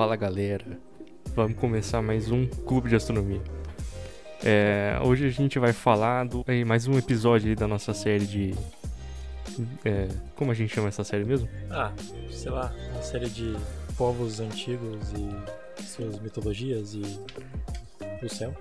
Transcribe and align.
Fala 0.00 0.16
galera, 0.16 0.64
vamos 1.36 1.58
começar 1.58 2.00
mais 2.00 2.30
um 2.30 2.46
Clube 2.46 2.88
de 2.88 2.96
Astronomia. 2.96 3.42
É, 4.42 4.98
hoje 5.04 5.26
a 5.26 5.30
gente 5.30 5.58
vai 5.58 5.74
falar 5.74 6.24
do 6.24 6.42
aí, 6.48 6.64
mais 6.64 6.86
um 6.86 6.96
episódio 6.96 7.50
aí 7.50 7.54
da 7.54 7.68
nossa 7.68 7.92
série 7.92 8.24
de. 8.24 8.54
é, 9.84 10.08
como 10.34 10.52
a 10.52 10.54
gente 10.54 10.74
chama 10.74 10.88
essa 10.88 11.04
série 11.04 11.22
mesmo? 11.26 11.46
Ah, 11.70 11.92
sei 12.30 12.50
lá, 12.50 12.72
uma 12.94 13.02
série 13.02 13.28
de 13.28 13.54
povos 13.98 14.40
antigos 14.40 15.12
e 15.12 15.82
suas 15.82 16.18
mitologias 16.18 16.94
e 16.94 17.02
o 18.24 18.28
céu. 18.30 18.54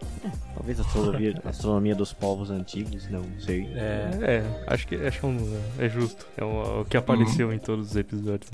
Talvez 0.55 0.77
a 0.77 0.83
astronomia, 0.83 1.41
a 1.45 1.47
astronomia 1.51 1.95
dos 1.95 2.11
povos 2.11 2.51
antigos, 2.51 3.09
não 3.09 3.23
sei. 3.39 3.65
É, 3.75 4.09
É, 4.43 4.63
acho 4.67 4.85
que, 4.85 4.95
acho 4.95 5.21
que 5.21 5.25
é, 5.25 5.29
um- 5.29 5.61
é 5.79 5.87
justo. 5.87 6.27
É 6.35 6.43
o, 6.43 6.81
o 6.81 6.85
que 6.85 6.97
apareceu 6.97 7.53
em 7.53 7.59
todos 7.59 7.91
os 7.91 7.95
episódios. 7.95 8.51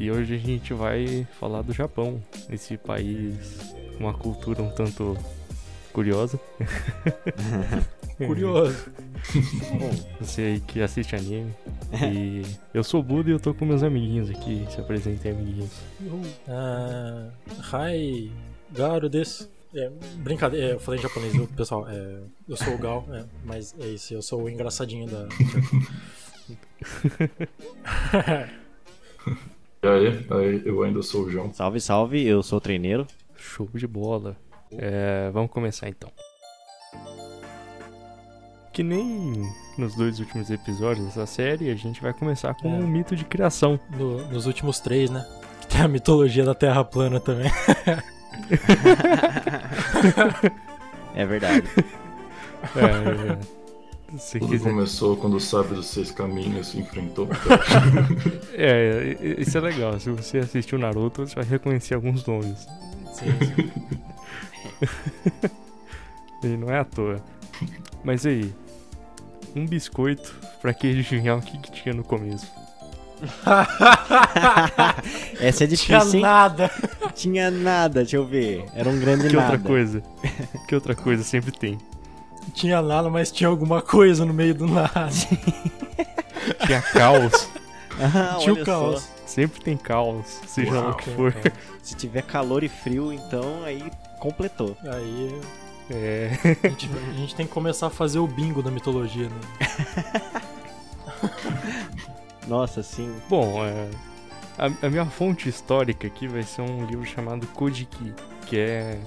E 0.00 0.10
hoje 0.10 0.34
a 0.34 0.38
gente 0.38 0.72
vai 0.72 1.28
falar 1.38 1.60
do 1.60 1.74
Japão, 1.74 2.22
esse 2.50 2.78
país 2.78 3.74
com 3.98 4.04
uma 4.04 4.14
cultura 4.14 4.62
um 4.62 4.70
tanto 4.70 5.14
curiosa. 5.92 6.40
curioso. 8.16 8.90
Bom, 9.78 9.90
Você 10.18 10.40
aí 10.40 10.60
que 10.60 10.80
assiste 10.80 11.14
anime. 11.14 11.54
E 11.92 12.40
eu 12.72 12.82
sou 12.82 13.00
o 13.00 13.02
Buda 13.02 13.28
e 13.28 13.32
eu 13.34 13.38
tô 13.38 13.52
com 13.52 13.66
meus 13.66 13.82
amiguinhos 13.82 14.30
aqui. 14.30 14.66
Se 14.70 14.80
apresentem, 14.80 15.32
amiguinhos. 15.32 15.70
Ah, 16.48 17.28
hi, 17.70 18.32
Garo 18.72 19.06
desu. 19.06 19.50
É, 19.74 19.90
brincadeira, 20.16 20.68
é, 20.68 20.72
eu 20.72 20.80
falei 20.80 20.98
em 20.98 21.02
japonês, 21.02 21.34
viu, 21.34 21.46
pessoal? 21.46 21.86
É, 21.86 22.20
eu 22.48 22.56
sou 22.56 22.74
o 22.74 22.78
Gal, 22.78 23.04
é, 23.12 23.24
mas 23.44 23.74
é 23.78 23.88
isso, 23.88 24.14
eu 24.14 24.22
sou 24.22 24.44
o 24.44 24.48
engraçadinho 24.48 25.06
da. 25.06 25.28
E 29.82 29.86
aí, 29.88 30.26
aí, 30.30 30.62
eu 30.64 30.82
ainda 30.82 31.02
sou 31.02 31.24
o 31.24 31.30
João. 31.30 31.52
salve, 31.54 31.80
salve, 31.80 32.22
eu 32.26 32.42
sou 32.42 32.58
o 32.58 32.60
treineiro. 32.60 33.06
Show 33.36 33.68
de 33.74 33.86
bola. 33.86 34.36
É, 34.72 35.30
vamos 35.32 35.50
começar 35.50 35.88
então. 35.88 36.10
Que 38.72 38.82
nem 38.82 39.42
nos 39.78 39.94
dois 39.96 40.20
últimos 40.20 40.50
episódios 40.50 41.06
dessa 41.06 41.26
série, 41.26 41.70
a 41.70 41.74
gente 41.74 42.00
vai 42.02 42.12
começar 42.12 42.54
com 42.54 42.68
É. 42.68 42.76
um 42.78 42.86
mito 42.86 43.16
de 43.16 43.24
criação. 43.24 43.80
No- 43.96 44.26
nos 44.28 44.46
últimos 44.46 44.78
três, 44.80 45.08
né? 45.10 45.26
Que 45.62 45.66
tem 45.68 45.80
a 45.80 45.88
mitologia 45.88 46.44
da 46.44 46.54
Terra 46.54 46.84
plana 46.84 47.18
também. 47.18 47.50
É 51.14 51.26
verdade. 51.26 51.64
É, 52.76 53.59
se 54.18 54.38
Tudo 54.38 54.50
quiser. 54.50 54.70
começou 54.70 55.16
quando 55.16 55.36
o 55.36 55.40
sábio 55.40 55.76
dos 55.76 55.86
seis 55.86 56.10
caminhos 56.10 56.68
se 56.68 56.78
enfrentou. 56.80 57.28
É, 58.52 59.16
isso 59.38 59.56
é 59.56 59.60
legal. 59.60 59.98
Se 59.98 60.10
você 60.10 60.38
assistiu 60.38 60.78
Naruto, 60.78 61.26
você 61.26 61.34
vai 61.34 61.44
reconhecer 61.44 61.94
alguns 61.94 62.26
nomes. 62.26 62.66
Sim, 63.14 63.32
sim. 63.56 63.70
E 66.42 66.46
não 66.56 66.70
é 66.70 66.78
à 66.80 66.84
toa. 66.84 67.22
Mas 68.02 68.24
aí, 68.24 68.50
um 69.54 69.66
biscoito 69.66 70.34
pra 70.62 70.72
que 70.72 70.88
adivinhar 70.90 71.36
o 71.38 71.42
que, 71.42 71.58
que 71.58 71.70
tinha 71.70 71.94
no 71.94 72.02
começo. 72.02 72.46
Essa 75.38 75.64
é 75.64 75.66
Tinha 75.66 75.98
difícil, 76.00 76.14
hein? 76.14 76.20
nada. 76.22 76.70
Tinha 77.14 77.50
nada, 77.50 78.00
deixa 78.00 78.16
eu 78.16 78.24
ver. 78.26 78.64
Era 78.74 78.88
um 78.88 78.98
grande 78.98 79.28
Que 79.28 79.36
nada. 79.36 79.52
outra 79.52 79.68
coisa? 79.68 80.02
Que 80.66 80.74
outra 80.74 80.94
coisa 80.94 81.22
sempre 81.22 81.52
tem? 81.52 81.76
Tinha 82.54 82.82
nada, 82.82 83.08
mas 83.10 83.30
tinha 83.30 83.48
alguma 83.48 83.80
coisa 83.82 84.24
no 84.24 84.32
meio 84.34 84.54
do 84.54 84.66
nada. 84.66 85.08
Tinha 86.66 86.82
caos. 86.82 87.48
Ah, 87.98 88.36
tinha 88.40 88.54
o 88.54 88.58
só. 88.58 88.64
caos. 88.64 89.08
Sempre 89.26 89.60
tem 89.62 89.76
caos, 89.76 90.26
seja 90.46 90.72
lá 90.72 90.80
o 90.80 90.84
Uau. 90.86 90.96
que 90.96 91.10
for. 91.10 91.34
Se 91.82 91.94
tiver 91.94 92.22
calor 92.22 92.64
e 92.64 92.68
frio, 92.68 93.12
então 93.12 93.62
aí 93.64 93.84
completou. 94.18 94.76
Aí 94.84 95.40
É. 95.90 96.30
a 96.64 96.68
gente, 96.68 96.90
a 97.10 97.12
gente 97.12 97.34
tem 97.36 97.46
que 97.46 97.52
começar 97.52 97.86
a 97.86 97.90
fazer 97.90 98.18
o 98.18 98.26
bingo 98.26 98.62
da 98.62 98.70
mitologia, 98.70 99.28
né? 99.28 100.42
Nossa, 102.48 102.82
sim. 102.82 103.14
Bom, 103.28 103.64
é, 103.64 103.88
a, 104.58 104.86
a 104.86 104.90
minha 104.90 105.06
fonte 105.06 105.48
histórica 105.48 106.06
aqui 106.06 106.26
vai 106.26 106.42
ser 106.42 106.62
um 106.62 106.84
livro 106.84 107.04
chamado 107.04 107.46
Kojiki, 107.48 108.12
que 108.46 108.58
é 108.58 108.98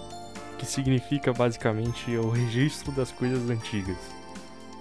que 0.64 0.72
significa 0.72 1.34
basicamente 1.34 2.16
o 2.16 2.30
registro 2.30 2.92
das 2.94 3.12
coisas 3.12 3.50
antigas, 3.50 3.98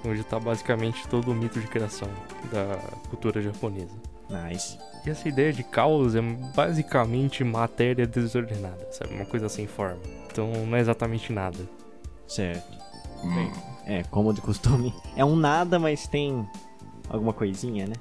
onde 0.06 0.20
está 0.20 0.38
basicamente 0.38 1.06
todo 1.09 1.32
o 1.32 1.34
mito 1.34 1.60
de 1.60 1.66
criação 1.66 2.09
da 2.53 2.76
cultura 3.10 3.43
japonesa. 3.43 3.94
Nice. 4.31 4.78
E 5.04 5.10
essa 5.10 5.28
ideia 5.28 5.53
de 5.53 5.65
caos 5.65 6.15
é 6.15 6.22
basicamente 6.54 7.43
matéria 7.43 8.06
desordenada, 8.06 8.87
sabe? 8.93 9.15
Uma 9.15 9.26
coisa 9.26 9.48
sem 9.48 9.66
forma. 9.66 9.98
Então 10.31 10.50
não 10.66 10.76
é 10.76 10.81
exatamente 10.81 11.32
nada. 11.32 11.59
Certo. 12.28 12.78
Hum, 13.25 13.50
É, 13.84 14.04
como 14.04 14.32
de 14.32 14.41
costume. 14.41 14.94
É 15.16 15.25
um 15.25 15.34
nada, 15.34 15.78
mas 15.78 16.06
tem 16.06 16.49
alguma 17.09 17.32
coisinha, 17.32 17.88
né? 17.88 17.94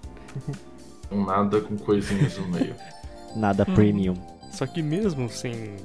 um 1.11 1.25
nada 1.25 1.59
com 1.61 1.75
coisinhas 1.77 2.37
no 2.37 2.47
meio. 2.47 2.75
Nada 3.35 3.65
premium. 3.65 4.13
Só 4.51 4.67
que 4.67 4.81
mesmo 4.81 5.29
sem, 5.29 5.77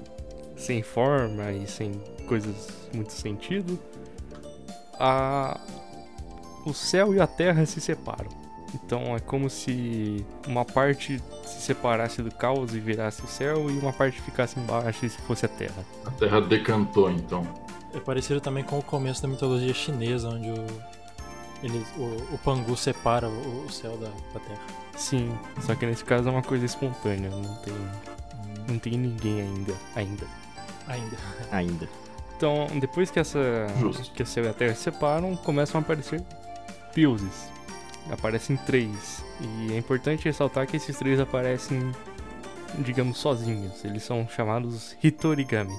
sem 0.56 0.82
forma 0.82 1.52
e 1.52 1.66
sem 1.66 1.92
coisas 2.26 2.68
muito 2.92 3.12
sentido, 3.12 3.78
a, 4.98 5.60
o 6.64 6.72
céu 6.72 7.14
e 7.14 7.20
a 7.20 7.26
terra 7.26 7.64
se 7.66 7.80
separam. 7.80 8.28
Então 8.74 9.14
é 9.14 9.20
como 9.20 9.48
se 9.48 10.24
uma 10.46 10.64
parte 10.64 11.22
se 11.44 11.62
separasse 11.62 12.22
do 12.22 12.30
caos 12.34 12.74
e 12.74 12.80
virasse 12.80 13.22
o 13.22 13.28
céu 13.28 13.70
e 13.70 13.78
uma 13.78 13.92
parte 13.92 14.20
ficasse 14.20 14.58
embaixo 14.58 15.06
e 15.06 15.10
se 15.10 15.18
fosse 15.22 15.46
a 15.46 15.48
terra. 15.48 15.84
A 16.04 16.10
terra 16.10 16.40
decantou, 16.40 17.10
então. 17.10 17.46
É 17.94 18.00
parecido 18.00 18.40
também 18.40 18.64
com 18.64 18.78
o 18.78 18.82
começo 18.82 19.22
da 19.22 19.28
mitologia 19.28 19.72
chinesa, 19.72 20.28
onde 20.28 20.50
o, 20.50 20.66
eles, 21.62 21.86
o, 21.96 22.34
o 22.34 22.38
Pangu 22.44 22.76
separa 22.76 23.28
o, 23.28 23.64
o 23.64 23.72
céu 23.72 23.96
da, 23.96 24.08
da 24.34 24.40
terra. 24.40 24.60
Sim, 24.96 25.32
só 25.60 25.74
que 25.74 25.86
nesse 25.86 26.04
caso 26.04 26.28
é 26.28 26.32
uma 26.32 26.42
coisa 26.42 26.66
espontânea, 26.66 27.30
não 27.30 27.54
tem, 27.56 27.74
não 28.68 28.78
tem 28.78 28.98
ninguém 28.98 29.40
ainda, 29.40 29.74
ainda. 29.94 30.26
Ainda. 30.88 31.16
Ainda. 31.50 31.88
Então, 32.36 32.66
depois 32.78 33.10
que 33.10 33.18
essa 33.18 33.38
Justo. 33.80 34.12
que 34.12 34.22
o 34.22 34.26
céu 34.26 34.44
e 34.44 34.48
a 34.48 34.52
terra 34.52 34.74
se 34.74 34.82
separam, 34.82 35.34
começam 35.36 35.80
a 35.80 35.82
aparecer 35.82 36.22
deuses. 36.94 37.48
Aparecem 38.10 38.56
três. 38.58 39.24
E 39.40 39.72
é 39.72 39.78
importante 39.78 40.24
ressaltar 40.26 40.66
que 40.66 40.76
esses 40.76 40.96
três 40.96 41.18
aparecem, 41.18 41.90
digamos, 42.78 43.18
sozinhos. 43.18 43.84
Eles 43.84 44.02
são 44.02 44.28
chamados 44.28 44.96
Hitorigami. 45.02 45.74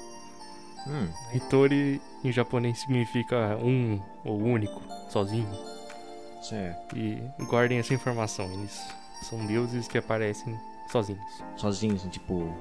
Hum, 0.87 1.09
Hitori 1.33 2.01
em 2.23 2.31
japonês 2.31 2.79
significa 2.79 3.57
um 3.61 4.01
ou 4.25 4.41
único, 4.41 4.81
sozinho. 5.09 5.47
certo. 6.41 6.97
E 6.97 7.21
guardem 7.45 7.77
essa 7.79 7.93
informação. 7.93 8.45
Eles 8.53 8.79
são 9.23 9.45
deuses 9.45 9.87
que 9.87 9.97
aparecem 9.97 10.57
sozinhos. 10.91 11.43
Sozinhos, 11.55 12.03
tipo. 12.09 12.51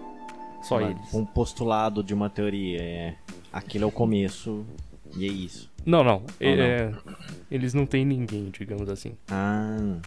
Só 0.69 0.79
uma- 0.79 0.91
eles. 0.91 1.15
Um 1.15 1.25
postulado 1.25 2.03
de 2.03 2.13
uma 2.15 2.29
teoria. 2.31 2.81
É. 2.83 3.15
Aquele 3.53 3.85
é 3.85 3.87
o 3.87 3.93
começo. 3.93 4.65
E 5.17 5.25
é 5.25 5.29
isso. 5.29 5.71
Não, 5.85 6.03
não. 6.03 6.21
não. 6.21 6.25
é- 6.41 6.93
eles 7.51 7.73
não 7.75 7.87
têm 7.87 8.05
ninguém, 8.05 8.51
digamos 8.51 8.89
assim. 8.89 9.17
Ah. 9.31 9.99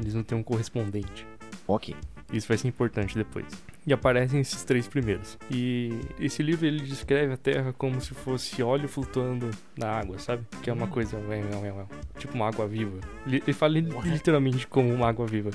Eles 0.00 0.14
não 0.14 0.22
têm 0.22 0.38
um 0.38 0.42
correspondente. 0.42 1.26
Ok. 1.66 1.94
Isso 2.32 2.46
vai 2.46 2.56
ser 2.56 2.68
importante 2.68 3.16
depois. 3.16 3.46
E 3.84 3.92
aparecem 3.92 4.40
esses 4.40 4.62
três 4.62 4.86
primeiros. 4.86 5.36
E 5.50 5.90
esse 6.20 6.42
livro 6.44 6.64
ele 6.66 6.80
descreve 6.84 7.32
a 7.32 7.36
Terra 7.36 7.72
como 7.72 8.00
se 8.00 8.14
fosse 8.14 8.62
óleo 8.62 8.86
flutuando 8.88 9.50
na 9.76 9.88
água, 9.90 10.18
sabe? 10.20 10.44
Que 10.62 10.70
é 10.70 10.72
uma 10.72 10.86
coisa 10.86 11.16
ué, 11.16 11.40
ué, 11.42 11.86
tipo 12.18 12.34
uma 12.34 12.46
água 12.46 12.68
viva. 12.68 12.98
Ele, 13.26 13.52
fala 13.52 13.72
li- 13.80 13.88
literalmente 14.04 14.64
como 14.66 14.92
uma 14.94 15.08
água 15.08 15.26
viva 15.26 15.50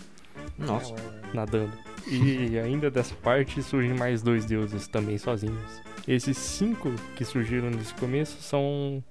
Nossa. 0.57 0.93
nadando. 1.33 1.71
E 2.07 2.59
ainda 2.59 2.91
dessa 2.91 3.15
parte 3.15 3.61
surgem 3.63 3.93
mais 3.93 4.21
dois 4.21 4.45
deuses 4.45 4.87
também 4.87 5.17
sozinhos. 5.17 5.81
Esses 6.07 6.37
cinco 6.37 6.91
que 7.15 7.25
surgiram 7.25 7.69
nesse 7.69 7.93
começo 7.95 8.41
são 8.41 9.03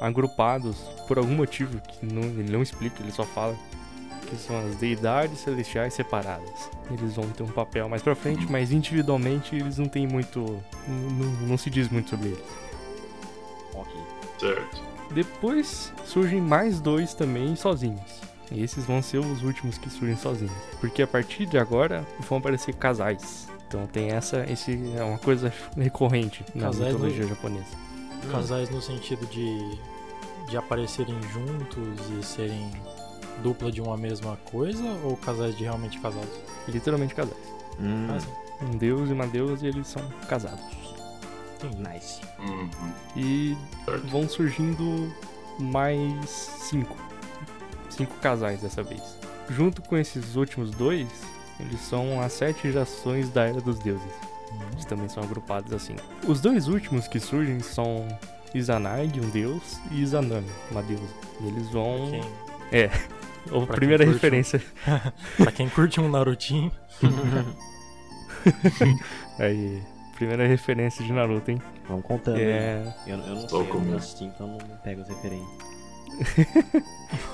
agrupados 0.00 0.76
por 1.06 1.18
algum 1.18 1.34
motivo 1.34 1.80
que 1.80 2.06
não, 2.06 2.22
ele 2.22 2.50
não 2.50 2.62
explica, 2.62 3.02
ele 3.02 3.12
só 3.12 3.24
fala 3.24 3.56
que 4.26 4.36
são 4.36 4.56
as 4.64 4.76
deidades 4.76 5.40
celestiais 5.40 5.92
separadas. 5.92 6.70
Eles 6.90 7.16
vão 7.16 7.28
ter 7.30 7.42
um 7.42 7.48
papel 7.48 7.88
mais 7.88 8.00
pra 8.00 8.14
frente, 8.14 8.46
mas 8.50 8.70
individualmente 8.70 9.56
eles 9.56 9.76
não 9.76 9.86
têm 9.86 10.06
muito. 10.06 10.62
Não, 10.86 11.48
não 11.48 11.58
se 11.58 11.68
diz 11.68 11.88
muito 11.88 12.10
sobre 12.10 12.28
eles. 12.28 12.44
Ok. 13.74 13.92
Certo. 14.38 14.82
Depois 15.12 15.92
surgem 16.04 16.40
mais 16.40 16.80
dois 16.80 17.12
também 17.12 17.56
sozinhos. 17.56 18.29
E 18.50 18.62
esses 18.62 18.84
vão 18.84 19.00
ser 19.00 19.18
os 19.18 19.42
últimos 19.42 19.78
que 19.78 19.88
surgem 19.88 20.16
sozinhos. 20.16 20.52
Porque 20.80 21.02
a 21.02 21.06
partir 21.06 21.46
de 21.46 21.56
agora 21.58 22.04
vão 22.28 22.38
aparecer 22.38 22.74
casais. 22.74 23.48
Então 23.68 23.86
tem 23.86 24.10
essa, 24.10 24.44
esse 24.50 24.72
é 24.96 25.02
uma 25.04 25.18
coisa 25.18 25.52
recorrente 25.76 26.44
na 26.54 26.66
Casais 26.66 26.92
mitologia 26.92 27.22
no- 27.22 27.28
japonesa. 27.28 27.76
Casais 28.32 28.68
no 28.70 28.82
sentido 28.82 29.24
de, 29.26 29.78
de 30.50 30.56
aparecerem 30.56 31.16
juntos 31.32 31.98
e 32.18 32.24
serem 32.24 32.70
dupla 33.42 33.70
de 33.70 33.80
uma 33.80 33.96
mesma 33.96 34.36
coisa 34.50 34.82
ou 35.04 35.16
casais 35.16 35.56
de 35.56 35.62
realmente 35.62 36.00
casados? 36.00 36.28
Literalmente 36.66 37.14
casais. 37.14 37.36
Hum, 37.80 38.08
Ah, 38.10 38.64
um 38.64 38.76
deus 38.76 39.08
e 39.08 39.12
uma 39.12 39.26
deusa, 39.28 39.64
e 39.64 39.68
eles 39.68 39.86
são 39.86 40.02
casados. 40.28 40.60
Nice. 41.78 42.20
Uhum. 42.40 42.68
E 43.16 43.56
vão 44.10 44.28
surgindo 44.28 45.12
mais 45.58 46.28
cinco. 46.30 46.96
Cinco 47.90 48.14
casais 48.16 48.60
dessa 48.62 48.82
vez. 48.82 49.02
Junto 49.50 49.82
com 49.82 49.96
esses 49.98 50.36
últimos 50.36 50.70
dois, 50.70 51.08
eles 51.58 51.80
são 51.80 52.20
as 52.20 52.32
sete 52.32 52.70
gerações 52.70 53.28
da 53.30 53.44
Era 53.44 53.60
dos 53.60 53.78
Deuses. 53.80 54.12
Eles 54.72 54.84
também 54.84 55.08
são 55.08 55.22
agrupados 55.22 55.72
assim. 55.72 55.94
Os 56.26 56.40
dois 56.40 56.66
últimos 56.68 57.06
que 57.06 57.20
surgem 57.20 57.60
são 57.60 58.06
Izanagi, 58.54 59.20
um 59.20 59.30
deus, 59.30 59.78
e 59.90 60.00
Izanami, 60.02 60.48
uma 60.70 60.82
deusa. 60.82 61.04
E 61.40 61.46
eles 61.48 61.68
vão. 61.70 62.10
Quem- 62.70 62.82
A 63.50 63.66
pra 63.66 63.74
primeira 63.76 64.04
curte 64.04 64.10
um- 64.10 64.14
referência. 64.20 64.62
pra 65.38 65.50
quem 65.52 65.68
curte 65.68 66.00
um 66.00 66.08
Narutinho, 66.10 66.70
Aí. 69.38 69.82
Primeira 70.16 70.46
referência 70.46 71.02
de 71.02 71.10
Naruto, 71.12 71.50
hein? 71.50 71.62
Vamos 71.88 72.04
contando. 72.04 72.36
né? 72.36 72.42
É. 72.42 72.94
Eu, 73.06 73.16
eu 73.20 73.34
não 73.36 73.48
Só 73.48 73.62
sei, 73.62 73.70
eu 73.70 73.80
não 73.80 73.96
assisti, 73.96 74.24
então 74.24 74.46
não 74.48 74.58
não 74.58 74.76
pego 74.84 75.00
as 75.00 75.08
referências. 75.08 75.69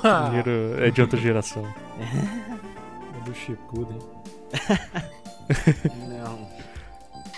Primeiro 0.00 0.84
é 0.84 0.90
de 0.90 1.00
outra 1.00 1.18
geração. 1.18 1.64
é 1.98 3.24
do 3.24 3.34
Shippuden. 3.34 3.98
Não. 6.08 6.48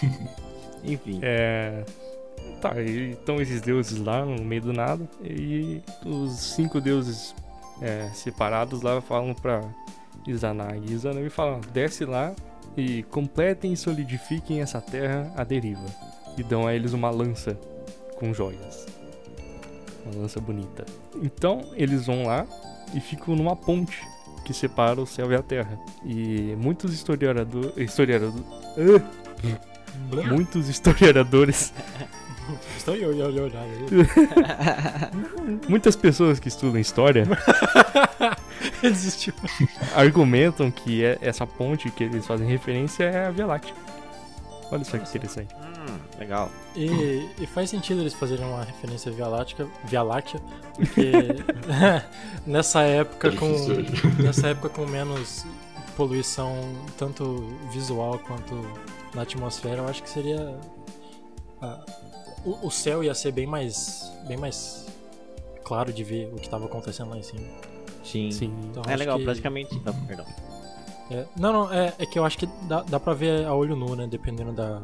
Enfim. 0.85 1.21
É. 1.23 1.85
Tá, 2.61 2.81
e 2.81 3.13
estão 3.13 3.41
esses 3.41 3.61
deuses 3.61 3.99
lá 3.99 4.25
no 4.25 4.45
meio 4.45 4.63
do 4.63 4.73
nada. 4.73 5.09
E 5.23 5.83
os 6.05 6.33
cinco 6.33 6.81
deuses 6.81 7.35
é, 7.81 8.09
separados 8.13 8.83
lá 8.83 9.01
falam 9.01 9.35
pra 9.35 9.63
Izanagi. 10.27 10.93
Izanagi 10.93 11.31
fala: 11.31 11.61
desce 11.73 12.05
lá 12.05 12.35
e 12.77 13.03
completem 13.05 13.73
e 13.73 13.77
solidifiquem 13.77 14.61
essa 14.61 14.81
terra 14.81 15.33
à 15.37 15.45
deriva. 15.45 15.87
E 16.37 16.43
dão 16.43 16.67
a 16.67 16.75
eles 16.75 16.93
uma 16.93 17.11
lança 17.11 17.59
com 18.17 18.33
joias. 18.33 18.87
Uma 20.11 20.23
lança 20.23 20.41
bonita. 20.41 20.85
Então 21.23 21.63
eles 21.75 22.07
vão 22.07 22.25
lá 22.25 22.47
e 22.95 23.01
ficam 23.01 23.37
numa 23.37 23.55
ponte 23.55 24.03
que 24.45 24.55
separa 24.55 25.01
o 25.01 25.07
céu 25.07 25.31
e 25.31 25.35
a 25.35 25.43
terra. 25.43 25.79
E 26.05 26.57
muitos 26.59 26.95
historiadores. 26.95 27.77
Historiador, 27.77 28.33
muitos 30.31 30.69
historiadores 30.69 31.73
Muitas 35.69 35.97
pessoas 35.97 36.41
que 36.41 36.49
estudam 36.49 36.81
história 36.81 37.25
argumentam 39.95 40.71
que 40.71 41.05
é- 41.05 41.19
essa 41.21 41.47
ponte 41.47 41.91
que 41.91 42.05
eles 42.05 42.27
fazem 42.27 42.49
referência 42.49 43.05
é 43.05 43.27
a 43.27 43.31
Via 43.31 43.47
Láctea. 43.47 43.75
Olha 44.71 44.85
só 44.85 44.99
que 44.99 45.09
interessante. 45.09 45.55
Legal. 46.19 46.51
E, 46.75 47.29
e 47.41 47.47
faz 47.47 47.71
sentido 47.71 48.01
eles 48.01 48.13
fazerem 48.15 48.45
uma 48.45 48.65
referência 48.65 49.11
Via 49.13 49.29
Láctea, 49.29 49.69
Via 49.85 50.03
Láctea 50.03 50.41
porque 50.75 51.13
nessa 52.47 52.83
época 52.83 53.29
É 53.29 53.37
com 53.37 53.47
nessa 54.23 54.49
época 54.49 54.69
com 54.69 54.85
menos 54.87 55.45
poluição 55.97 56.55
tanto 56.97 57.47
visual 57.73 58.19
quanto 58.21 58.55
na 59.15 59.23
atmosfera, 59.23 59.83
eu 59.83 59.89
acho 59.89 60.03
que 60.03 60.11
seria 60.11 60.57
ah, 61.63 61.85
o, 62.45 62.67
o 62.67 62.71
céu 62.71 63.03
ia 63.03 63.15
ser 63.15 63.33
bem 63.33 63.47
mais 63.47 64.13
bem 64.27 64.37
mais 64.37 64.87
claro 65.65 65.93
de 65.93 66.03
ver 66.05 66.31
o 66.33 66.37
que 66.37 66.47
estava 66.47 66.65
acontecendo 66.67 67.11
lá 67.11 67.19
em 67.19 67.23
cima. 67.23 67.45
Sim. 68.05 68.31
Sim. 68.31 68.55
Então, 68.71 68.83
É 68.89 68.97
legal, 68.97 69.19
que- 69.19 69.25
praticamente. 69.25 69.75
Não, 69.85 69.93
perdão. 70.07 70.25
é, 71.11 71.27
não, 71.39 71.53
não, 71.53 71.73
é, 71.73 71.93
é 71.99 72.07
que 72.07 72.19
eu 72.19 72.25
acho 72.25 72.39
que 72.39 72.47
dá, 72.63 72.83
dá 72.83 72.99
pra 72.99 73.13
ver 73.13 73.45
a 73.45 73.55
olho 73.55 73.77
nu, 73.77 73.95
né? 73.95 74.07
Dependendo 74.07 74.53
da, 74.53 74.81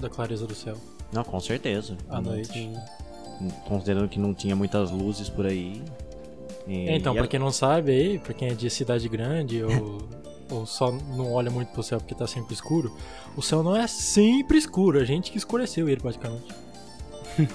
da 0.00 0.08
clareza 0.08 0.46
do 0.46 0.54
céu 0.54 0.76
Não, 1.12 1.22
com 1.24 1.38
certeza. 1.40 1.96
à 2.08 2.20
noite. 2.20 2.70
Considerando 3.66 4.08
que 4.08 4.18
não 4.18 4.34
tinha 4.34 4.54
muitas 4.54 4.90
luzes 4.90 5.28
por 5.28 5.46
aí. 5.46 5.82
E- 6.66 6.88
É, 6.88 6.96
então, 6.96 7.12
e 7.14 7.16
pra 7.16 7.24
a- 7.24 7.28
quem 7.28 7.40
não 7.40 7.50
sabe 7.50 7.90
aí, 7.92 8.18
pra 8.18 8.34
quem 8.34 8.48
é 8.48 8.54
de 8.54 8.68
cidade 8.68 9.08
grande 9.08 9.62
ou, 9.62 10.02
ou 10.50 10.66
só 10.66 10.90
não 10.92 11.32
olha 11.32 11.50
muito 11.50 11.68
pro 11.72 11.82
céu 11.82 11.98
porque 11.98 12.14
tá 12.14 12.26
sempre 12.26 12.52
escuro, 12.54 12.94
o 13.36 13.40
céu 13.42 13.62
não 13.62 13.74
é 13.74 13.86
sempre 13.86 14.58
escuro, 14.58 14.98
a 15.00 15.04
gente 15.04 15.30
que 15.32 15.38
escureceu 15.38 15.88
ele 15.88 16.00
praticamente. 16.00 16.48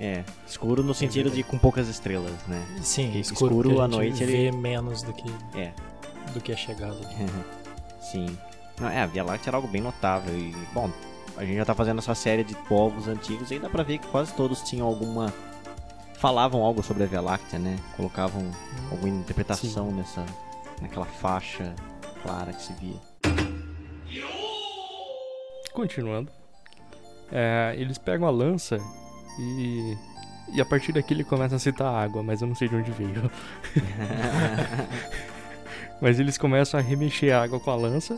É, 0.00 0.22
escuro 0.46 0.84
no 0.84 0.94
sentido 0.94 1.28
de 1.28 1.42
com 1.42 1.58
poucas 1.58 1.88
estrelas, 1.88 2.32
né? 2.46 2.64
Sim, 2.82 3.06
Porque 3.06 3.18
escuro, 3.18 3.56
escuro 3.56 3.80
a 3.80 3.84
à 3.86 3.88
gente 3.88 3.96
noite, 3.96 4.24
vê 4.24 4.36
ele- 4.46 4.56
menos 4.56 5.02
do 5.02 5.12
que, 5.12 5.28
É. 5.58 5.72
do 6.32 6.40
que 6.40 6.52
é 6.52 6.56
chegado. 6.56 6.96
Sim. 8.00 8.26
Não, 8.80 8.88
é, 8.88 9.00
a 9.02 9.06
Via 9.06 9.24
Láctea 9.24 9.50
era 9.50 9.56
algo 9.56 9.66
bem 9.66 9.80
notável. 9.82 10.32
E, 10.38 10.54
bom, 10.72 10.88
a 11.38 11.44
gente 11.44 11.56
já 11.56 11.64
tá 11.64 11.74
fazendo 11.74 11.98
essa 11.98 12.14
série 12.14 12.42
de 12.42 12.54
povos 12.66 13.06
antigos 13.06 13.50
e 13.50 13.58
dá 13.58 13.70
pra 13.70 13.84
ver 13.84 13.98
que 13.98 14.08
quase 14.08 14.34
todos 14.34 14.62
tinham 14.62 14.86
alguma. 14.86 15.32
Falavam 16.14 16.64
algo 16.64 16.82
sobre 16.82 17.04
a 17.04 17.06
Via 17.06 17.20
Láctea, 17.20 17.60
né? 17.60 17.78
Colocavam 17.96 18.50
alguma 18.90 19.08
interpretação 19.08 19.92
nessa. 19.92 20.26
naquela 20.82 21.06
faixa 21.06 21.74
clara 22.22 22.52
que 22.52 22.60
se 22.60 22.72
via. 22.74 22.96
Continuando. 25.72 26.32
É, 27.30 27.74
eles 27.76 27.98
pegam 27.98 28.26
a 28.26 28.30
lança 28.30 28.78
e. 29.38 29.96
E 30.54 30.62
a 30.62 30.64
partir 30.64 30.92
daqui 30.92 31.12
ele 31.12 31.24
começa 31.24 31.56
a 31.56 31.58
citar 31.58 31.94
água, 31.94 32.22
mas 32.22 32.40
eu 32.40 32.48
não 32.48 32.54
sei 32.54 32.68
de 32.68 32.74
onde 32.74 32.90
veio. 32.90 33.30
Mas 36.00 36.20
eles 36.20 36.38
começam 36.38 36.78
a 36.78 36.82
remexer 36.82 37.34
a 37.34 37.42
água 37.42 37.58
com 37.58 37.70
a 37.70 37.74
lança. 37.74 38.16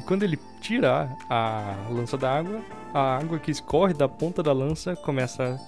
E 0.00 0.02
quando 0.02 0.22
ele 0.22 0.38
tira 0.62 1.14
a 1.28 1.74
lança 1.90 2.16
da 2.16 2.38
água, 2.38 2.62
a 2.94 3.18
água 3.18 3.38
que 3.38 3.50
escorre 3.50 3.92
da 3.92 4.08
ponta 4.08 4.42
da 4.42 4.50
lança 4.52 4.96
começa 4.96 5.60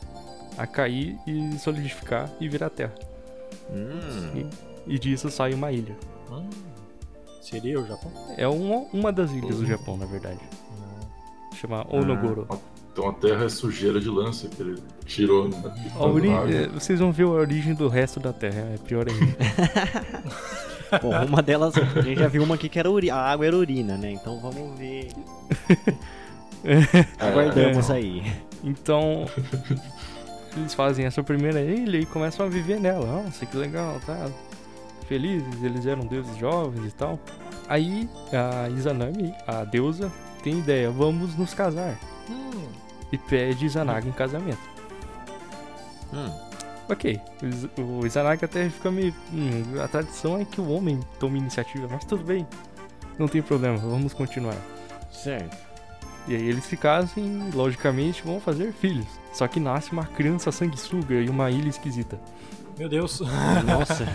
a 0.56 0.66
cair 0.66 1.18
e 1.26 1.58
solidificar 1.58 2.30
e 2.40 2.48
virar 2.48 2.70
terra. 2.70 2.94
Hum, 3.70 4.48
E 4.86 4.98
disso 4.98 5.30
sai 5.30 5.52
uma 5.52 5.70
ilha. 5.70 5.94
Hum, 6.30 6.48
seria 7.42 7.78
o 7.78 7.86
Japão? 7.86 8.10
É 8.38 8.48
uma, 8.48 8.86
uma 8.92 9.12
das 9.12 9.30
ilhas 9.32 9.56
do 9.58 9.66
Japão, 9.66 9.96
na 9.98 10.06
verdade. 10.06 10.40
Chama 11.60 11.86
Onogoro. 11.90 12.48
Então 12.92 13.08
a 13.08 13.12
terra 13.12 13.44
é 13.44 13.48
sujeira 13.48 14.00
de 14.00 14.08
lança 14.08 14.48
que 14.48 14.60
ele 14.62 14.82
tirou 15.06 15.48
né? 15.48 15.62
A 15.94 16.04
ori- 16.06 16.28
é, 16.54 16.68
Vocês 16.68 16.98
vão 17.00 17.12
ver 17.12 17.24
a 17.24 17.28
origem 17.28 17.74
do 17.74 17.86
resto 17.88 18.18
da 18.20 18.32
Terra, 18.32 18.70
é 18.74 18.78
pior 18.78 19.06
ainda. 19.08 19.36
Bom, 21.00 21.24
uma 21.26 21.42
delas, 21.42 21.74
a 21.76 22.00
gente 22.02 22.18
já 22.18 22.28
viu 22.28 22.42
uma 22.42 22.54
aqui 22.56 22.68
que 22.68 22.78
era 22.78 22.90
uri... 22.90 23.10
a 23.10 23.16
água 23.16 23.46
era 23.46 23.56
urina, 23.56 23.96
né? 23.96 24.12
Então 24.12 24.38
vamos 24.40 24.78
ver. 24.78 25.08
Aguardamos 27.18 27.90
aí. 27.90 28.22
Então, 28.62 29.26
eles 30.56 30.74
fazem 30.74 31.04
essa 31.04 31.22
primeira 31.22 31.60
ilha 31.60 31.98
e 31.98 32.06
começam 32.06 32.46
a 32.46 32.48
viver 32.48 32.78
nela. 32.78 33.22
Nossa, 33.24 33.44
que 33.46 33.56
legal, 33.56 34.00
tá? 34.06 34.28
Felizes, 35.08 35.62
eles 35.62 35.86
eram 35.86 36.06
deuses 36.06 36.36
jovens 36.36 36.86
e 36.92 36.94
tal. 36.94 37.18
Aí 37.68 38.08
a 38.32 38.68
Izanami, 38.68 39.34
a 39.46 39.64
deusa, 39.64 40.10
tem 40.42 40.58
ideia: 40.58 40.90
vamos 40.90 41.36
nos 41.36 41.52
casar. 41.54 41.98
Hum, 42.30 42.68
E 43.10 43.18
pede 43.18 43.66
Izanagi 43.66 44.08
em 44.08 44.12
casamento. 44.12 44.70
Hum, 46.12 46.30
Ok, 46.92 47.20
o 47.42 47.46
Iz- 47.46 47.68
o 47.78 48.06
Izanagi 48.06 48.44
até 48.44 48.68
fica 48.68 48.90
meio. 48.90 49.14
hum, 49.32 49.80
a 49.82 49.88
tradição 49.88 50.38
é 50.38 50.44
que 50.44 50.60
o 50.60 50.68
homem 50.70 51.00
tome 51.18 51.38
iniciativa, 51.38 51.88
mas 51.90 52.04
tudo 52.04 52.22
bem. 52.24 52.46
Não 53.18 53.26
tem 53.28 53.40
problema, 53.42 53.76
vamos 53.78 54.12
continuar. 54.14 54.56
certo. 55.12 55.56
E 56.28 56.36
aí 56.36 56.48
eles 56.48 56.64
se 56.64 56.76
casam 56.76 57.12
e, 57.16 57.50
logicamente, 57.56 58.22
vão 58.22 58.40
fazer 58.40 58.72
filhos. 58.72 59.06
Só 59.32 59.48
que 59.48 59.58
nasce 59.58 59.90
uma 59.90 60.04
criança 60.04 60.52
sanguessuga 60.52 61.14
e 61.16 61.28
uma 61.28 61.50
ilha 61.50 61.68
esquisita. 61.68 62.16
meu 62.78 62.88
Deus. 62.88 63.20
Nossa. 63.66 64.06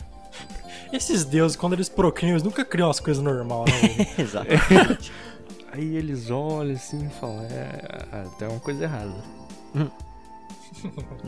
Esses 0.92 1.24
deuses, 1.24 1.56
quando 1.56 1.74
eles 1.74 1.88
procriam, 1.88 2.30
eles 2.32 2.42
nunca 2.42 2.64
criam 2.64 2.90
as 2.90 2.98
coisas 3.00 3.22
normais, 3.22 3.70
né? 3.70 4.06
Exatamente. 4.18 5.12
Aí 5.72 5.94
eles 5.96 6.30
olham 6.30 6.74
assim 6.74 7.06
e 7.06 7.10
falam: 7.20 7.42
É, 7.44 8.24
tem 8.38 8.48
uma 8.48 8.58
coisa 8.58 8.84
errada. 8.84 9.12
Hum. 9.74 9.88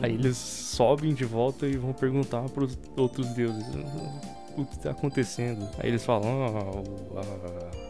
Aí 0.01 0.13
eles 0.13 0.37
sobem 0.37 1.13
de 1.13 1.25
volta 1.25 1.65
e 1.67 1.77
vão 1.77 1.93
perguntar 1.93 2.41
pros 2.49 2.77
outros 2.97 3.27
deuses: 3.33 3.65
O 4.57 4.65
que 4.65 4.79
tá 4.79 4.91
acontecendo? 4.91 5.67
Aí 5.79 5.89
eles 5.89 6.03
falam: 6.05 6.43
ah, 6.45 6.71
o- 6.79 7.19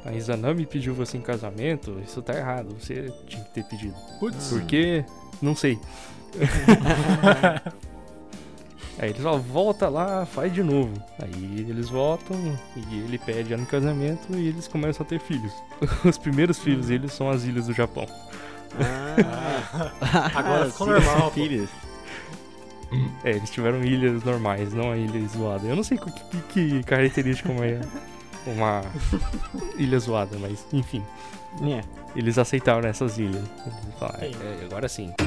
a, 0.06 0.10
a 0.10 0.14
Izanami 0.14 0.66
pediu 0.66 0.94
você 0.94 1.18
em 1.18 1.22
casamento, 1.22 2.00
isso 2.06 2.22
tá 2.22 2.34
errado, 2.38 2.76
você 2.80 3.12
tinha 3.28 3.44
que 3.44 3.52
ter 3.54 3.64
pedido. 3.66 3.96
Putz. 4.20 4.50
Por 4.50 4.62
quê? 4.64 5.04
Não 5.42 5.56
sei. 5.56 5.78
Aí 9.00 9.10
eles 9.10 9.22
falam, 9.24 9.40
volta 9.42 9.90
lá, 9.90 10.24
faz 10.26 10.54
de 10.54 10.62
novo. 10.62 10.94
Aí 11.20 11.66
eles 11.68 11.90
voltam 11.90 12.38
e 12.78 13.00
ele 13.00 13.18
pede 13.18 13.52
ela 13.52 13.62
em 13.62 13.66
casamento 13.66 14.34
e 14.38 14.48
eles 14.48 14.68
começam 14.68 15.04
a 15.04 15.10
ter 15.10 15.20
filhos. 15.20 15.52
Os 16.06 16.18
primeiros 16.18 16.60
filhos 16.60 16.88
deles 16.88 17.12
são 17.12 17.28
as 17.30 17.44
ilhas 17.44 17.66
do 17.68 17.74
Japão. 17.74 18.06
Ah, 18.80 20.32
Agora 20.36 20.70
ficou 20.70 20.88
normal, 20.88 21.22
pô. 21.22 21.32
Filhos. 21.32 21.70
É, 23.24 23.32
eles 23.32 23.50
tiveram 23.50 23.84
ilhas 23.84 24.24
normais, 24.24 24.74
não 24.74 24.92
a 24.92 24.98
ilha 24.98 25.28
zoada. 25.28 25.66
Eu 25.66 25.76
não 25.76 25.84
sei 25.84 25.98
que, 25.98 26.12
que, 26.12 26.42
que 26.50 26.84
característica 26.84 27.52
é. 27.52 27.82
uma 28.46 28.84
ilha 29.78 29.98
zoada, 30.00 30.38
mas 30.40 30.66
enfim. 30.72 31.04
É. 31.64 31.82
Eles 32.16 32.38
aceitaram 32.38 32.88
essas 32.88 33.18
ilhas. 33.18 33.44
Falaram, 34.00 34.20
"É, 34.22 34.28
é, 34.28 34.66
agora 34.66 34.88
sim. 34.88 35.12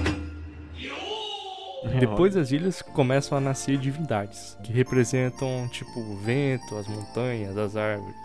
Depois 2.01 2.35
das 2.35 2.51
ilhas 2.51 2.83
começam 2.83 3.39
a 3.39 3.41
nascer 3.41 3.79
divindades, 3.79 4.57
que 4.63 4.73
representam 4.73 5.69
tipo 5.71 6.01
o 6.01 6.17
vento, 6.17 6.77
as 6.77 6.87
montanhas, 6.89 7.57
as 7.57 7.77
árvores. 7.77 8.17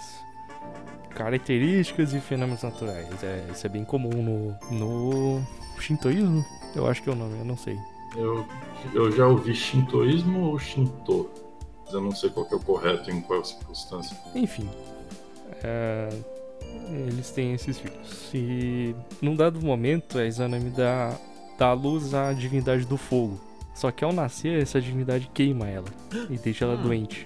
Características 1.15 2.13
e 2.13 2.19
fenômenos 2.19 2.63
naturais. 2.63 3.23
É, 3.23 3.45
isso 3.51 3.65
é 3.65 3.69
bem 3.69 3.83
comum 3.83 4.09
no, 4.09 4.55
no 4.71 5.41
Shintoísmo, 5.79 6.45
eu 6.75 6.87
acho 6.87 7.01
que 7.03 7.09
é 7.09 7.13
o 7.13 7.15
nome, 7.15 7.37
eu 7.39 7.45
não 7.45 7.57
sei. 7.57 7.77
Eu, 8.15 8.45
eu 8.93 9.11
já 9.11 9.25
ouvi 9.27 9.53
shintoísmo 9.55 10.39
ou 10.49 10.59
shinto. 10.59 11.29
Mas 11.85 11.93
eu 11.93 12.01
não 12.01 12.11
sei 12.11 12.29
qual 12.29 12.45
que 12.45 12.53
é 12.53 12.57
o 12.57 12.59
correto 12.59 13.09
em 13.09 13.21
qual 13.21 13.43
circunstância. 13.43 14.15
Enfim, 14.35 14.69
é, 15.63 16.09
eles 17.07 17.31
têm 17.31 17.53
esses 17.53 17.77
filhos. 17.79 18.29
E 18.33 18.95
num 19.21 19.35
dado 19.35 19.61
momento, 19.61 20.17
a 20.17 20.25
Izanami 20.25 20.69
dá, 20.71 21.17
dá 21.57 21.67
à 21.67 21.73
luz 21.73 22.13
à 22.13 22.33
divindade 22.33 22.85
do 22.85 22.97
fogo. 22.97 23.39
Só 23.73 23.89
que 23.91 24.03
ao 24.03 24.11
nascer, 24.11 24.61
essa 24.61 24.81
divindade 24.81 25.29
queima 25.33 25.67
ela 25.69 25.87
e 26.29 26.37
deixa 26.37 26.65
ela 26.65 26.75
Hum. 26.75 26.83
doente. 26.83 27.25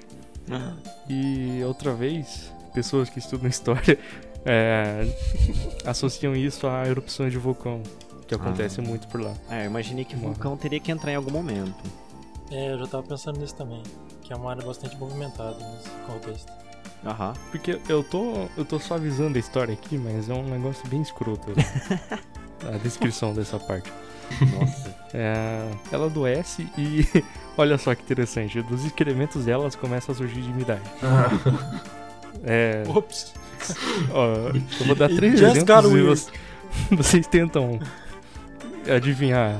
E 1.09 1.63
outra 1.63 1.93
vez, 1.93 2.53
pessoas 2.75 3.09
que 3.09 3.17
estudam 3.17 3.47
história 3.49 3.97
é, 4.45 5.07
associam 5.85 6.35
isso 6.35 6.67
a 6.67 6.85
erupções 6.87 7.31
de 7.31 7.39
vulcão, 7.39 7.81
que 8.27 8.35
acontece 8.35 8.81
muito 8.81 9.07
por 9.07 9.21
lá. 9.21 9.33
É, 9.49 9.63
eu 9.63 9.69
imaginei 9.69 10.05
que 10.05 10.13
o 10.13 10.17
Morre. 10.17 10.33
vulcão 10.33 10.55
teria 10.55 10.79
que 10.79 10.91
entrar 10.91 11.11
em 11.11 11.15
algum 11.15 11.31
momento. 11.31 11.73
É, 12.51 12.73
eu 12.73 12.79
já 12.79 12.87
tava 12.87 13.03
pensando 13.03 13.39
nisso 13.39 13.55
também. 13.55 13.81
Que 14.21 14.33
é 14.33 14.35
uma 14.35 14.51
área 14.51 14.63
bastante 14.63 14.95
movimentada 14.97 15.57
nesse 15.57 15.89
contexto. 16.05 16.51
Aham. 17.05 17.33
Porque 17.51 17.79
eu 17.87 18.03
tô, 18.03 18.47
eu 18.57 18.65
tô 18.65 18.79
suavizando 18.79 19.37
a 19.37 19.39
história 19.39 19.73
aqui, 19.73 19.97
mas 19.97 20.29
é 20.29 20.33
um 20.33 20.43
negócio 20.43 20.87
bem 20.87 21.01
escroto. 21.01 21.51
a 22.67 22.77
descrição 22.77 23.33
dessa 23.33 23.59
parte. 23.59 23.91
Nossa. 24.59 24.95
É, 25.13 25.71
ela 25.91 26.07
adoece 26.07 26.67
e 26.77 27.07
olha 27.57 27.77
só 27.77 27.93
que 27.93 28.01
interessante, 28.01 28.61
dos 28.63 28.83
excrementos 28.83 29.45
delas 29.45 29.75
começa 29.75 30.11
a 30.11 30.15
surgir 30.15 30.41
divindade. 30.41 30.83
É, 32.43 32.83
Ops! 32.87 33.33
ó, 34.11 34.49
eu 34.55 34.85
vou 34.85 34.95
dar 34.95 35.09
três 35.15 35.41
exemplos 35.41 35.93
e 35.93 36.01
vocês, 36.01 36.31
vocês 36.91 37.27
tentam 37.27 37.79
adivinhar. 38.93 39.59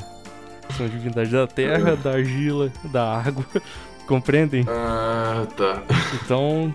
São 0.78 0.88
divindades 0.88 1.32
da 1.32 1.46
terra, 1.48 1.96
da 1.96 2.12
argila, 2.14 2.72
da 2.92 3.18
água. 3.22 3.46
Compreendem? 4.08 4.66
Ah, 4.68 5.48
tá. 5.58 5.82
Então, 6.14 6.72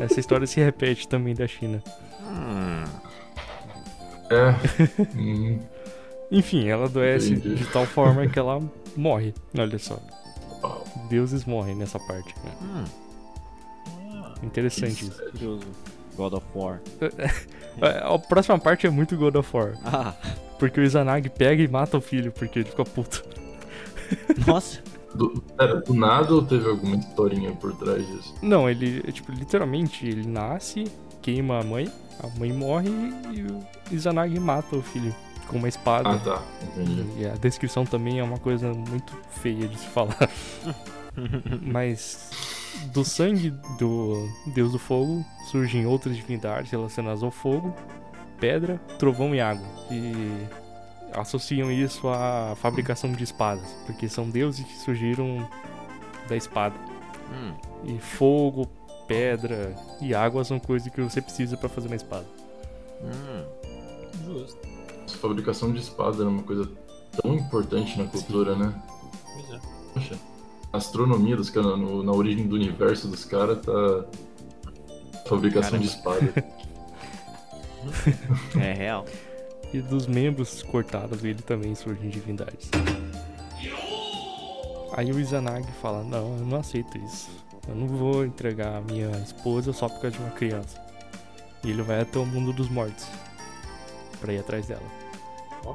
essa 0.00 0.18
história 0.18 0.46
se 0.46 0.60
repete 0.60 1.06
também 1.06 1.34
da 1.34 1.46
China. 1.46 1.82
Hum. 2.22 2.84
É. 4.30 4.54
Hum, 5.16 5.60
Enfim, 6.30 6.66
ela 6.68 6.86
adoece 6.86 7.34
Entendi. 7.34 7.54
de 7.56 7.64
tal 7.66 7.86
forma 7.86 8.26
que 8.26 8.38
ela 8.38 8.60
morre. 8.96 9.32
Olha 9.56 9.78
só, 9.78 10.00
deuses 11.08 11.44
morrem 11.44 11.76
nessa 11.76 12.00
parte. 12.00 12.34
Hum. 12.62 12.84
Interessante 14.46 15.06
isso. 15.06 15.22
Curioso. 15.32 15.64
God 16.16 16.32
of 16.34 16.46
War. 16.54 16.80
É, 17.78 17.98
A 18.02 18.18
próxima 18.18 18.58
parte 18.58 18.86
é 18.86 18.90
muito 18.90 19.14
God 19.18 19.36
of 19.36 19.54
War. 19.54 19.74
Ah, 19.84 20.14
Porque 20.58 20.80
o 20.80 20.82
Izanagi 20.82 21.28
pega 21.28 21.62
e 21.62 21.68
mata 21.68 21.98
o 21.98 22.00
filho, 22.00 22.32
porque 22.32 22.60
ele 22.60 22.68
fica 22.70 22.84
puto. 22.84 23.22
nossa. 24.46 24.80
Do, 25.14 25.42
pera, 25.58 25.76
do 25.82 25.92
nada 25.92 26.32
ou 26.34 26.42
teve 26.42 26.66
alguma 26.66 26.96
historinha 26.96 27.52
por 27.52 27.74
trás 27.76 28.06
disso? 28.06 28.34
Não, 28.40 28.66
ele, 28.68 29.02
é, 29.06 29.12
tipo, 29.12 29.30
literalmente, 29.30 30.06
ele 30.06 30.26
nasce, 30.26 30.84
queima 31.20 31.60
a 31.60 31.62
mãe, 31.62 31.92
a 32.18 32.38
mãe 32.38 32.50
morre 32.50 32.88
e 33.30 33.42
o 33.42 33.62
Izanagi 33.94 34.40
mata 34.40 34.74
o 34.74 34.80
filho 34.82 35.14
com 35.48 35.58
uma 35.58 35.68
espada. 35.68 36.08
Ah, 36.12 36.18
tá. 36.18 36.42
Entendi. 36.62 37.04
E 37.18 37.26
a 37.26 37.32
descrição 37.34 37.84
também 37.84 38.20
é 38.20 38.24
uma 38.24 38.38
coisa 38.38 38.72
muito 38.72 39.14
feia 39.42 39.68
de 39.68 39.78
se 39.78 39.86
falar. 39.88 40.16
Mas 41.62 42.30
do 42.92 43.04
sangue 43.04 43.50
do 43.78 44.28
Deus 44.54 44.72
do 44.72 44.78
Fogo 44.78 45.24
surgem 45.50 45.86
outras 45.86 46.16
divindades 46.16 46.70
relacionadas 46.70 47.22
ao 47.22 47.30
fogo, 47.30 47.74
pedra, 48.38 48.78
trovão 48.98 49.34
e 49.34 49.40
água. 49.40 49.66
E 49.90 50.46
associam 51.12 51.70
isso 51.70 52.08
à 52.08 52.54
fabricação 52.56 53.12
de 53.12 53.24
espadas, 53.24 53.66
porque 53.86 54.08
são 54.08 54.28
deuses 54.28 54.64
que 54.64 54.78
surgiram 54.78 55.48
da 56.28 56.36
espada. 56.36 56.74
Hum. 57.32 57.54
E 57.84 57.98
fogo, 57.98 58.66
pedra 59.06 59.74
e 60.00 60.14
água 60.14 60.44
são 60.44 60.58
coisas 60.58 60.92
que 60.92 61.00
você 61.00 61.20
precisa 61.20 61.56
pra 61.56 61.68
fazer 61.68 61.86
uma 61.86 61.96
espada. 61.96 62.26
Hum. 63.02 63.44
Justo. 64.24 64.58
A 65.06 65.18
fabricação 65.18 65.72
de 65.72 65.80
espada 65.80 66.16
era 66.22 66.28
uma 66.28 66.42
coisa 66.42 66.68
tão 67.22 67.34
importante 67.34 67.98
na 67.98 68.06
cultura, 68.06 68.56
né? 68.56 68.74
Pois 69.32 69.50
é. 69.50 69.60
Poxa, 69.94 70.18
astronomia 70.76 71.36
dos 71.36 71.50
caras, 71.50 71.78
no- 71.78 72.02
na 72.02 72.12
origem 72.12 72.46
do 72.46 72.54
universo 72.54 73.08
dos 73.08 73.24
caras, 73.24 73.58
tá. 73.64 74.04
Fabricação 75.28 75.78
de 75.78 75.86
espada. 75.86 76.32
É 78.60 78.72
real. 78.72 79.04
E 79.72 79.80
dos 79.80 80.06
membros 80.08 80.60
cortados 80.62 81.20
dele 81.20 81.40
também 81.42 81.72
surgem 81.74 82.08
divindades. 82.10 82.68
Aí 84.92 85.12
o 85.12 85.20
Izanagi 85.20 85.70
fala: 85.80 86.02
Não, 86.02 86.36
eu 86.38 86.46
não 86.46 86.58
aceito 86.58 86.96
isso. 86.98 87.28
Eu 87.68 87.74
não 87.76 87.86
vou 87.86 88.24
entregar 88.24 88.76
a 88.76 88.80
minha 88.80 89.10
esposa 89.18 89.72
só 89.72 89.88
por 89.88 90.00
causa 90.00 90.16
de 90.16 90.22
uma 90.22 90.30
criança. 90.32 90.80
E 91.62 91.70
ele 91.70 91.82
vai 91.82 92.00
até 92.00 92.18
o 92.18 92.26
mundo 92.26 92.52
dos 92.52 92.68
mortos 92.68 93.06
pra 94.20 94.32
ir 94.32 94.38
atrás 94.38 94.66
dela. 94.66 94.82
O 95.64 95.74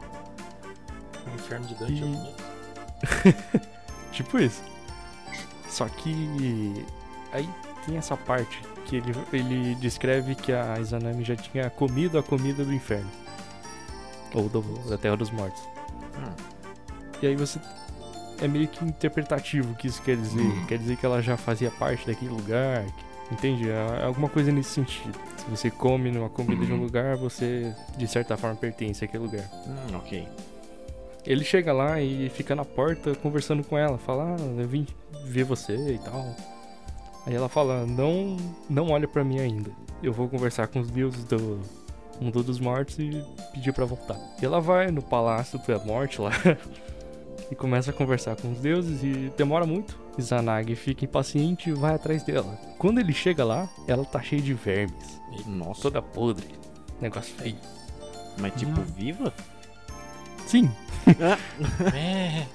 inferno 1.35 1.65
de 1.67 1.75
Dante 1.75 1.93
E- 1.93 1.97
é 1.97 2.05
bonito. 2.05 3.67
Tipo 4.11 4.39
isso. 4.39 4.61
Só 5.71 5.87
que 5.87 6.85
aí 7.31 7.49
tem 7.85 7.97
essa 7.97 8.17
parte 8.17 8.61
que 8.85 8.97
ele, 8.97 9.13
ele 9.31 9.75
descreve 9.75 10.35
que 10.35 10.51
a 10.51 10.77
Izanami 10.79 11.23
já 11.23 11.35
tinha 11.35 11.69
comido 11.69 12.19
a 12.19 12.23
comida 12.23 12.63
do 12.65 12.73
inferno. 12.73 13.09
Ou 14.33 14.49
do- 14.49 14.61
da 14.89 14.97
Terra 14.97 15.15
dos 15.17 15.31
Mortos. 15.31 15.61
Hum. 16.17 16.33
E 17.21 17.27
aí 17.27 17.35
você. 17.35 17.59
É 18.41 18.47
meio 18.47 18.67
que 18.67 18.83
interpretativo 18.83 19.71
o 19.71 19.75
que 19.75 19.87
isso 19.87 20.01
quer 20.01 20.17
dizer. 20.17 20.41
Hum. 20.41 20.65
Quer 20.67 20.77
dizer 20.79 20.97
que 20.97 21.05
ela 21.05 21.21
já 21.21 21.37
fazia 21.37 21.69
parte 21.71 22.05
daquele 22.07 22.31
lugar. 22.31 22.83
que- 22.85 23.11
Entende? 23.33 23.69
É 23.69 24.03
alguma 24.03 24.27
coisa 24.27 24.51
nesse 24.51 24.71
sentido. 24.71 25.17
Se 25.37 25.49
você 25.49 25.71
come 25.71 26.11
numa 26.11 26.29
comida 26.29 26.65
de 26.65 26.73
um 26.73 26.75
Uhum. 26.75 26.81
lugar, 26.83 27.15
você 27.15 27.73
de 27.97 28.05
certa 28.05 28.35
forma 28.35 28.57
pertence 28.57 29.05
àquele 29.05 29.23
lugar. 29.23 29.49
Hum, 29.65 29.95
ok. 29.95 30.27
Ele 31.25 31.43
chega 31.45 31.71
lá 31.71 32.01
e 32.01 32.27
fica 32.29 32.53
na 32.55 32.65
porta 32.65 33.15
conversando 33.15 33.63
com 33.63 33.77
ela, 33.77 33.97
fala, 33.97 34.35
ah, 34.37 34.59
eu 34.61 34.67
vim 34.67 34.85
ver 35.25 35.43
você 35.43 35.75
e 35.93 35.99
tal. 35.99 36.35
Aí 37.25 37.35
ela 37.35 37.47
fala, 37.49 37.85
não, 37.85 38.37
não 38.69 38.89
olha 38.89 39.07
pra 39.07 39.23
mim 39.23 39.39
ainda. 39.39 39.71
Eu 40.01 40.11
vou 40.11 40.27
conversar 40.27 40.67
com 40.67 40.79
os 40.79 40.89
deuses 40.89 41.23
do 41.23 41.59
mundo 42.19 42.43
dos 42.43 42.59
mortos 42.59 42.97
e 42.99 43.23
pedir 43.53 43.73
pra 43.73 43.85
voltar. 43.85 44.17
E 44.41 44.45
ela 44.45 44.59
vai 44.59 44.89
no 44.89 45.01
palácio 45.01 45.59
da 45.67 45.79
morte 45.79 46.19
lá 46.19 46.31
e 47.51 47.55
começa 47.55 47.91
a 47.91 47.93
conversar 47.93 48.35
com 48.35 48.51
os 48.51 48.59
deuses 48.59 49.03
e 49.03 49.31
demora 49.37 49.65
muito. 49.65 49.99
Izanagi 50.17 50.75
fica 50.75 51.05
impaciente 51.05 51.69
e 51.69 51.73
vai 51.73 51.93
atrás 51.95 52.23
dela. 52.23 52.57
Quando 52.77 52.99
ele 52.99 53.13
chega 53.13 53.45
lá, 53.45 53.69
ela 53.87 54.03
tá 54.03 54.21
cheia 54.21 54.41
de 54.41 54.53
vermes, 54.53 55.21
Nossa. 55.45 55.81
toda 55.83 56.01
podre, 56.01 56.47
negócio 56.99 57.33
feio. 57.35 57.55
Mas 58.39 58.53
tipo, 58.55 58.81
viva? 58.81 59.33
Sim, 60.47 60.69
É. 61.93 62.45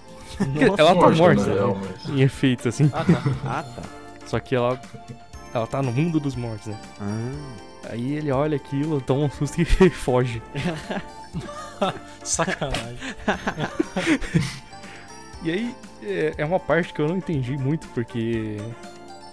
ela 0.60 0.76
tá 0.76 0.94
Morta, 0.94 1.16
morta, 1.16 1.46
na 1.46 1.52
real, 1.54 1.76
né? 1.76 1.88
mas- 2.04 2.08
em 2.16 2.20
efeito 2.22 2.68
assim. 2.68 2.90
Ah, 2.92 3.04
tá. 3.04 3.22
Ah, 3.44 3.62
tá. 3.62 3.82
Só 4.26 4.40
que 4.40 4.54
ela. 4.54 4.80
Ela 5.54 5.66
tá 5.66 5.80
no 5.82 5.92
mundo 5.92 6.18
dos 6.20 6.34
mortos, 6.36 6.66
né? 6.66 6.78
Ah. 7.00 7.90
Aí 7.90 8.14
ele 8.14 8.30
olha 8.32 8.56
aquilo, 8.56 9.00
toma 9.00 9.24
um 9.26 9.30
susto 9.30 9.60
e 9.62 9.64
foge. 9.90 10.42
Sacanagem. 12.24 12.98
E 15.42 15.50
aí 15.50 15.74
é, 16.02 16.34
é 16.38 16.44
uma 16.44 16.58
parte 16.58 16.92
que 16.92 17.00
eu 17.00 17.08
não 17.08 17.16
entendi 17.16 17.56
muito, 17.56 17.86
porque 17.88 18.56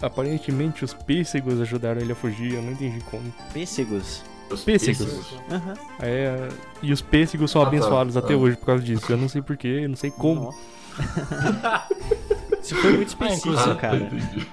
aparentemente 0.01 0.83
os 0.85 0.93
pêssegos 0.93 1.59
ajudaram 1.61 2.01
ele 2.01 2.11
a 2.11 2.15
fugir, 2.15 2.53
eu 2.53 2.61
não 2.61 2.71
entendi 2.73 2.99
como. 3.09 3.33
Pêssegos. 3.53 4.23
Os 4.49 4.61
Pêssegos. 4.63 5.33
Aham. 5.49 5.73
É, 5.99 6.49
e 6.83 6.91
os 6.93 7.01
pêssegos 7.01 7.49
são 7.49 7.61
Ah, 7.61 7.65
tá. 7.65 7.69
abençoados 7.71 8.15
até 8.17 8.33
Ah. 8.33 8.37
hoje 8.37 8.55
por 8.57 8.65
causa 8.67 8.83
disso. 8.83 9.11
Eu 9.11 9.17
não 9.17 9.27
sei 9.27 9.41
porquê, 9.41 9.79
eu 9.83 9.89
não 9.89 9.95
sei 9.95 10.11
como. 10.11 10.41
Nossa. 10.45 10.57
Isso 12.61 12.75
foi 12.75 12.93
muito 12.93 13.09
específico, 13.09 13.49
inclusive- 13.49 13.71
Ah, 13.71 13.75
cara. 13.75 13.97
entendi. 13.97 14.47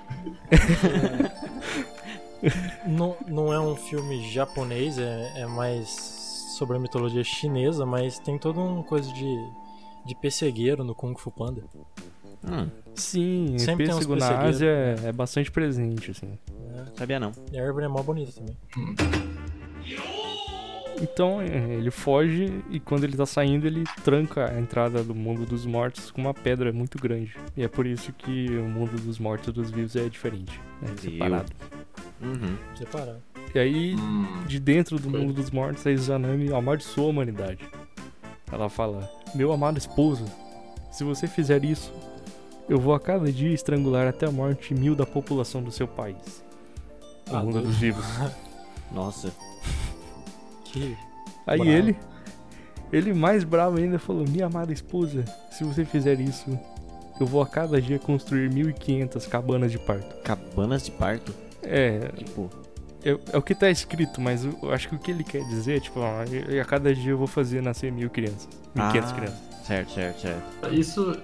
Não, 2.87 3.15
não 3.29 3.53
é 3.53 3.61
um 3.61 3.77
filme 3.77 4.27
japonês, 4.33 4.99
é, 4.99 5.43
é 5.43 5.47
mais 5.47 5.89
sobre 6.57 6.79
a 6.79 6.81
mitologia 6.81 7.23
chinesa, 7.23 7.85
mas 7.85 8.19
tem 8.19 8.39
toda 8.39 8.59
uma 8.59 8.83
coisa 8.83 9.13
de, 9.13 9.37
de 10.07 10.15
pessegueiro 10.15 10.83
no 10.83 10.95
Kung 10.95 11.15
Fu 11.17 11.31
Panda. 11.31 11.63
Hum, 12.43 12.69
Sim, 12.95 13.59
Sempre 13.59 13.85
tem 13.85 13.95
na. 14.17 14.39
Ásia 14.39 14.69
é, 14.71 15.09
é 15.09 15.13
bastante 15.13 15.51
presente, 15.51 16.13
assim. 16.13 16.39
sabia 16.97 17.21
não. 17.21 17.31
E 17.53 17.59
a 17.59 17.63
árvore 17.67 17.85
é 17.85 17.89
mó 17.89 18.03
bonita 18.03 18.33
também. 18.33 18.57
Então 21.01 21.41
é, 21.41 21.47
ele 21.75 21.91
foge 21.91 22.63
e 22.71 22.79
quando 22.79 23.05
ele 23.05 23.17
tá 23.17 23.25
saindo 23.25 23.67
ele 23.67 23.85
tranca 24.05 24.51
a 24.53 24.61
entrada 24.61 25.03
do 25.03 25.15
mundo 25.15 25.47
dos 25.47 25.65
mortos 25.65 26.11
com 26.11 26.21
uma 26.21 26.35
pedra 26.35 26.73
muito 26.73 26.99
grande. 26.99 27.35
E 27.57 27.63
é 27.63 27.69
por 27.69 27.87
isso 27.87 28.13
que 28.13 28.49
o 28.59 28.65
mundo 28.65 29.01
dos 29.01 29.19
mortos 29.19 29.49
e 29.49 29.53
dos 29.53 29.71
vivos 29.71 29.97
é 29.97 30.09
diferente. 30.09 30.61
É 30.83 31.01
separado. 31.01 31.51
Uhum. 32.21 32.57
Separado. 32.77 33.23
E 33.55 33.59
aí, 33.59 33.95
Hum, 33.97 34.45
de 34.47 34.61
dentro 34.61 34.99
do 34.99 35.09
mundo 35.11 35.33
dos 35.33 35.51
mortos, 35.51 35.87
a 35.87 35.91
Izanami 35.91 36.53
amaldiçoa 36.53 37.07
a 37.07 37.09
humanidade. 37.09 37.65
Ela 38.53 38.69
fala: 38.69 39.11
Meu 39.35 39.53
amado 39.53 39.79
esposo, 39.79 40.25
se 40.93 41.03
você 41.03 41.27
fizer 41.27 41.65
isso, 41.65 41.93
eu 42.69 42.79
vou 42.79 42.95
a 42.95 43.01
cada 43.01 43.33
dia 43.33 43.53
estrangular 43.55 44.07
até 44.07 44.27
a 44.27 44.31
morte 44.31 44.75
mil 44.75 44.95
da 44.95 45.07
população 45.07 45.63
do 45.63 45.73
seu 45.73 45.89
país. 45.89 46.45
O 47.31 47.37
Ah, 47.37 47.43
mundo 47.43 47.63
dos 47.63 47.77
vivos. 47.77 48.05
Nossa. 48.93 49.33
Que. 50.73 50.97
Aí 51.47 51.59
Bravo. 51.59 51.71
ele, 51.71 51.97
ele 52.93 53.13
mais 53.15 53.45
bravo 53.45 53.79
ainda 53.79 53.99
falou: 53.99 54.25
Minha 54.29 54.47
amada 54.47 54.73
esposa, 54.73 55.25
se 55.51 55.65
você 55.65 55.85
fizer 55.85 56.21
isso, 56.21 56.59
eu 57.21 57.27
vou 57.27 57.43
a 57.43 57.47
cada 57.47 57.81
dia 57.81 57.99
construir 57.99 58.53
1500 58.53 59.27
cabanas 59.27 59.71
de 59.73 59.79
parto. 59.79 60.17
Cabanas 60.23 60.85
de 60.85 60.91
parto? 60.93 61.35
É, 61.63 61.99
Tipo, 62.17 62.49
é, 63.05 63.19
é 63.33 63.37
o 63.39 63.43
que 63.43 63.55
tá 63.55 63.71
escrito, 63.71 64.21
mas 64.21 64.45
eu, 64.45 64.73
acho 64.73 64.89
que 64.89 64.95
o 64.95 64.99
que 64.99 65.11
ele 65.11 65.25
quer 65.25 65.43
dizer 65.49 65.77
é: 65.77 65.81
tipo, 65.81 66.01
ó, 66.01 66.23
a 66.23 66.65
cada 66.65 66.95
dia 66.95 67.13
eu 67.13 67.19
vou 67.19 67.27
fazer 67.27 67.63
nascer 67.63 67.91
mil 67.93 68.11
crianças. 68.11 68.49
1500 68.75 69.11
Ah. 69.11 69.15
crianças. 69.15 69.39
certo, 69.65 69.93
certo, 69.93 70.21
certo. 70.21 70.75
Isso, 70.75 71.17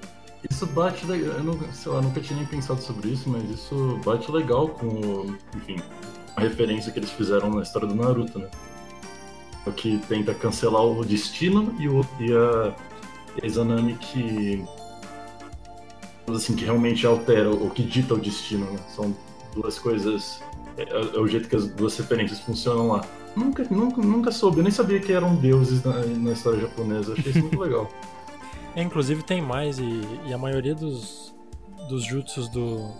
isso 0.50 0.66
bate 0.66 1.04
legal. 1.06 1.34
Eu 1.36 1.44
não, 1.44 1.72
sei 1.72 1.92
lá, 1.92 2.00
nunca 2.02 2.20
tinha 2.20 2.38
nem 2.38 2.46
pensado 2.46 2.80
sobre 2.80 3.08
isso, 3.10 3.28
mas 3.28 3.48
isso 3.50 3.98
bate 4.04 4.30
legal 4.30 4.68
com, 4.68 4.86
o- 4.86 5.38
enfim, 5.56 5.76
a 6.36 6.40
referência 6.40 6.90
que 6.92 6.98
eles 6.98 7.10
fizeram 7.10 7.50
na 7.50 7.62
história 7.62 7.88
do 7.88 7.94
Naruto, 7.94 8.38
né? 8.38 8.48
Que 9.72 9.98
tenta 10.08 10.34
cancelar 10.34 10.84
o 10.84 11.04
destino 11.04 11.74
e, 11.78 11.88
o, 11.88 12.06
e 12.20 12.32
a 12.32 12.74
Izanami 13.46 13.94
que. 13.94 14.64
assim, 16.28 16.54
que 16.54 16.64
realmente 16.64 17.06
altera, 17.06 17.50
ou 17.50 17.70
que 17.70 17.82
dita 17.82 18.14
o 18.14 18.18
destino, 18.18 18.70
né? 18.70 18.78
São 18.94 19.14
duas 19.54 19.78
coisas. 19.78 20.42
É, 20.76 20.84
é 21.16 21.18
o 21.18 21.26
jeito 21.26 21.48
que 21.48 21.56
as 21.56 21.66
duas 21.68 21.96
referências 21.96 22.40
funcionam 22.40 22.88
lá. 22.88 23.04
Nunca, 23.34 23.64
nunca, 23.70 24.00
nunca 24.00 24.32
soube, 24.32 24.58
eu 24.58 24.62
nem 24.62 24.72
sabia 24.72 24.98
que 24.98 25.12
eram 25.12 25.34
deuses 25.36 25.82
na, 25.84 26.04
na 26.04 26.32
história 26.32 26.60
japonesa. 26.60 27.12
Achei 27.12 27.30
isso 27.30 27.40
muito 27.40 27.58
legal. 27.60 27.90
É, 28.74 28.82
inclusive 28.82 29.22
tem 29.22 29.40
mais 29.40 29.78
e, 29.78 30.02
e 30.26 30.32
a 30.32 30.38
maioria 30.38 30.74
dos, 30.74 31.34
dos 31.88 32.04
jutsus 32.04 32.48
do, 32.48 32.90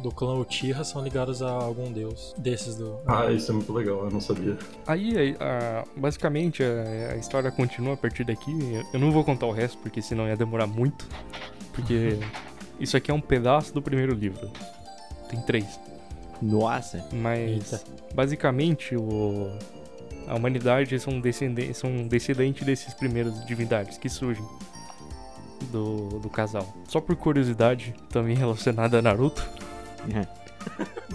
do 0.00 0.10
clã 0.10 0.34
Uchiha 0.34 0.82
são 0.84 1.02
ligados 1.02 1.40
a 1.42 1.50
algum 1.50 1.90
deus 1.90 2.34
desses 2.36 2.74
do. 2.76 2.98
Ah, 3.06 3.30
isso 3.30 3.50
é 3.50 3.54
muito 3.54 3.72
legal, 3.72 4.04
eu 4.04 4.10
não 4.10 4.20
sabia. 4.20 4.56
Aí, 4.86 5.36
a- 5.40 5.84
basicamente, 5.96 6.62
a, 6.62 7.12
a 7.12 7.16
história 7.16 7.50
continua 7.50 7.94
a 7.94 7.96
partir 7.96 8.24
daqui. 8.24 8.50
Eu- 8.92 9.00
não 9.00 9.10
vou 9.10 9.24
contar 9.24 9.46
o 9.46 9.52
resto, 9.52 9.78
porque 9.78 10.02
senão 10.02 10.26
ia 10.26 10.36
demorar 10.36 10.66
muito. 10.66 11.06
Porque 11.72 12.18
isso 12.78 12.96
aqui 12.96 13.10
é 13.10 13.14
um 13.14 13.20
pedaço 13.20 13.72
do 13.72 13.80
primeiro 13.80 14.14
livro. 14.14 14.50
Tem 15.30 15.40
três. 15.42 15.80
Nossa. 16.42 17.02
Mas, 17.12 17.72
Eita. 17.72 17.84
basicamente, 18.14 18.94
o, 18.96 19.50
a 20.26 20.34
humanidade 20.34 20.98
são 21.00 21.18
descendentes, 21.20 21.78
são 21.78 22.06
descendentes 22.06 22.66
desses 22.66 22.92
primeiros 22.92 23.44
divindades 23.46 23.96
que 23.96 24.08
surgem 24.08 24.44
do, 25.72 26.18
do 26.20 26.28
casal. 26.28 26.66
Só 26.88 27.00
por 27.00 27.16
curiosidade, 27.16 27.94
também 28.10 28.36
relacionada 28.36 28.98
a 28.98 29.02
Naruto. 29.02 29.48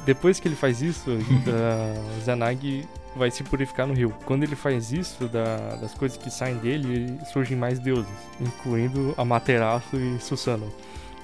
Depois 0.06 0.40
que 0.40 0.48
ele 0.48 0.56
faz 0.56 0.82
isso, 0.82 1.10
a 1.12 2.22
Zanagi 2.24 2.88
vai 3.16 3.32
se 3.32 3.44
purificar 3.44 3.88
no 3.88 3.94
rio. 3.94 4.14
Quando 4.26 4.44
ele 4.44 4.56
faz 4.56 4.92
isso, 4.92 5.28
da- 5.28 5.76
das 5.76 5.94
coisas 5.94 6.18
que 6.18 6.30
saem 6.30 6.56
dele, 6.58 7.20
surgem 7.32 7.58
mais 7.58 7.80
deuses, 7.80 8.08
incluindo 8.40 9.14
Amaterasu 9.18 9.96
e 9.96 10.20
Susanoo. 10.20 10.72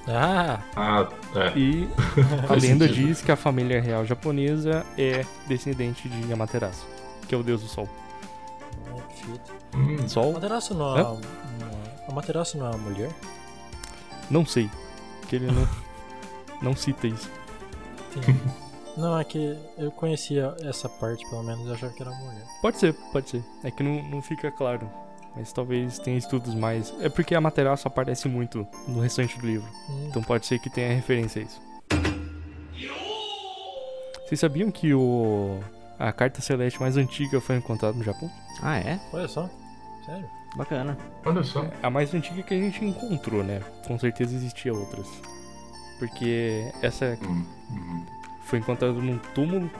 Ah! 0.08 0.60
Ah, 0.76 1.08
é. 1.34 1.58
E 1.58 1.88
a 2.48 2.54
lenda 2.54 2.86
sentido. 2.86 3.06
diz 3.06 3.22
que 3.22 3.30
a 3.32 3.36
família 3.36 3.80
real 3.80 4.04
japonesa 4.04 4.84
é 4.98 5.24
descendente 5.48 6.08
de 6.08 6.32
Amaterasu, 6.32 6.84
que 7.28 7.34
é 7.34 7.38
o 7.38 7.42
deus 7.42 7.62
do 7.62 7.68
sol. 7.68 7.88
Hum, 9.74 10.08
Sol? 10.08 10.30
Amaterasu 10.30 10.74
não 10.74 10.96
é. 10.98 11.02
uma- 11.02 11.20
Amaterasu 12.08 12.58
não 12.58 12.66
é 12.66 12.70
uma 12.70 12.78
mulher? 12.78 13.10
Não 14.30 14.44
sei. 14.46 14.70
Que 15.28 15.36
ele 15.36 15.50
não, 15.50 15.68
não 16.62 16.76
cita 16.76 17.06
isso. 17.06 17.28
Não, 18.96 19.18
é 19.18 19.24
que 19.24 19.58
eu 19.76 19.90
conhecia 19.92 20.54
essa 20.62 20.88
parte, 20.88 21.22
pelo 21.28 21.42
menos, 21.42 21.66
eu 21.66 21.74
achava 21.74 21.92
que 21.92 22.00
era 22.02 22.10
uma 22.10 22.18
mulher. 22.32 22.46
Pode 22.62 22.78
ser, 22.78 22.94
pode 23.12 23.28
ser. 23.28 23.44
É 23.62 23.70
que 23.70 23.82
não, 23.82 24.02
não 24.08 24.22
fica 24.22 24.50
claro. 24.50 24.88
Mas 25.36 25.52
talvez 25.52 25.98
tenha 25.98 26.16
estudos 26.16 26.54
mais. 26.54 26.94
É 27.00 27.10
porque 27.10 27.34
a 27.34 27.38
Amaterasu 27.38 27.86
aparece 27.88 28.26
muito 28.26 28.66
no 28.88 29.00
restante 29.00 29.38
do 29.38 29.46
livro. 29.46 29.68
Hum, 29.90 30.06
Então 30.08 30.22
pode 30.22 30.46
ser 30.46 30.58
que 30.58 30.70
tenha 30.70 30.94
referência 30.94 31.42
a 31.42 31.44
isso. 31.44 31.60
Vocês 34.26 34.40
sabiam 34.40 34.70
que 34.70 34.94
o 34.94 35.60
a 35.98 36.12
carta 36.12 36.40
celeste 36.40 36.80
mais 36.80 36.96
antiga 36.96 37.40
foi 37.40 37.56
encontrada 37.56 37.96
no 37.96 38.02
Japão? 38.02 38.30
Ah, 38.62 38.78
é? 38.78 38.98
olha 39.12 39.28
só. 39.28 39.48
Sério? 40.06 40.28
Bacana. 40.56 40.96
olha 41.24 41.42
só. 41.44 41.64
É 41.64 41.70
a 41.82 41.90
mais 41.90 42.14
antiga 42.14 42.42
que 42.42 42.54
a 42.54 42.58
gente 42.58 42.82
encontrou, 42.84 43.44
né? 43.44 43.60
Com 43.86 43.98
certeza 43.98 44.34
existia 44.34 44.72
outras. 44.72 45.06
Porque 45.98 46.70
essa 46.82 47.18
Hum, 47.22 47.44
hum. 47.70 48.04
foi 48.44 48.58
encontrada 48.58 48.92
num 48.94 49.18
túmulo 49.34 49.70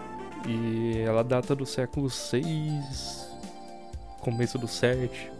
e 0.46 0.98
ela 0.98 1.22
data 1.22 1.54
do 1.54 1.66
século 1.66 2.08
6, 2.08 3.28
começo 4.20 4.58
do 4.58 4.68
7. 4.68 5.32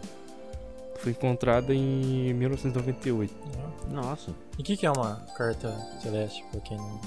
Foi 0.99 1.13
encontrada 1.13 1.75
em 1.75 2.33
1998. 2.35 3.35
Ah. 3.59 3.93
Nossa. 3.93 4.33
E 4.59 4.63
o 4.63 4.65
que, 4.65 4.77
que 4.77 4.87
é 4.87 4.91
uma 4.91 5.17
carta 5.37 5.71
celeste, 6.01 6.45
pra 6.51 6.61
quem 6.61 6.77
não, 6.77 7.01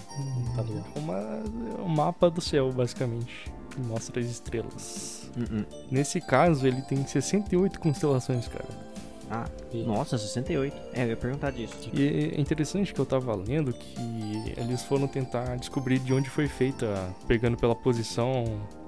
não 0.46 0.56
tá 0.56 0.62
ligado? 0.62 0.86
Uma, 0.96 1.18
é 1.18 1.82
um 1.82 1.88
mapa 1.90 2.30
do 2.30 2.40
céu, 2.40 2.72
basicamente. 2.72 3.52
Que 3.72 3.82
mostra 3.82 4.22
as 4.22 4.28
estrelas. 4.28 5.30
Hum, 5.38 5.60
hum. 5.60 5.66
Nesse 5.92 6.22
caso, 6.22 6.66
ele 6.66 6.82
tem 6.84 7.06
68 7.06 7.80
constelações, 7.80 8.48
cara. 8.48 8.89
Ah, 9.32 9.46
E- 9.72 9.84
nossa, 9.84 10.18
68. 10.18 10.76
É, 10.94 11.04
eu 11.04 11.10
ia 11.10 11.18
perguntar 11.18 11.52
disso. 11.52 11.76
E 11.94 12.32
é 12.36 12.42
interessante 12.42 12.94
que 12.94 13.00
eu 13.00 13.06
tava 13.06 13.36
lendo 13.36 13.72
que 13.74 14.54
eles 14.58 14.82
foram 14.84 15.08
tentar 15.08 15.56
descobrir 15.58 16.00
de 16.00 16.14
onde 16.14 16.30
foi 16.30 16.48
feita, 16.48 17.14
pegando 17.28 17.56
pela 17.56 17.76
posição 17.76 18.44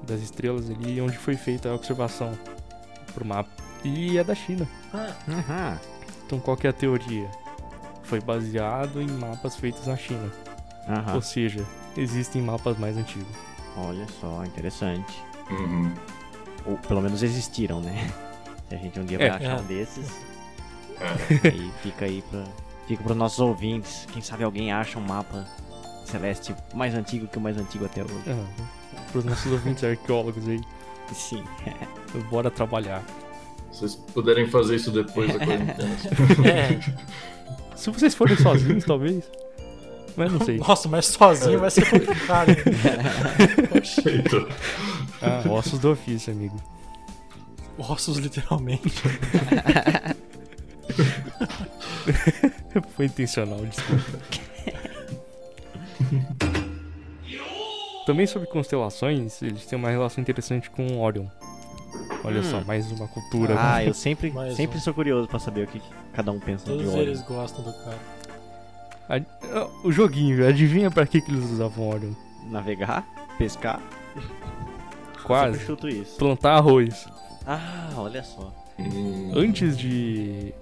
das 0.07 0.19
estrelas 0.21 0.69
ali, 0.69 0.99
onde 0.99 1.17
foi 1.17 1.35
feita 1.35 1.69
a 1.69 1.75
observação 1.75 2.31
pro 3.13 3.23
mapa. 3.25 3.49
E 3.83 4.17
é 4.17 4.23
da 4.23 4.33
China. 4.33 4.67
Aham. 4.93 5.79
Então 6.25 6.39
qual 6.39 6.57
que 6.57 6.65
é 6.65 6.69
a 6.71 6.73
teoria? 6.73 7.29
Foi 8.03 8.19
baseado 8.19 8.99
em 9.01 9.07
mapas 9.07 9.55
feitos 9.55 9.85
na 9.85 9.95
China. 9.95 10.31
Aham. 10.89 11.15
Ou 11.15 11.21
seja, 11.21 11.63
existem 11.95 12.41
mapas 12.41 12.77
mais 12.79 12.97
antigos. 12.97 13.27
Olha 13.77 14.07
só, 14.19 14.43
interessante. 14.43 15.13
Uhum. 15.51 15.93
Ou 16.65 16.77
pelo 16.79 17.01
menos 17.01 17.21
existiram, 17.21 17.79
né? 17.79 18.09
Se 18.69 18.75
a 18.75 18.77
gente 18.77 18.99
um 18.99 19.05
dia 19.05 19.17
vai 19.17 19.27
É. 19.27 19.31
achar 19.31 19.57
É. 19.57 19.61
um 19.61 19.65
desses, 19.65 20.09
É. 20.09 20.30
aí 21.43 21.71
fica 21.81 22.05
aí 22.05 22.23
pra. 22.29 22.43
Fica 22.87 23.03
pros 23.03 23.15
nossos 23.17 23.39
ouvintes. 23.39 24.07
Quem 24.11 24.21
sabe 24.21 24.43
alguém 24.43 24.71
acha 24.71 24.97
um 24.99 25.01
mapa 25.01 25.45
celeste 26.05 26.53
mais 26.73 26.93
antigo 26.93 27.27
que 27.27 27.37
o 27.37 27.41
mais 27.41 27.57
antigo 27.57 27.85
até 27.85 28.03
hoje. 28.03 28.13
Ah, 28.27 29.01
pros 29.11 29.23
nossos 29.23 29.51
ouvintes 29.51 29.83
arqueólogos 29.83 30.47
aí, 30.47 30.59
Sim. 31.13 31.43
bora 32.29 32.49
trabalhar. 32.51 33.01
Se 33.71 33.79
vocês 33.79 33.95
puderem 33.95 34.47
fazer 34.49 34.75
isso 34.75 34.91
depois 34.91 35.31
da 35.31 35.39
quarentena. 35.45 35.97
É, 36.45 37.77
Se 37.77 37.89
vocês 37.89 38.13
forem 38.13 38.35
sozinhos, 38.35 38.83
talvez. 38.83 39.23
Mas 40.17 40.31
não 40.33 40.41
sei. 40.41 40.57
nossa, 40.57 40.89
mas 40.89 41.05
sozinho 41.05 41.59
vai 41.59 41.71
ser 41.71 41.89
complicado. 41.89 42.51
Feito. 44.03 44.47
Ah, 45.23 45.43
ossos 45.51 45.77
do 45.77 45.91
ofício, 45.91 46.33
amigo. 46.33 46.57
Ossos, 47.77 48.17
literalmente. 48.17 48.91
Foi 52.95 53.05
intencional, 53.05 53.59
desculpa. 53.65 54.19
Também 58.05 58.25
sobre 58.25 58.47
constelações, 58.47 59.41
eles 59.41 59.65
têm 59.65 59.77
uma 59.77 59.89
relação 59.89 60.21
interessante 60.21 60.69
com 60.69 60.99
Orion. 61.01 61.27
Olha 62.23 62.39
Hum. 62.39 62.43
só, 62.43 62.61
mais 62.63 62.89
uma 62.91 63.07
cultura. 63.07 63.55
Ah, 63.57 63.83
eu 63.83 63.93
sempre, 63.93 64.31
Mais 64.31 64.55
sempre 64.55 64.77
um. 64.77 64.81
sou 64.81 64.93
curioso 64.93 65.27
pra 65.27 65.39
saber 65.39 65.65
o 65.65 65.67
que 65.67 65.81
cada 66.13 66.31
um 66.31 66.39
pensa 66.39 66.65
de 66.65 66.71
Todos 66.71 66.87
Orion. 66.87 67.01
eles 67.01 67.21
gostam 67.21 67.63
do 67.63 67.73
cara. 67.83 67.99
Ad- 69.09 69.25
O 69.83 69.91
joguinho, 69.91 70.47
adivinha 70.47 70.89
pra 70.89 71.05
que, 71.05 71.21
que 71.21 71.31
eles 71.31 71.43
usavam 71.45 71.89
Orion? 71.89 72.13
Navegar, 72.49 73.05
pescar. 73.37 73.79
Quase. 75.23 75.53
Sempre 75.59 75.65
chuto 75.67 75.87
isso. 75.87 76.17
Plantar 76.17 76.55
arroz. 76.55 77.07
Ah, 77.45 77.89
olha 77.97 78.23
só. 78.23 78.51
Hum, 78.79 79.31
Antes 79.35 79.77
de 79.77 80.53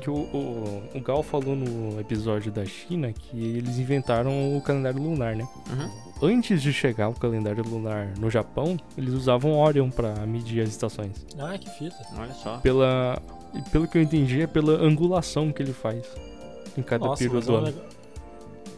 Que 0.00 0.10
o, 0.10 0.14
o, 0.14 0.82
o 0.94 1.00
Gal 1.00 1.22
falou 1.22 1.54
no 1.54 2.00
episódio 2.00 2.50
da 2.50 2.64
China 2.64 3.12
que 3.12 3.36
eles 3.56 3.78
inventaram 3.78 4.56
o 4.56 4.60
calendário 4.60 5.00
lunar, 5.00 5.36
né? 5.36 5.46
Uhum. 5.70 5.90
Antes 6.28 6.60
de 6.62 6.72
chegar 6.72 7.08
o 7.08 7.14
calendário 7.14 7.62
lunar 7.64 8.08
no 8.18 8.30
Japão, 8.30 8.76
eles 8.96 9.12
usavam 9.14 9.52
Orion 9.58 9.90
pra 9.90 10.14
medir 10.26 10.60
as 10.62 10.70
estações. 10.70 11.12
Ah, 11.38 11.56
que 11.58 11.68
fita. 11.70 11.96
Olha 12.18 12.32
só. 12.34 12.58
Pela, 12.58 13.20
pelo 13.70 13.86
que 13.86 13.98
eu 13.98 14.02
entendi, 14.02 14.40
é 14.40 14.46
pela 14.46 14.72
angulação 14.82 15.52
que 15.52 15.62
ele 15.62 15.72
faz 15.72 16.04
em 16.76 16.82
cada 16.82 17.06
Nossa, 17.06 17.22
período 17.22 17.42
é 17.42 17.46
do 17.46 17.52
um 17.52 17.56
ano. 17.56 17.66
neg- 17.66 17.96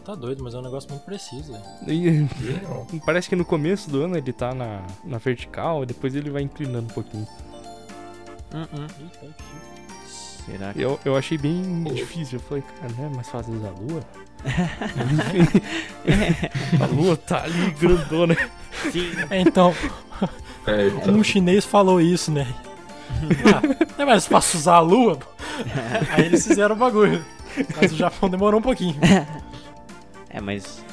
Tá 0.05 0.15
doido, 0.15 0.43
mas 0.43 0.53
é 0.55 0.57
um 0.57 0.61
negócio 0.63 0.89
muito 0.89 1.03
preciso. 1.03 1.53
E 1.87 2.25
parece 3.05 3.29
que 3.29 3.35
no 3.35 3.45
começo 3.45 3.89
do 3.89 4.01
ano 4.03 4.17
ele 4.17 4.33
tá 4.33 4.53
na, 4.55 4.81
na 5.05 5.17
vertical, 5.17 5.83
e 5.83 5.85
depois 5.85 6.15
ele 6.15 6.29
vai 6.31 6.41
inclinando 6.41 6.85
um 6.87 6.93
pouquinho. 6.93 7.27
Uhum. 8.53 8.87
Eita, 9.01 9.35
que. 9.37 9.88
Será 10.51 10.73
que. 10.73 10.81
Eu, 10.81 10.99
eu 11.05 11.15
achei 11.15 11.37
bem 11.37 11.83
Pô. 11.83 11.93
difícil. 11.93 12.39
Eu 12.39 12.43
falei, 12.43 12.63
cara, 12.79 12.91
não 12.97 13.05
é 13.05 13.09
mais 13.15 13.29
fácil 13.29 13.53
usar 13.53 13.67
a 13.67 13.71
lua? 13.71 14.01
A 16.81 16.85
lua 16.85 17.17
tá 17.17 17.43
ali 17.43 17.71
grandona. 17.71 18.35
Sim. 18.91 19.11
É, 19.29 19.41
Então, 19.41 19.73
É, 20.65 20.87
então, 20.87 21.13
um 21.13 21.23
chinês 21.23 21.65
falou 21.65 21.99
isso, 21.99 22.31
né? 22.31 22.47
Ah, 23.45 23.61
não 23.97 24.03
é 24.03 24.05
mais 24.05 24.25
fácil 24.27 24.59
usar 24.59 24.75
a 24.75 24.79
lua? 24.79 25.19
Aí 26.11 26.25
eles 26.25 26.45
fizeram 26.45 26.75
o 26.75 26.79
bagulho. 26.79 27.25
Mas 27.75 27.91
o 27.91 27.95
Japão 27.95 28.29
demorou 28.29 28.59
um 28.59 28.63
pouquinho. 28.63 28.95
É, 30.29 30.39
mas 30.39 30.83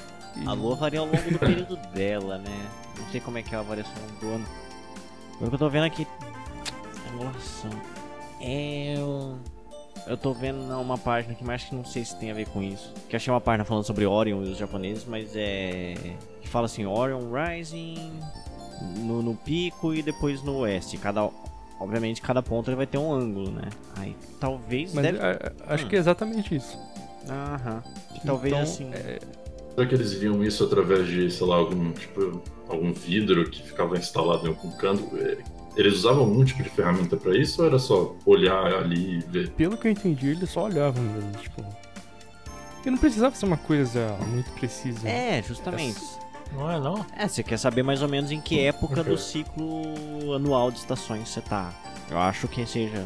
a 0.47 0.53
lua 0.55 0.75
varia 0.77 1.01
ao 1.01 1.07
longo 1.07 1.31
do 1.31 1.38
período 1.38 1.77
dela, 1.95 2.38
né? 2.38 2.57
Não 2.99 3.07
sei 3.11 3.21
como 3.21 3.37
é 3.38 3.42
que 3.42 3.55
é 3.55 3.59
a 3.59 3.62
variação 3.62 3.92
do 4.21 4.29
ano. 4.31 4.45
Pelo 5.38 5.51
que 5.51 5.55
eu 5.55 5.59
tô 5.59 5.69
vendo 5.69 5.85
aqui. 5.85 6.07
Angulação. 7.12 7.71
É. 8.40 8.94
Eu, 8.99 9.37
eu 10.07 10.16
tô 10.16 10.33
vendo 10.33 10.59
uma 10.81 10.99
página 10.99 11.33
aqui, 11.33 11.42
mas 11.44 11.57
acho 11.62 11.70
que 11.70 11.75
não 11.75 11.85
sei 11.85 12.05
se 12.05 12.16
tem 12.16 12.31
a 12.31 12.35
ver 12.35 12.46
com 12.49 12.62
isso. 12.62 12.92
Que 13.09 13.16
achei 13.16 13.33
uma 13.33 13.40
página 13.40 13.64
falando 13.64 13.85
sobre 13.85 14.07
Orion 14.07 14.42
e 14.44 14.51
os 14.51 14.59
japoneses, 14.59 15.05
mas 15.07 15.33
é. 15.35 15.94
Que 16.40 16.49
fala 16.49 16.66
assim: 16.66 16.85
Orion 16.87 17.22
Rising 17.33 18.12
no, 18.99 19.22
no 19.22 19.35
pico 19.35 19.92
e 19.94 20.03
depois 20.03 20.42
no 20.42 20.59
oeste. 20.59 20.96
Cada. 20.99 21.29
Obviamente, 21.79 22.22
cada 22.22 22.42
ponto 22.42 22.70
ele 22.70 22.77
vai 22.77 22.87
ter 22.87 22.96
um 22.96 23.12
ângulo, 23.12 23.51
né? 23.51 23.68
Aí 23.96 24.16
talvez. 24.40 24.94
Mas 24.94 25.05
deve... 25.05 25.18
a- 25.18 25.53
a- 25.68 25.75
acho 25.75 25.85
Hum. 25.85 25.88
que 25.88 25.96
é 25.96 25.99
exatamente 25.99 26.55
isso. 26.55 26.79
Aham. 27.29 27.83
Talvez 28.25 28.53
Então, 28.55 28.62
assim. 28.62 28.90
é, 28.94 29.18
será 29.75 29.87
que 29.87 29.94
eles 29.94 30.12
viam 30.14 30.42
isso 30.42 30.64
através 30.64 31.07
de, 31.07 31.31
sei 31.31 31.46
lá, 31.46 31.57
algum 31.57 31.92
tipo, 31.92 32.40
algum 32.68 32.92
vidro 32.94 33.51
que 33.51 33.62
ficava 33.62 33.99
instalado 33.99 34.46
em 34.46 34.49
algum 34.51 34.70
canto? 34.79 35.07
É, 35.77 35.81
Eles 35.81 35.95
usavam 35.99 36.21
algum 36.25 36.45
tipo 36.45 36.62
de 36.62 36.71
ferramenta 36.71 37.17
pra 37.17 37.37
isso 37.37 37.61
ou 37.61 37.69
era 37.69 37.79
só 37.79 38.15
olhar 38.25 38.65
ali 38.67 39.19
e 39.19 39.21
ver? 39.21 39.51
pelo 39.51 39.77
que 39.77 39.87
eu 39.89 39.93
entendi, 39.93 40.29
eles 40.31 40.51
só 40.51 40.65
olhavam 40.65 41.03
mesmo, 41.03 41.31
tipo. 41.33 41.62
E 42.85 42.91
não 42.91 42.99
precisava 42.99 43.35
ser 43.35 43.47
uma 43.47 43.57
coisa 43.57 44.17
muito 44.29 44.51
precisa. 44.53 45.09
É, 45.09 45.43
justamente. 45.43 46.01
Não 46.53 46.71
é 46.71 46.79
não? 46.79 47.05
É, 47.17 47.27
você 47.27 47.43
quer 47.43 47.59
saber 47.59 47.83
mais 47.83 48.01
ou 48.03 48.09
menos 48.09 48.31
em 48.31 48.41
que 48.41 48.61
época 48.61 49.03
do 49.03 49.19
ciclo 49.19 49.83
anual 50.35 50.71
de 50.71 50.79
estações 50.79 51.29
você 51.29 51.41
tá. 51.41 51.73
Eu 52.09 52.19
acho 52.19 52.47
que 52.47 52.65
seja 52.65 53.05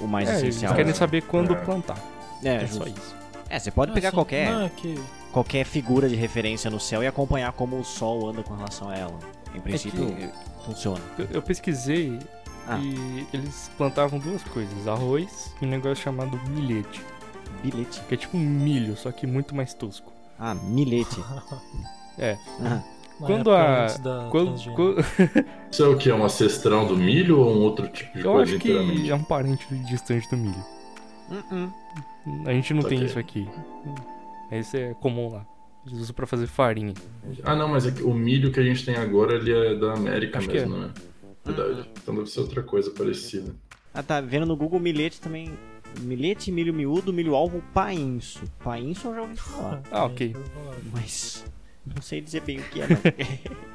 o 0.00 0.06
mais 0.06 0.28
É, 0.28 0.32
eles 0.34 0.42
essencial. 0.54 0.72
querem 0.74 0.92
né? 0.92 0.94
saber 0.94 1.22
quando 1.22 1.52
É. 1.52 1.56
plantar. 1.56 1.98
É, 2.44 2.54
É 2.56 2.60
justo. 2.60 2.76
só 2.84 2.86
isso. 2.88 3.16
É, 3.50 3.58
você 3.58 3.70
pode 3.72 3.90
Ah, 3.90 3.94
pegar 3.94 4.12
qualquer, 4.12 4.50
Não, 4.52 4.62
é 4.66 4.68
que... 4.68 4.94
qualquer 5.32 5.64
figura 5.64 6.08
de 6.08 6.14
referência 6.14 6.70
no 6.70 6.78
céu 6.78 7.02
e 7.02 7.06
acompanhar 7.08 7.52
como 7.52 7.76
o 7.78 7.84
sol 7.84 8.28
anda 8.30 8.42
com 8.44 8.54
relação 8.54 8.88
a 8.88 8.96
ela. 8.96 9.18
Em 9.54 9.60
princípio, 9.60 10.06
que- 10.14 10.30
funciona. 10.66 11.00
Eu, 11.18 11.26
eu 11.32 11.42
pesquisei 11.42 12.18
Ah. 12.68 12.78
e 12.78 13.26
eles 13.32 13.70
plantavam 13.78 14.18
duas 14.18 14.42
coisas: 14.44 14.86
arroz 14.88 15.54
e 15.62 15.64
um 15.64 15.68
negócio 15.68 16.02
chamado 16.02 16.38
milhete. 16.50 17.00
Bilhete. 17.62 18.00
Que 18.08 18.14
é 18.14 18.16
tipo 18.18 18.36
um 18.36 18.40
milho, 18.40 18.96
só 18.96 19.10
que 19.12 19.26
muito 19.26 19.54
mais 19.54 19.72
tosco. 19.72 20.12
Ah, 20.38 20.54
milhete. 20.54 21.16
É. 22.18 22.38
Ah, 22.62 22.82
Quando 23.20 23.50
a- 23.50 23.86
Quando, 24.30 24.72
quando- 24.74 24.96
Isso 25.70 25.84
é 25.84 25.86
o 25.88 25.98
que? 25.98 26.08
É 26.10 26.14
um 26.14 26.24
ancestrão 26.24 26.86
do 26.86 26.96
milho 26.96 27.38
ou 27.40 27.54
um 27.54 27.60
outro 27.60 27.86
tipo 27.88 28.16
de 28.16 28.24
eu 28.24 28.32
coisa 28.32 28.52
acho 28.52 28.58
que 28.62 29.10
é 29.10 29.14
um 29.14 29.22
parente 29.22 29.66
distante 29.84 30.26
do 30.30 30.36
milho. 30.38 30.64
uh-uh. 31.30 31.72
A 32.46 32.52
gente 32.54 32.72
não 32.72 32.82
tem 32.82 33.04
isso 33.04 33.18
aqui. 33.18 33.46
Esse 34.50 34.78
é 34.78 34.94
comum 34.94 35.30
lá. 35.30 35.44
Eles 35.86 36.00
usam 36.00 36.14
pra 36.14 36.26
fazer 36.26 36.46
farinha. 36.46 36.94
Ah, 37.44 37.54
não, 37.54 37.68
mas 37.68 37.86
é 37.86 37.90
que 37.92 38.02
o 38.02 38.12
milho 38.12 38.50
que 38.50 38.58
a 38.58 38.62
gente 38.62 38.84
tem 38.84 38.96
agora, 38.96 39.34
ele 39.36 39.52
é 39.52 39.74
da 39.76 39.94
América 39.94 40.38
Acho 40.38 40.48
mesmo, 40.50 40.76
né? 40.76 40.90
Verdade. 41.44 41.88
Então 42.02 42.14
deve 42.14 42.28
ser 42.28 42.40
outra 42.40 42.62
coisa 42.62 42.90
parecida. 42.90 43.54
Ah, 43.94 44.02
tá. 44.02 44.20
Vendo 44.20 44.46
no 44.46 44.56
Google 44.56 44.80
milhete 44.80 45.20
também. 45.20 45.50
Milhete, 46.00 46.50
milho 46.50 46.74
miúdo, 46.74 47.12
milho 47.12 47.34
alvo, 47.34 47.62
painço. 47.72 48.42
Painço 48.62 49.06
eu 49.08 49.14
já 49.14 49.22
ouvi 49.22 49.36
falar. 49.36 49.82
Ah, 49.90 50.04
ok. 50.04 50.34
Mas 50.92 51.44
não 51.86 52.02
sei 52.02 52.20
dizer 52.20 52.42
bem 52.42 52.58
o 52.58 52.62
que 52.64 52.80
é, 52.80 52.88
não. 52.88 52.98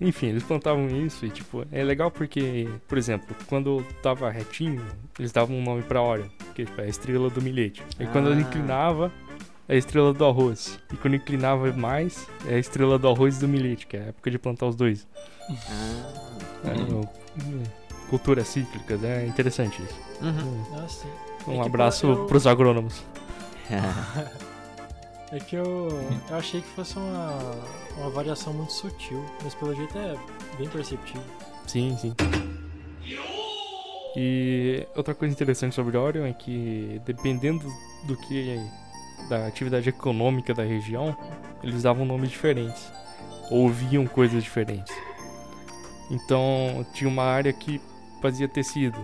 Enfim, 0.00 0.28
eles 0.28 0.42
plantavam 0.42 0.86
isso 1.04 1.26
e, 1.26 1.30
tipo, 1.30 1.64
é 1.70 1.84
legal 1.84 2.10
porque, 2.10 2.66
por 2.88 2.96
exemplo, 2.96 3.36
quando 3.46 3.84
tava 4.02 4.30
retinho, 4.30 4.82
eles 5.18 5.30
davam 5.30 5.54
um 5.56 5.62
nome 5.62 5.82
pra 5.82 6.00
Orion, 6.02 6.26
que 6.54 6.64
tipo, 6.64 6.80
é 6.80 6.84
a 6.84 6.88
estrela 6.88 7.28
do 7.28 7.42
milhete. 7.42 7.82
E 7.98 8.06
quando 8.06 8.28
Ah. 8.28 8.32
ela 8.32 8.40
inclinava, 8.40 9.12
é 9.28 9.29
a 9.70 9.74
estrela 9.76 10.12
do 10.12 10.24
arroz. 10.24 10.78
E 10.92 10.96
quando 10.96 11.14
inclinava 11.16 11.72
mais, 11.72 12.26
é 12.46 12.54
a 12.56 12.58
estrela 12.58 12.98
do 12.98 13.08
arroz 13.08 13.36
e 13.36 13.40
do 13.40 13.48
milhete, 13.48 13.86
que 13.86 13.96
é 13.96 14.00
a 14.00 14.04
época 14.06 14.30
de 14.30 14.38
plantar 14.38 14.66
os 14.66 14.76
dois. 14.76 15.06
Ah. 15.48 16.12
É, 16.64 16.70
Uhum. 16.92 17.00
o- 17.00 18.08
culturas 18.10 18.48
cíclicas, 18.48 19.02
é 19.04 19.24
interessante 19.26 19.80
isso. 19.82 19.94
Uhum. 20.20 20.64
Ah, 20.74 20.88
sim. 20.88 21.08
Um 21.46 21.58
É 21.58 21.62
que, 21.62 21.68
abraço 21.68 22.06
eu- 22.06 22.26
pros 22.26 22.46
agrônomos. 22.46 23.02
É 25.32 25.38
que 25.38 25.54
eu, 25.54 25.88
eu 26.28 26.36
achei 26.36 26.60
que 26.60 26.66
fosse 26.70 26.96
uma, 26.98 27.30
uma 27.98 28.10
variação 28.10 28.52
muito 28.52 28.72
sutil, 28.72 29.24
mas 29.44 29.54
pelo 29.54 29.72
jeito 29.76 29.96
é 29.96 30.16
bem 30.58 30.68
perceptível. 30.68 31.22
Sim, 31.68 31.96
sim. 32.00 32.12
E 34.16 34.84
outra 34.96 35.14
coisa 35.14 35.32
interessante 35.32 35.72
sobre 35.72 35.96
Orion 35.96 36.24
é 36.26 36.32
que 36.32 37.00
dependendo 37.06 37.64
do 38.08 38.16
que 38.16 38.58
da 39.28 39.46
atividade 39.46 39.88
econômica 39.88 40.54
da 40.54 40.62
região, 40.62 41.16
eles 41.62 41.82
davam 41.82 42.04
nomes 42.04 42.30
diferentes 42.30 42.90
ou 43.50 43.68
viam 43.68 44.06
coisas 44.06 44.42
diferentes. 44.42 44.94
Então, 46.10 46.84
tinha 46.92 47.08
uma 47.08 47.24
área 47.24 47.52
que 47.52 47.80
fazia 48.20 48.48
tecido. 48.48 48.98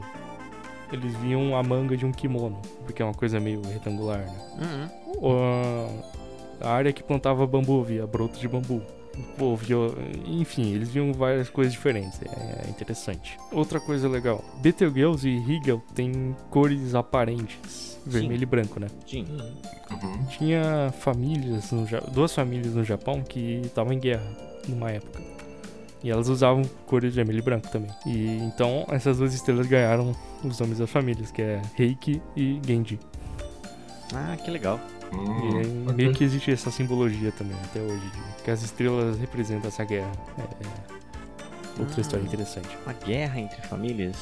Eles 0.93 1.15
viam 1.17 1.57
a 1.57 1.63
manga 1.63 1.97
de 1.97 2.07
um 2.07 2.13
kimono, 2.13 2.61
porque 2.85 3.03
é 3.03 3.05
uma 3.05 3.15
coisa 3.15 3.41
meio 3.41 3.61
retangular, 3.63 4.21
né? 4.21 4.91
Uhum. 5.21 6.03
A 6.61 6.71
área 6.71 6.93
que 6.93 7.03
plantava 7.03 7.47
bambu 7.47 7.83
via 7.83 8.07
broto 8.07 8.39
de 8.39 8.49
bambu. 8.49 8.83
Pô, 9.39 9.57
via, 9.57 9.77
enfim, 10.27 10.75
eles 10.75 10.91
viam 10.91 11.13
várias 11.13 11.49
coisas 11.49 11.73
diferentes. 11.73 12.21
É, 12.23 12.69
interessante. 12.69 13.39
Outra 13.51 13.81
coisa 13.81 14.09
legal: 14.09 14.45
Betelgeuse 14.61 15.29
e 15.29 15.53
Hegel 15.53 15.83
têm 15.95 16.37
cores 16.51 16.95
aparentes, 16.95 17.96
vermelho 18.07 18.43
e 18.43 18.47
branco, 18.47 18.79
né? 18.81 18.87
Sim. 19.07 19.27
Uhum. 19.91 20.25
Tinha 20.27 20.93
famílias, 21.01 21.71
no 21.73 21.87
duas 22.13 22.35
famílias 22.35 22.75
no 22.75 22.85
Japão 22.85 23.23
que 23.23 23.61
estavam 23.65 23.93
em 23.93 23.99
guerra 23.99 24.27
numa 24.69 24.91
época. 24.91 25.21
E 26.05 26.11
elas 26.11 26.29
usavam 26.29 26.63
cores 26.87 27.15
vermelho 27.15 27.39
e 27.39 27.43
branco 27.43 27.69
também. 27.69 27.91
E 28.07 28.39
então 28.39 28.85
essas 28.91 29.19
duas 29.19 29.35
estrelas 29.35 29.67
ganharam 29.67 30.15
os 30.45 30.59
nomes 30.61 30.79
das 30.79 30.91
famílias, 30.91 31.31
que 31.31 31.43
é 31.43 31.61
Reiki 31.75 32.21
e 32.37 32.61
Genji. 32.65 32.99
Ah, 34.15 34.37
que 34.37 34.51
legal. 34.51 34.79
E 35.13 35.17
Hum, 35.17 35.85
ok. 35.85 35.95
meio 35.95 36.13
que 36.13 36.25
existe 36.25 36.51
essa 36.51 36.71
simbologia 36.71 37.31
também 37.33 37.57
até 37.65 37.81
hoje, 37.81 38.11
que 38.45 38.51
as 38.51 38.63
estrelas 38.63 39.19
representam 39.19 39.69
essa 39.69 39.85
guerra. 39.85 40.11
É, 40.39 40.43
é 40.43 41.81
outra 41.81 41.95
Ah. 41.97 42.01
história 42.01 42.25
interessante. 42.25 42.69
Uma 42.85 42.93
guerra 42.93 43.41
entre 43.41 43.63
famílias. 43.67 44.17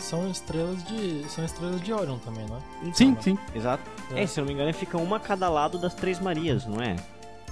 São 0.00 0.28
estrelas 0.30 0.82
de. 0.84 1.24
São 1.28 1.44
estrelas 1.44 1.80
de 1.80 1.92
Orion 1.92 2.18
também, 2.18 2.44
não 2.46 2.56
é? 2.56 2.92
Sim, 2.92 3.08
Então, 3.10 3.22
sim. 3.22 3.38
Exato. 3.54 3.82
É. 4.14 4.22
É. 4.22 4.26
se 4.26 4.38
eu 4.40 4.44
não 4.44 4.48
me 4.48 4.54
engano, 4.54 4.72
fica 4.74 4.96
uma 4.98 5.16
a 5.16 5.20
cada 5.20 5.48
lado 5.48 5.78
das 5.78 5.94
Três 5.94 6.18
Marias, 6.18 6.66
não 6.66 6.80
é? 6.82 6.96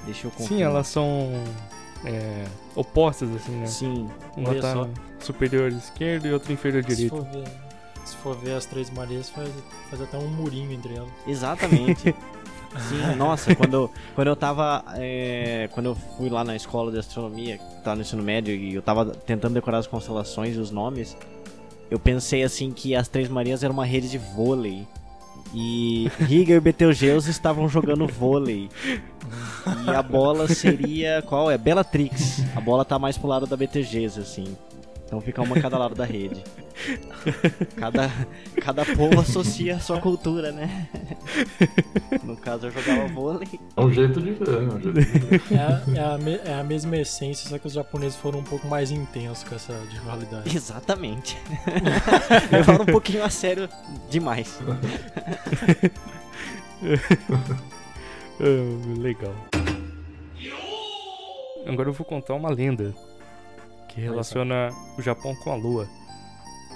Deixa 0.05 0.27
eu 0.27 0.31
confirmar. 0.31 0.59
Sim, 0.59 0.63
elas 0.63 0.87
são 0.89 1.31
é, 2.05 2.45
opostas, 2.75 3.29
assim, 3.35 3.53
né? 3.53 3.67
Sim. 3.67 4.09
Uma 4.37 4.55
tá 4.55 4.73
só. 4.73 4.89
superior 5.21 5.71
esquerda 5.73 6.27
e 6.29 6.33
outra 6.33 6.53
inferior 6.53 6.83
Se 6.85 6.89
direita. 6.97 7.17
for 7.17 7.25
ver, 7.25 7.45
se 8.05 8.17
for 8.17 8.37
ver 8.37 8.53
as 8.53 8.65
três 8.67 8.91
Marias, 8.91 9.29
faz, 9.31 9.51
faz 9.91 10.03
até 10.03 10.17
um 10.17 10.29
murinho 10.29 10.73
entre 10.73 10.95
elas. 10.95 11.11
Exatamente. 11.27 12.15
Sim, 12.89 13.17
nossa, 13.17 13.55
quando, 13.57 13.73
eu- 13.75 13.91
quando 14.15 14.29
eu 14.29 14.37
tava. 14.37 14.85
é, 14.97 15.69
quando 15.73 15.87
eu 15.87 15.95
fui 15.95 16.29
lá 16.29 16.45
na 16.45 16.55
escola 16.55 16.93
de 16.93 16.99
astronomia, 16.99 17.59
tava 17.83 17.97
no 17.97 18.03
ensino 18.03 18.23
médio, 18.23 18.55
e 18.55 18.75
eu 18.75 18.83
tava 18.83 19.07
tentando 19.07 19.55
decorar 19.55 19.79
as 19.79 19.87
constelações 19.87 20.55
e 20.55 20.59
os 20.59 20.71
nomes, 20.71 21.17
eu 21.91 21.99
pensei 21.99 22.43
assim 22.43 22.71
que 22.71 22.95
as 22.95 23.09
Três 23.09 23.29
Marias 23.29 23.63
eram 23.63 23.75
uma 23.75 23.85
rede 23.85 24.11
de 24.11 24.19
vôlei. 24.19 24.87
E 25.55 26.11
Riga 26.21 26.55
e 26.55 26.61
Betelgeuse 26.61 27.31
estavam 27.31 27.69
jogando 27.69 28.07
vôlei. 28.07 28.69
E 29.87 29.91
a 29.91 30.03
bola 30.03 30.47
seria. 30.47 31.23
Qual 31.23 31.51
é? 31.51 31.57
Bellatrix. 31.57 32.43
A 32.55 32.61
bola 32.61 32.85
tá 32.85 32.99
mais 32.99 33.17
pro 33.17 33.29
lado 33.29 33.47
da 33.47 33.57
Betelgeuse, 33.57 34.21
assim. 34.21 34.57
Então 35.09 35.23
fica 35.23 35.41
uma 35.41 35.57
a 35.57 35.61
cada 35.63 35.79
lado 35.79 35.95
da 35.95 36.05
rede. 36.05 36.45
Cada, 37.77 38.09
cada 38.63 38.85
povo 38.85 39.19
associa 39.21 39.77
a 39.77 39.81
sua 39.81 40.01
cultura, 40.01 40.53
né? 40.53 40.87
No 42.23 42.37
caso, 42.37 42.67
eu 42.67 42.71
jogava 42.71 43.09
vôlei. 43.09 43.49
É 43.77 43.81
um 43.81 43.91
jeito 43.93 44.21
de 44.21 44.33
ver, 44.33 44.49
né? 44.49 44.57
É 44.57 44.75
um 44.77 44.81
jeito 44.81 44.93
de 44.93 45.01
ver. 45.01 45.43
É 45.51 45.57
a, 45.59 45.83
é 45.97 46.15
a 46.15 46.19
me- 46.19 46.41
é 46.45 46.55
a 46.55 46.63
mesma 46.63 46.97
essência, 46.99 47.49
só 47.49 47.59
que 47.59 47.67
os 47.67 47.73
japoneses 47.73 48.17
foram 48.19 48.41
um 48.41 48.45
pouco 48.45 48.69
mais 48.69 48.91
intensos 48.91 49.43
com 49.45 49.55
essa 49.55 49.73
rivalidade. 49.91 50.55
Exatamente. 50.55 51.37
Levaram 52.53 52.83
um 52.83 52.87
pouquinho 52.87 53.25
a 53.25 53.31
sério 53.31 53.69
demais. 54.11 54.61
Ah, 58.41 58.99
legal. 59.01 59.35
Agora 61.67 61.89
eu 61.89 61.93
vou 61.93 62.07
contar 62.07 62.35
uma 62.35 62.51
lenda 62.51 62.95
que 63.99 64.05
relaciona 64.05 64.69
o 64.97 65.03
Japão 65.03 65.35
com 65.37 65.51
a 65.53 65.57
lua. 65.57 65.89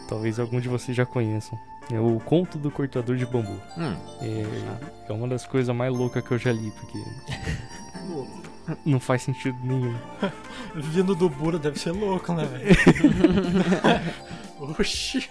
Talvez 0.09 0.39
algum 0.39 0.61
de 0.61 0.69
vocês 0.69 0.97
já 0.97 1.07
conheçam. 1.07 1.59
É 1.91 1.99
o 1.99 2.21
conto 2.21 2.59
do 2.59 2.71
cortador 2.71 3.17
de 3.17 3.27
bambu. 3.27 3.59
Hum, 3.77 3.95
É, 4.21 5.11
é 5.11 5.13
uma 5.13 5.27
das 5.29 5.47
coisas 5.47 5.75
mais 5.75 5.93
loucas 5.93 6.23
que 6.25 6.31
eu 6.33 6.39
já 6.39 6.53
li, 6.53 6.71
porque 6.73 6.99
não 8.87 9.01
faz 9.01 9.23
sentido 9.23 9.57
nenhum. 9.63 9.95
Vindo 10.75 11.15
do 11.15 11.29
Bura 11.29 11.59
deve 11.59 11.79
ser 11.79 11.93
louco, 11.93 12.33
né, 12.33 12.45
velho? 12.45 12.77
Oxi. 14.79 15.29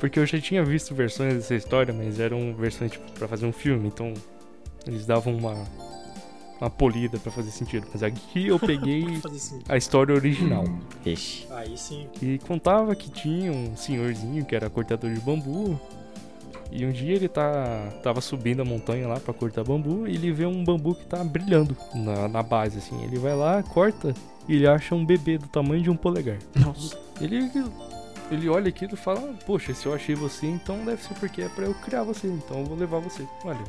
Porque 0.00 0.18
eu 0.18 0.26
já 0.26 0.40
tinha 0.40 0.64
visto 0.64 0.94
versões 0.94 1.34
dessa 1.34 1.54
história, 1.54 1.94
mas 1.94 2.18
eram 2.18 2.54
versões 2.54 2.90
tipo, 2.92 3.10
pra 3.12 3.28
fazer 3.28 3.46
um 3.46 3.52
filme, 3.52 3.86
então 3.88 4.12
eles 4.86 5.06
davam 5.06 5.34
uma, 5.36 5.54
uma 6.64 6.70
polida 6.70 7.18
pra 7.18 7.30
fazer 7.30 7.50
sentido. 7.50 7.86
Mas 7.92 8.02
aqui 8.02 8.48
eu 8.48 8.58
peguei 8.60 9.04
a 9.68 9.76
história 9.76 10.14
original. 10.14 10.64
Vixe. 11.04 11.46
Aí 11.50 11.76
sim. 11.76 12.08
E 12.20 12.38
contava 12.38 12.94
que 12.94 13.10
tinha 13.10 13.52
um 13.52 13.76
senhorzinho 13.76 14.44
que 14.44 14.56
era 14.56 14.70
cortador 14.70 15.12
de 15.12 15.20
bambu. 15.20 15.78
E 16.72 16.84
um 16.84 16.90
dia 16.90 17.14
ele 17.14 17.28
tá, 17.28 17.92
tava 18.02 18.20
subindo 18.20 18.62
a 18.62 18.64
montanha 18.64 19.06
lá 19.06 19.20
pra 19.20 19.32
cortar 19.32 19.62
bambu 19.62 20.08
e 20.08 20.14
ele 20.14 20.32
vê 20.32 20.44
um 20.44 20.64
bambu 20.64 20.94
que 20.94 21.04
tá 21.04 21.22
brilhando 21.22 21.76
na, 21.94 22.26
na 22.26 22.42
base, 22.42 22.78
assim. 22.78 23.00
Ele 23.04 23.16
vai 23.16 23.36
lá, 23.36 23.62
corta 23.62 24.12
e 24.48 24.56
ele 24.56 24.66
acha 24.66 24.94
um 24.94 25.04
bebê 25.04 25.38
do 25.38 25.46
tamanho 25.46 25.82
de 25.82 25.90
um 25.90 25.96
polegar. 25.96 26.38
Nossa. 26.56 26.98
Ele, 27.20 27.48
ele 28.28 28.48
olha 28.48 28.68
aquilo 28.70 28.94
e 28.94 28.96
fala: 28.96 29.20
"Ah, 29.20 29.44
Poxa, 29.46 29.72
se 29.72 29.86
eu 29.86 29.94
achei 29.94 30.16
você, 30.16 30.46
então 30.46 30.84
deve 30.84 31.02
ser 31.02 31.14
porque 31.14 31.42
é 31.42 31.48
pra 31.48 31.64
eu 31.64 31.74
criar 31.74 32.02
você. 32.02 32.26
Então 32.26 32.60
eu 32.60 32.64
vou 32.64 32.76
levar 32.76 32.98
você. 32.98 33.24
Olha, 33.44 33.62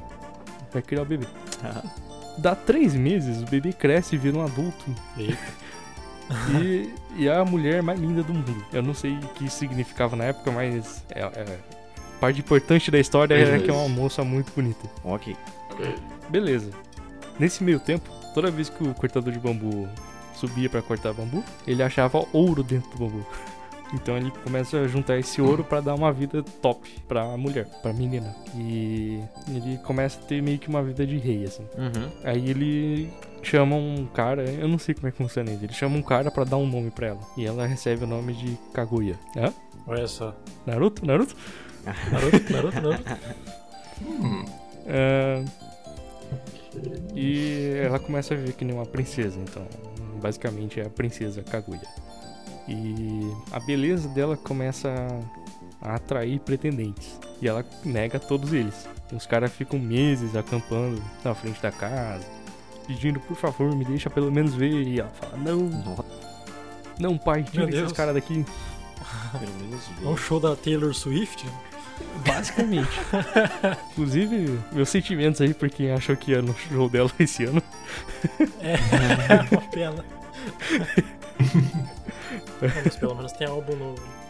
vai 0.74 0.82
criar 0.82 1.04
o 1.04 1.06
bebê. 1.06 1.28
Dá 2.38 2.54
três 2.56 2.94
meses, 2.94 3.42
o 3.42 3.46
bebê 3.46 3.72
cresce 3.74 4.16
e 4.16 4.18
vira 4.18 4.38
um 4.38 4.44
adulto. 4.44 4.86
Eita. 5.18 5.38
E, 6.60 6.90
e 7.18 7.28
é 7.28 7.36
a 7.38 7.46
mulher 7.46 7.82
mais 7.84 8.00
linda 8.00 8.24
do 8.24 8.34
mundo. 8.34 8.66
Eu 8.74 8.82
não 8.82 8.94
sei 8.94 9.14
o 9.14 9.28
que 9.30 9.46
isso 9.46 9.58
significava 9.60 10.16
na 10.16 10.26
época, 10.26 10.52
mas 10.52 11.04
é, 11.10 11.20
é- 11.22 11.60
a 12.16 12.20
parte 12.20 12.40
importante 12.40 12.90
da 12.90 12.98
história 13.00 13.36
é 13.36 13.60
que 13.60 13.70
é 13.70 13.74
uma 13.74 13.88
moça 13.90 14.24
muito 14.24 14.52
bonita. 14.56 14.90
Ok. 15.04 15.36
ok. 15.72 15.96
Beleza. 16.30 16.72
Nesse 17.40 17.64
meio 17.64 17.80
tempo, 17.80 18.10
toda 18.34 18.50
vez 18.50 18.70
que 18.70 18.84
o 18.84 18.94
cortador 18.94 19.32
de 19.32 19.40
bambu 19.40 19.88
subia 20.34 20.70
pra 20.70 20.82
cortar 20.82 21.14
bambu, 21.14 21.44
ele 21.68 21.84
achava 21.84 22.26
ouro 22.34 22.64
dentro 22.64 22.90
do 22.92 22.98
bambu. 22.98 23.26
Então 23.94 24.18
ele 24.18 24.32
começa 24.44 24.78
a 24.78 24.88
juntar 24.88 25.18
esse 25.18 25.42
ouro 25.42 25.64
pra 25.64 25.80
dar 25.80 25.96
uma 25.96 26.12
vida 26.12 26.44
top 26.62 26.90
pra 27.08 27.38
mulher, 27.38 27.66
pra 27.82 27.94
menina. 27.94 28.36
E 28.56 29.20
ele 29.48 29.78
começa 29.84 30.20
a 30.20 30.24
ter 30.24 30.42
meio 30.42 30.58
que 30.60 30.68
uma 30.68 30.84
vida 30.84 31.06
de 31.06 31.18
rei, 31.18 31.44
assim. 31.46 31.64
Uhum. 31.78 32.10
Aí 32.24 32.50
ele 32.50 33.10
chama 33.44 33.76
um 33.76 34.06
cara, 34.08 34.44
eu 34.44 34.68
não 34.68 34.78
sei 34.80 34.96
como 34.96 35.08
é 35.08 35.12
que 35.12 35.18
funciona 35.18 35.52
isso. 35.52 35.64
Ele 35.64 35.74
chama 35.74 35.96
um 35.98 36.02
cara 36.02 36.30
pra 36.32 36.44
dar 36.44 36.58
um 36.58 36.68
nome 36.68 36.90
pra 36.92 37.08
ela. 37.08 37.22
E 37.38 37.46
ela 37.46 37.66
recebe 37.66 38.04
o 38.04 38.08
nome 38.08 38.34
de 38.34 38.58
Kaguya. 38.74 39.18
Hã? 39.38 39.54
Olha 39.88 40.08
só. 40.08 40.36
Naruto? 40.66 41.06
Naruto? 41.06 41.36
Naruto, 42.12 42.52
Naruto, 42.54 42.82
Naruto. 42.82 43.04
Hum, 44.02 44.44
Ah, 44.90 45.42
e 47.16 47.74
ela 47.82 47.98
começa 47.98 48.34
a 48.34 48.38
viver 48.38 48.54
que 48.54 48.66
nem 48.66 48.76
uma 48.76 48.86
princesa, 48.86 49.40
então 49.40 49.66
basicamente 50.22 50.80
é 50.82 50.86
a 50.86 50.90
princesa 50.90 51.42
Kaguya. 51.44 51.80
E 52.68 53.32
a 53.52 53.60
beleza 53.60 54.08
dela 54.10 54.36
começa 54.36 54.90
a, 55.82 55.96
atrair 55.96 56.40
pretendentes. 56.40 57.20
E 57.42 57.48
ela 57.48 57.66
nega 57.84 58.20
todos 58.20 58.54
eles. 58.54 58.88
Os 59.14 59.26
caras 59.26 59.52
ficam 59.52 59.80
meses 59.80 60.36
acampando 60.36 61.02
na 61.24 61.36
frente 61.36 61.62
da 61.62 61.72
casa, 61.72 62.26
pedindo 62.88 63.20
por 63.20 63.36
favor, 63.36 63.76
me 63.76 63.86
deixa 63.86 64.10
pelo 64.10 64.32
menos 64.32 64.56
ver. 64.56 64.88
E 64.88 65.00
ela 65.00 65.10
fala: 65.10 65.38
Não, 65.38 65.70
não, 67.00 67.18
pai, 67.18 67.44
tira 67.44 67.70
esses 67.70 67.92
caras 67.92 68.16
daqui. 68.16 68.46
pelo 69.40 69.54
menos 69.60 69.90
É 70.04 70.08
um 70.08 70.18
show 70.18 70.40
da 70.40 70.56
Taylor 70.56 70.94
Swift? 70.94 71.46
Basicamente. 72.26 72.90
Inclusive, 73.92 74.60
meus 74.72 74.90
sentimentos 74.90 75.40
aí 75.40 75.54
por 75.54 75.70
quem 75.70 75.92
achou 75.92 76.16
que 76.16 76.32
ia 76.32 76.42
no 76.42 76.54
show 76.56 76.90
dela 76.90 77.12
esse 77.20 77.46
ano. 77.46 77.62
É, 78.60 78.76
uma 79.52 79.62
pena. 79.62 80.06
Mas 82.84 82.96
pelo 82.96 83.16
menos 83.16 83.32
tem 83.32 83.48
álbum 83.48 83.76
novo. 83.76 84.02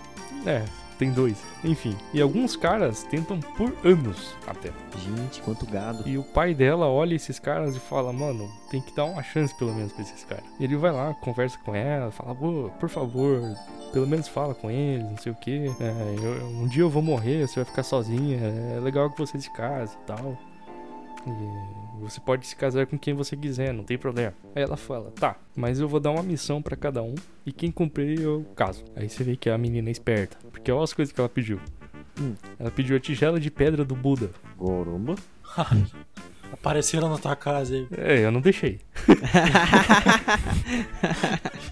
É, 0.46 0.64
tem 1.00 1.12
dois. 1.12 1.44
Enfim. 1.64 1.98
E 2.14 2.22
alguns 2.22 2.56
caras 2.56 3.04
tentam 3.04 3.40
por 3.40 3.74
anos 3.84 4.36
até. 4.46 4.72
Gente, 5.00 5.42
quanto 5.42 5.66
gado. 5.66 6.08
E 6.08 6.18
o 6.18 6.24
pai 6.24 6.54
dela 6.54 6.88
olha 6.88 7.16
esses 7.16 7.40
caras 7.40 7.76
e 7.76 7.80
fala, 7.80 8.14
mano, 8.14 8.48
tem 8.70 8.80
que 8.80 8.96
dar 8.96 9.06
uma 9.06 9.24
chance 9.24 9.56
pelo 9.56 9.74
menos 9.74 9.92
pra 9.92 10.04
esses 10.04 10.24
caras. 10.24 10.46
Ele 10.60 10.76
vai 10.76 10.92
lá, 10.92 11.14
conversa 11.16 11.58
com 11.66 11.76
ela, 11.76 12.12
fala, 12.12 12.36
pô, 12.36 12.70
por 12.80 12.90
favor, 12.90 13.42
pelo 13.92 14.08
menos 14.08 14.28
fala 14.28 14.54
com 14.54 14.70
eles, 14.70 15.04
não 15.04 15.18
sei 15.18 15.32
o 15.32 15.36
que. 15.36 15.66
um 16.62 16.68
dia 16.68 16.84
eu 16.84 16.90
vou 16.90 17.02
morrer, 17.02 17.48
você 17.48 17.56
vai 17.56 17.66
ficar 17.66 17.84
sozinha, 17.84 18.38
é 18.38 18.80
legal 18.80 19.10
que 19.10 19.18
você 19.18 19.40
se 19.40 19.50
case 19.50 19.96
e 19.96 20.06
tal. 20.06 20.38
E 21.28 21.85
você 22.02 22.20
pode 22.20 22.46
se 22.48 22.56
casar 22.56 22.86
com 22.86 22.98
quem 22.98 23.14
você 23.14 23.36
quiser, 23.36 23.74
não 23.74 23.84
tem 23.84 23.98
problema. 23.98 24.34
Aí 24.56 24.64
ela 24.64 24.78
fala, 24.78 25.12
tá, 25.12 25.36
mas 25.56 25.80
eu 25.80 25.88
vou 25.88 26.00
dar 26.00 26.12
uma 26.12 26.24
missão 26.24 26.62
pra 26.62 26.76
cada 26.76 27.02
um 27.02 27.16
e 27.46 27.52
quem 27.52 27.72
cumprir 27.72 28.20
eu 28.22 28.46
caso. 28.56 28.84
Aí 28.96 29.10
você 29.10 29.24
vê 29.24 29.36
que 29.36 29.50
a 29.50 29.58
menina 29.58 29.90
é 29.90 29.92
esperta, 29.92 30.38
porque 30.52 30.72
olha 30.72 30.84
as 30.84 30.94
coisas 30.94 31.14
que 31.14 31.20
ela 31.20 31.30
pediu. 31.30 31.60
Hum. 32.20 32.34
Ela 32.60 32.72
pediu 32.72 32.96
a 32.96 33.00
tigela 33.00 33.40
de 33.40 33.52
pedra 33.52 33.84
do 33.84 33.96
Buda. 33.96 34.30
Gorumba. 34.58 35.16
Apareceram 36.54 37.10
na 37.10 37.18
tua 37.18 37.36
casa 37.36 37.74
aí. 37.76 37.88
É, 37.98 38.20
eu 38.20 38.32
não 38.32 38.40
deixei. 38.40 38.80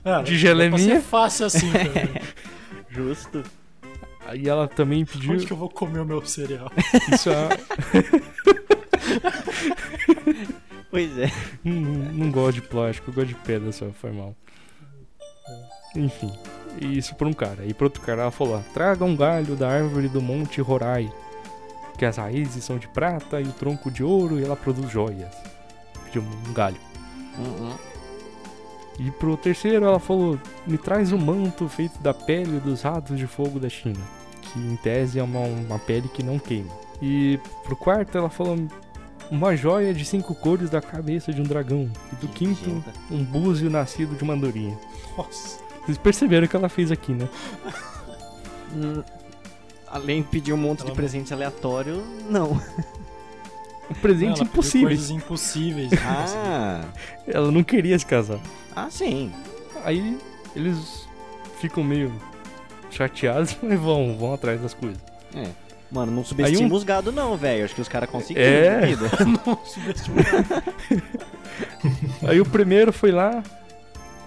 Cara, 0.03 0.23
Tigela 0.25 0.63
é 0.63 0.69
pra 0.69 0.77
ser 0.77 0.85
minha? 0.85 1.01
fácil 1.01 1.45
assim, 1.45 1.71
cara. 1.71 2.21
Justo. 2.89 3.43
Aí 4.25 4.47
ela 4.47 4.67
também 4.67 5.05
pediu. 5.05 5.33
Onde 5.33 5.45
que 5.45 5.53
eu 5.53 5.57
vou 5.57 5.69
comer 5.69 5.99
o 5.99 6.05
meu 6.05 6.25
cereal? 6.25 6.71
Isso 7.11 7.29
é. 7.29 7.49
Pois 10.93 11.17
é. 11.17 11.25
não, 11.63 11.73
não 11.73 12.31
gosto 12.31 12.61
de 12.61 12.67
plástico, 12.67 13.09
eu 13.09 13.15
gosto 13.15 13.29
de 13.29 13.33
pedra 13.33 13.71
só, 13.71 13.87
foi 13.99 14.11
mal. 14.11 14.35
Enfim, 15.95 16.31
isso 16.79 17.15
pra 17.15 17.27
um 17.27 17.33
cara. 17.33 17.65
E 17.65 17.73
pro 17.73 17.87
outro 17.87 17.99
cara 18.01 18.21
ela 18.21 18.31
falou: 18.31 18.57
"Ah, 18.57 18.63
traga 18.75 19.03
um 19.03 19.15
galho 19.15 19.55
da 19.55 19.67
árvore 19.67 20.07
do 20.07 20.21
Monte 20.21 20.61
Rorai, 20.61 21.11
que 21.97 22.05
as 22.05 22.17
raízes 22.17 22.63
são 22.63 22.77
de 22.77 22.87
prata 22.87 23.41
e 23.41 23.43
o 23.43 23.51
tronco 23.53 23.89
de 23.89 24.03
ouro 24.03 24.39
e 24.39 24.43
ela 24.43 24.55
produz 24.55 24.91
joias. 24.91 25.35
Pediu 26.05 26.21
um 26.21 26.53
galho. 26.53 26.77
Uhum. 27.39 27.75
E 28.99 29.09
pro 29.11 29.35
terceiro 29.35 29.85
ela 29.85 29.99
falou: 29.99 30.39
me 30.67 30.77
traz 30.77 31.11
um 31.11 31.17
manto 31.17 31.67
feito 31.67 31.99
da 32.03 32.13
pele 32.13 32.59
dos 32.59 32.83
ratos 32.83 33.17
de 33.17 33.25
fogo 33.25 33.59
da 33.59 33.67
China, 33.69 33.99
que 34.41 34.59
em 34.59 34.75
tese 34.75 35.17
é 35.17 35.23
uma, 35.23 35.39
uma 35.39 35.79
pele 35.79 36.07
que 36.07 36.21
não 36.21 36.37
queima. 36.37 36.71
E 37.01 37.39
pro 37.63 37.75
quarto 37.75 38.17
ela 38.17 38.29
falou: 38.29 38.57
uma 39.31 39.55
joia 39.55 39.93
de 39.93 40.03
cinco 40.05 40.33
cores 40.35 40.69
da 40.69 40.81
cabeça 40.81 41.31
de 41.33 41.41
um 41.41 41.43
dragão. 41.43 41.89
E 42.11 42.15
do 42.17 42.27
quinto, 42.27 42.83
um 43.09 43.23
búzio 43.23 43.69
nascido 43.69 44.15
de 44.15 44.23
uma 44.23 44.33
andorinha. 44.33 44.77
Nossa. 45.17 45.59
Vocês 45.85 45.97
perceberam 45.97 46.45
o 46.45 46.49
que 46.49 46.55
ela 46.55 46.69
fez 46.69 46.91
aqui, 46.91 47.13
né? 47.13 47.27
Hum, 48.73 49.03
Além 49.87 50.21
de 50.23 50.27
pedir 50.29 50.53
um 50.53 50.57
monte 50.57 50.79
de 50.79 50.85
Ela- 50.87 50.95
presentes 50.95 51.31
aleatórios, 51.31 51.99
não. 52.29 52.59
Presentes 54.01 54.39
pediu 54.39 54.43
impossíveis. 54.51 54.99
Coisas 54.99 55.09
impossíveis. 55.11 55.91
Ah, 56.05 56.83
Ela 57.27 57.51
não 57.51 57.63
queria 57.63 57.97
se 57.99 58.05
casar. 58.05 58.39
ah 58.75 58.87
sim. 58.89 59.31
Aí 59.83 60.17
eles 60.55 61.07
ficam 61.59 61.83
meio 61.83 62.11
chateados, 62.89 63.55
mas 63.61 63.79
vão, 63.79 64.15
vão 64.17 64.33
atrás 64.33 64.61
das 64.61 64.73
coisas. 64.73 64.97
É. 65.35 65.47
Mano, 65.93 66.11
não 66.11 66.23
subestima 66.25 66.67
um- 66.67 66.73
os 66.75 66.83
gado 66.83 67.11
não, 67.11 67.37
velho. 67.37 67.63
Acho 67.65 67.75
que 67.75 67.81
os 67.81 67.87
caras 67.87 68.09
conseguiram 68.09 68.45
É. 68.47 68.85
vida. 68.87 69.05
Não 69.45 69.59
subestimar. 69.63 70.25
Aí 72.27 72.41
o 72.41 72.45
primeiro 72.45 72.91
foi 72.91 73.11
lá, 73.11 73.43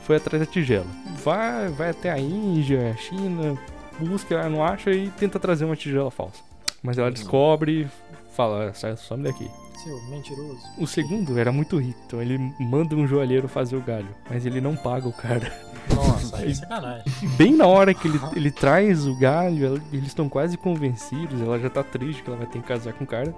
foi 0.04 0.16
atrás 0.16 0.44
da 0.44 0.50
tigela. 0.50 0.86
Vai, 1.24 1.68
vai 1.70 1.90
até 1.90 2.10
a 2.10 2.18
Índia, 2.18 2.92
a 2.92 2.96
China, 2.96 3.58
busca, 3.98 4.48
não 4.48 4.64
acha 4.64 4.90
e 4.92 5.08
tenta 5.10 5.38
trazer 5.40 5.64
uma 5.64 5.74
tigela 5.76 6.10
falsa. 6.10 6.40
Mas 6.82 6.98
ela 6.98 7.10
descobre 7.10 7.82
e 7.82 7.88
fala, 8.36 8.72
sai, 8.74 8.96
some 8.96 9.24
daqui. 9.24 9.50
Seu 9.86 10.02
mentiroso. 10.10 10.58
O 10.78 10.86
segundo 10.86 11.38
era 11.38 11.52
muito 11.52 11.78
rico, 11.78 11.98
então 12.06 12.20
ele 12.20 12.36
manda 12.58 12.96
um 12.96 13.06
joalheiro 13.06 13.46
fazer 13.46 13.76
o 13.76 13.80
galho, 13.80 14.08
mas 14.28 14.44
ele 14.44 14.60
não 14.60 14.74
paga 14.74 15.06
o 15.06 15.12
cara. 15.12 15.52
Nossa, 15.94 16.38
aí 16.38 16.50
é 16.50 16.54
sacanagem. 16.54 17.04
Bem 17.36 17.54
na 17.54 17.66
hora 17.66 17.94
que 17.94 18.08
ele, 18.08 18.20
ele 18.34 18.50
traz 18.50 19.06
o 19.06 19.14
galho, 19.16 19.80
eles 19.92 20.08
estão 20.08 20.28
quase 20.28 20.56
convencidos, 20.56 21.40
ela 21.40 21.58
já 21.60 21.70
tá 21.70 21.84
triste 21.84 22.22
que 22.22 22.28
ela 22.28 22.36
vai 22.38 22.46
ter 22.48 22.60
que 22.60 22.66
casar 22.66 22.92
com 22.94 23.04
o 23.04 23.06
cara. 23.06 23.32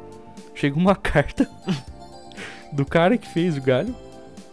Chega 0.54 0.76
uma 0.78 0.96
carta 0.96 1.46
do 2.72 2.86
cara 2.86 3.18
que 3.18 3.28
fez 3.28 3.56
o 3.58 3.60
galho 3.60 3.94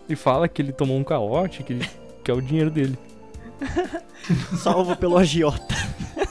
e 0.10 0.16
fala 0.16 0.48
que 0.50 0.62
ele 0.62 0.74
tomou 0.74 0.98
um 0.98 1.04
calote, 1.04 1.64
que, 1.64 1.72
ele- 1.74 1.90
que 2.24 2.30
é 2.30 2.34
o 2.34 2.42
dinheiro 2.42 2.70
dele. 2.70 2.98
Salvo 4.58 4.96
pelo 4.98 5.18
agiota. 5.18 5.76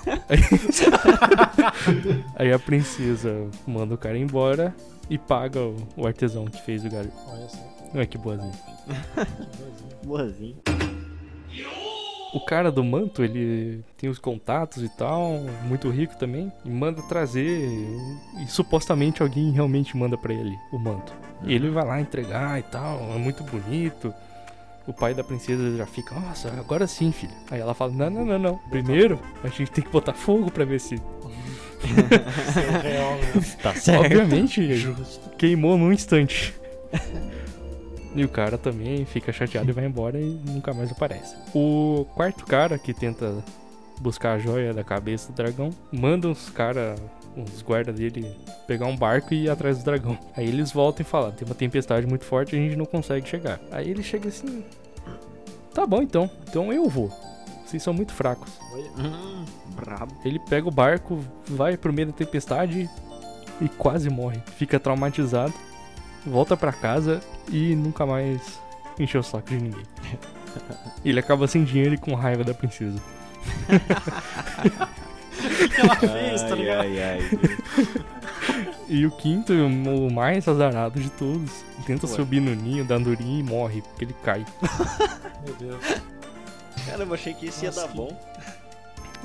Aí 2.36 2.52
a 2.52 2.58
princesa 2.58 3.48
manda 3.66 3.94
o 3.94 3.98
cara 3.98 4.18
embora 4.18 4.74
e 5.08 5.18
paga 5.18 5.60
o, 5.60 5.76
o 5.96 6.06
artesão 6.06 6.46
que 6.46 6.60
fez 6.62 6.84
o 6.84 6.90
galho. 6.90 7.12
Olha 7.28 7.48
só. 7.48 7.74
Olha 7.94 8.06
que 8.06 8.18
boazinha. 8.18 8.52
Boazinho. 10.04 10.56
O 12.34 12.40
cara 12.40 12.72
do 12.72 12.82
manto, 12.82 13.22
ele 13.22 13.84
tem 13.96 14.10
os 14.10 14.18
contatos 14.18 14.82
e 14.82 14.88
tal, 14.88 15.38
muito 15.68 15.88
rico 15.88 16.16
também, 16.16 16.52
e 16.64 16.68
manda 16.68 17.00
trazer. 17.02 17.70
E 18.42 18.46
supostamente 18.48 19.22
alguém 19.22 19.52
realmente 19.52 19.96
manda 19.96 20.18
pra 20.18 20.34
ele 20.34 20.58
o 20.72 20.78
manto. 20.78 21.12
E 21.44 21.54
ele 21.54 21.70
vai 21.70 21.84
lá 21.84 22.00
entregar 22.00 22.58
e 22.58 22.64
tal, 22.64 22.98
é 23.14 23.18
muito 23.18 23.44
bonito. 23.44 24.12
O 24.86 24.92
pai 24.92 25.14
da 25.14 25.24
princesa 25.24 25.76
já 25.76 25.86
fica, 25.86 26.14
nossa, 26.14 26.48
agora 26.48 26.86
sim, 26.86 27.10
filho. 27.10 27.32
Aí 27.50 27.58
ela 27.60 27.72
fala, 27.74 27.92
não, 27.92 28.10
não, 28.10 28.24
não, 28.24 28.38
não. 28.38 28.58
Primeiro, 28.68 29.18
a 29.42 29.48
gente 29.48 29.70
tem 29.70 29.82
que 29.82 29.90
botar 29.90 30.12
fogo 30.12 30.50
pra 30.50 30.64
ver 30.64 30.80
se. 30.80 30.96
Né? 31.84 32.08
Tá 33.62 33.74
certo. 33.74 34.04
Obviamente, 34.04 34.86
queimou 35.36 35.76
num 35.76 35.92
instante. 35.92 36.54
E 38.14 38.24
o 38.24 38.28
cara 38.28 38.56
também 38.56 39.04
fica 39.04 39.32
chateado 39.32 39.68
e 39.68 39.72
vai 39.72 39.84
embora 39.84 40.18
e 40.18 40.40
nunca 40.46 40.72
mais 40.72 40.90
aparece. 40.90 41.34
O 41.54 42.06
quarto 42.14 42.46
cara 42.46 42.78
que 42.78 42.94
tenta 42.94 43.34
buscar 44.00 44.32
a 44.32 44.38
joia 44.38 44.72
da 44.72 44.84
cabeça 44.84 45.30
do 45.32 45.36
dragão 45.36 45.70
manda 45.92 46.28
uns 46.28 46.50
cara, 46.50 46.94
uns 47.36 47.62
guarda 47.62 47.92
dele 47.92 48.34
pegar 48.66 48.86
um 48.86 48.96
barco 48.96 49.34
e 49.34 49.44
ir 49.44 49.50
atrás 49.50 49.78
do 49.78 49.84
dragão. 49.84 50.18
Aí 50.36 50.46
eles 50.46 50.72
voltam 50.72 51.02
e 51.02 51.08
falam: 51.08 51.32
tem 51.32 51.46
uma 51.46 51.54
tempestade 51.54 52.06
muito 52.06 52.24
forte 52.24 52.54
e 52.54 52.58
a 52.58 52.62
gente 52.62 52.76
não 52.76 52.86
consegue 52.86 53.28
chegar. 53.28 53.60
Aí 53.70 53.88
ele 53.88 54.02
chega 54.02 54.28
assim: 54.28 54.64
tá 55.72 55.86
bom 55.86 56.02
então, 56.02 56.30
então 56.48 56.72
eu 56.72 56.88
vou. 56.88 57.10
Vocês 57.64 57.82
são 57.82 57.94
muito 57.94 58.12
fracos. 58.12 58.52
Hum, 58.98 59.44
brabo. 59.74 60.14
Ele 60.24 60.38
pega 60.38 60.68
o 60.68 60.70
barco, 60.70 61.18
vai 61.46 61.76
pro 61.76 61.92
meio 61.92 62.08
da 62.08 62.12
tempestade 62.12 62.88
e 63.60 63.68
quase 63.68 64.10
morre. 64.10 64.40
Fica 64.56 64.78
traumatizado, 64.78 65.54
volta 66.26 66.56
pra 66.56 66.72
casa 66.72 67.20
e 67.50 67.74
nunca 67.74 68.04
mais 68.06 68.60
encheu 68.98 69.20
o 69.20 69.24
saco 69.24 69.48
de 69.48 69.56
ninguém. 69.56 69.84
Ele 71.04 71.18
acaba 71.18 71.46
sem 71.46 71.64
dinheiro 71.64 71.94
e 71.94 71.98
com 71.98 72.14
raiva 72.14 72.44
da 72.44 72.54
princesa. 72.54 73.00
O 75.36 75.68
que 75.68 75.80
ela 75.80 75.96
fez, 75.96 76.42
tá 76.42 76.48
Ai, 76.50 76.54
ligado? 76.56 76.80
ai, 76.80 77.02
ai. 77.02 77.20
E 78.88 79.06
o 79.06 79.10
quinto, 79.10 79.52
o 79.52 80.12
mais 80.12 80.46
azarado 80.46 81.00
de 81.00 81.10
todos, 81.10 81.50
tenta 81.86 82.06
Ué. 82.06 82.12
subir 82.14 82.40
no 82.40 82.54
ninho 82.54 82.84
da 82.84 82.96
andorinha 82.96 83.40
e 83.40 83.42
morre, 83.42 83.82
porque 83.82 84.04
ele 84.04 84.14
cai. 84.24 84.44
Meu 85.44 85.54
Deus. 85.56 85.82
Caramba, 86.86 87.14
achei 87.14 87.34
que 87.34 87.46
isso 87.46 87.64
ia 87.64 87.70
Nossa, 87.70 87.82
dar 87.82 87.88
que- 87.88 87.96
bom. 87.96 88.20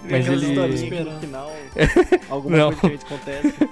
Mas 0.04 0.30
Aquela 0.30 0.66
ele- 0.66 1.04
no 1.04 1.20
final 1.20 1.52
alguma 2.30 2.58
Não. 2.58 2.74
coisa 2.74 2.98
diferente 2.98 3.06
acontece. 3.06 3.70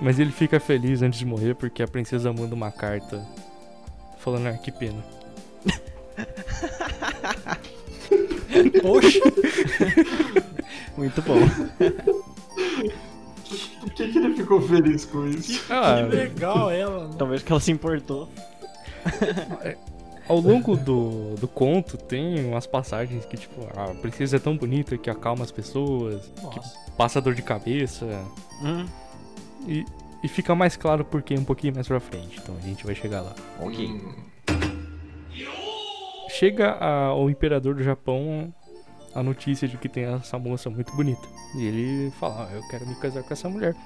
Mas 0.00 0.18
ele 0.18 0.32
fica 0.32 0.58
feliz 0.58 1.02
antes 1.02 1.18
de 1.20 1.24
morrer 1.24 1.54
porque 1.54 1.82
a 1.82 1.88
princesa 1.88 2.32
manda 2.32 2.54
uma 2.54 2.72
carta 2.72 3.24
falando, 4.18 4.48
ah, 4.48 4.58
que 4.58 4.72
pena. 4.72 5.02
Poxa, 8.82 9.18
Muito 10.96 11.20
bom. 11.22 11.38
Por 13.80 13.90
que, 13.92 14.08
que 14.08 14.18
ele 14.18 14.34
ficou 14.34 14.60
feliz 14.62 15.04
com 15.04 15.26
isso? 15.28 15.60
Ah, 15.70 16.06
que 16.08 16.16
legal 16.16 16.70
ela. 16.70 17.08
né? 17.08 17.14
Talvez 17.18 17.42
que 17.42 17.52
ela 17.52 17.60
se 17.60 17.70
importou. 17.72 18.28
Ao 20.26 20.40
longo 20.40 20.76
do, 20.76 21.34
do 21.34 21.46
conto 21.46 21.98
tem 21.98 22.46
umas 22.46 22.66
passagens 22.66 23.24
que, 23.26 23.36
tipo, 23.36 23.60
a 23.76 23.88
princesa 23.94 24.36
é 24.36 24.38
tão 24.38 24.56
bonita 24.56 24.96
que 24.96 25.10
acalma 25.10 25.44
as 25.44 25.50
pessoas, 25.52 26.30
Nossa. 26.42 26.74
passa 26.96 27.20
dor 27.20 27.34
de 27.34 27.42
cabeça, 27.42 28.06
Hum, 28.62 28.86
e, 29.68 29.84
e 30.22 30.28
fica 30.28 30.54
mais 30.54 30.76
claro 30.76 31.04
porque 31.04 31.34
um 31.36 31.44
pouquinho 31.44 31.74
mais 31.74 31.86
pra 31.86 32.00
frente, 32.00 32.40
então 32.42 32.54
a 32.56 32.60
gente 32.66 32.86
vai 32.86 32.94
chegar 32.94 33.20
lá. 33.20 33.34
ok. 33.60 33.86
Hum, 33.86 34.12
Chega 36.34 36.72
ao 36.72 37.30
imperador 37.30 37.76
do 37.76 37.82
Japão 37.84 38.52
a 39.14 39.22
notícia 39.22 39.68
de 39.68 39.76
que 39.76 39.88
tem 39.88 40.02
essa 40.02 40.36
moça 40.36 40.68
muito 40.68 40.92
bonita. 40.96 41.22
E 41.56 41.64
ele 41.64 42.10
fala, 42.18 42.48
ah, 42.50 42.52
eu 42.52 42.66
quero 42.66 42.84
me 42.84 42.96
casar 42.96 43.22
com 43.22 43.32
essa 43.32 43.48
mulher. 43.48 43.76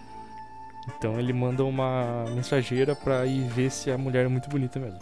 Então 0.96 1.20
ele 1.20 1.34
manda 1.34 1.62
uma 1.62 2.24
mensageira 2.34 2.96
pra 2.96 3.26
ir 3.26 3.42
ver 3.48 3.70
se 3.70 3.90
a 3.90 3.98
mulher 3.98 4.24
é 4.24 4.28
muito 4.28 4.48
bonita 4.48 4.80
mesmo. 4.80 4.98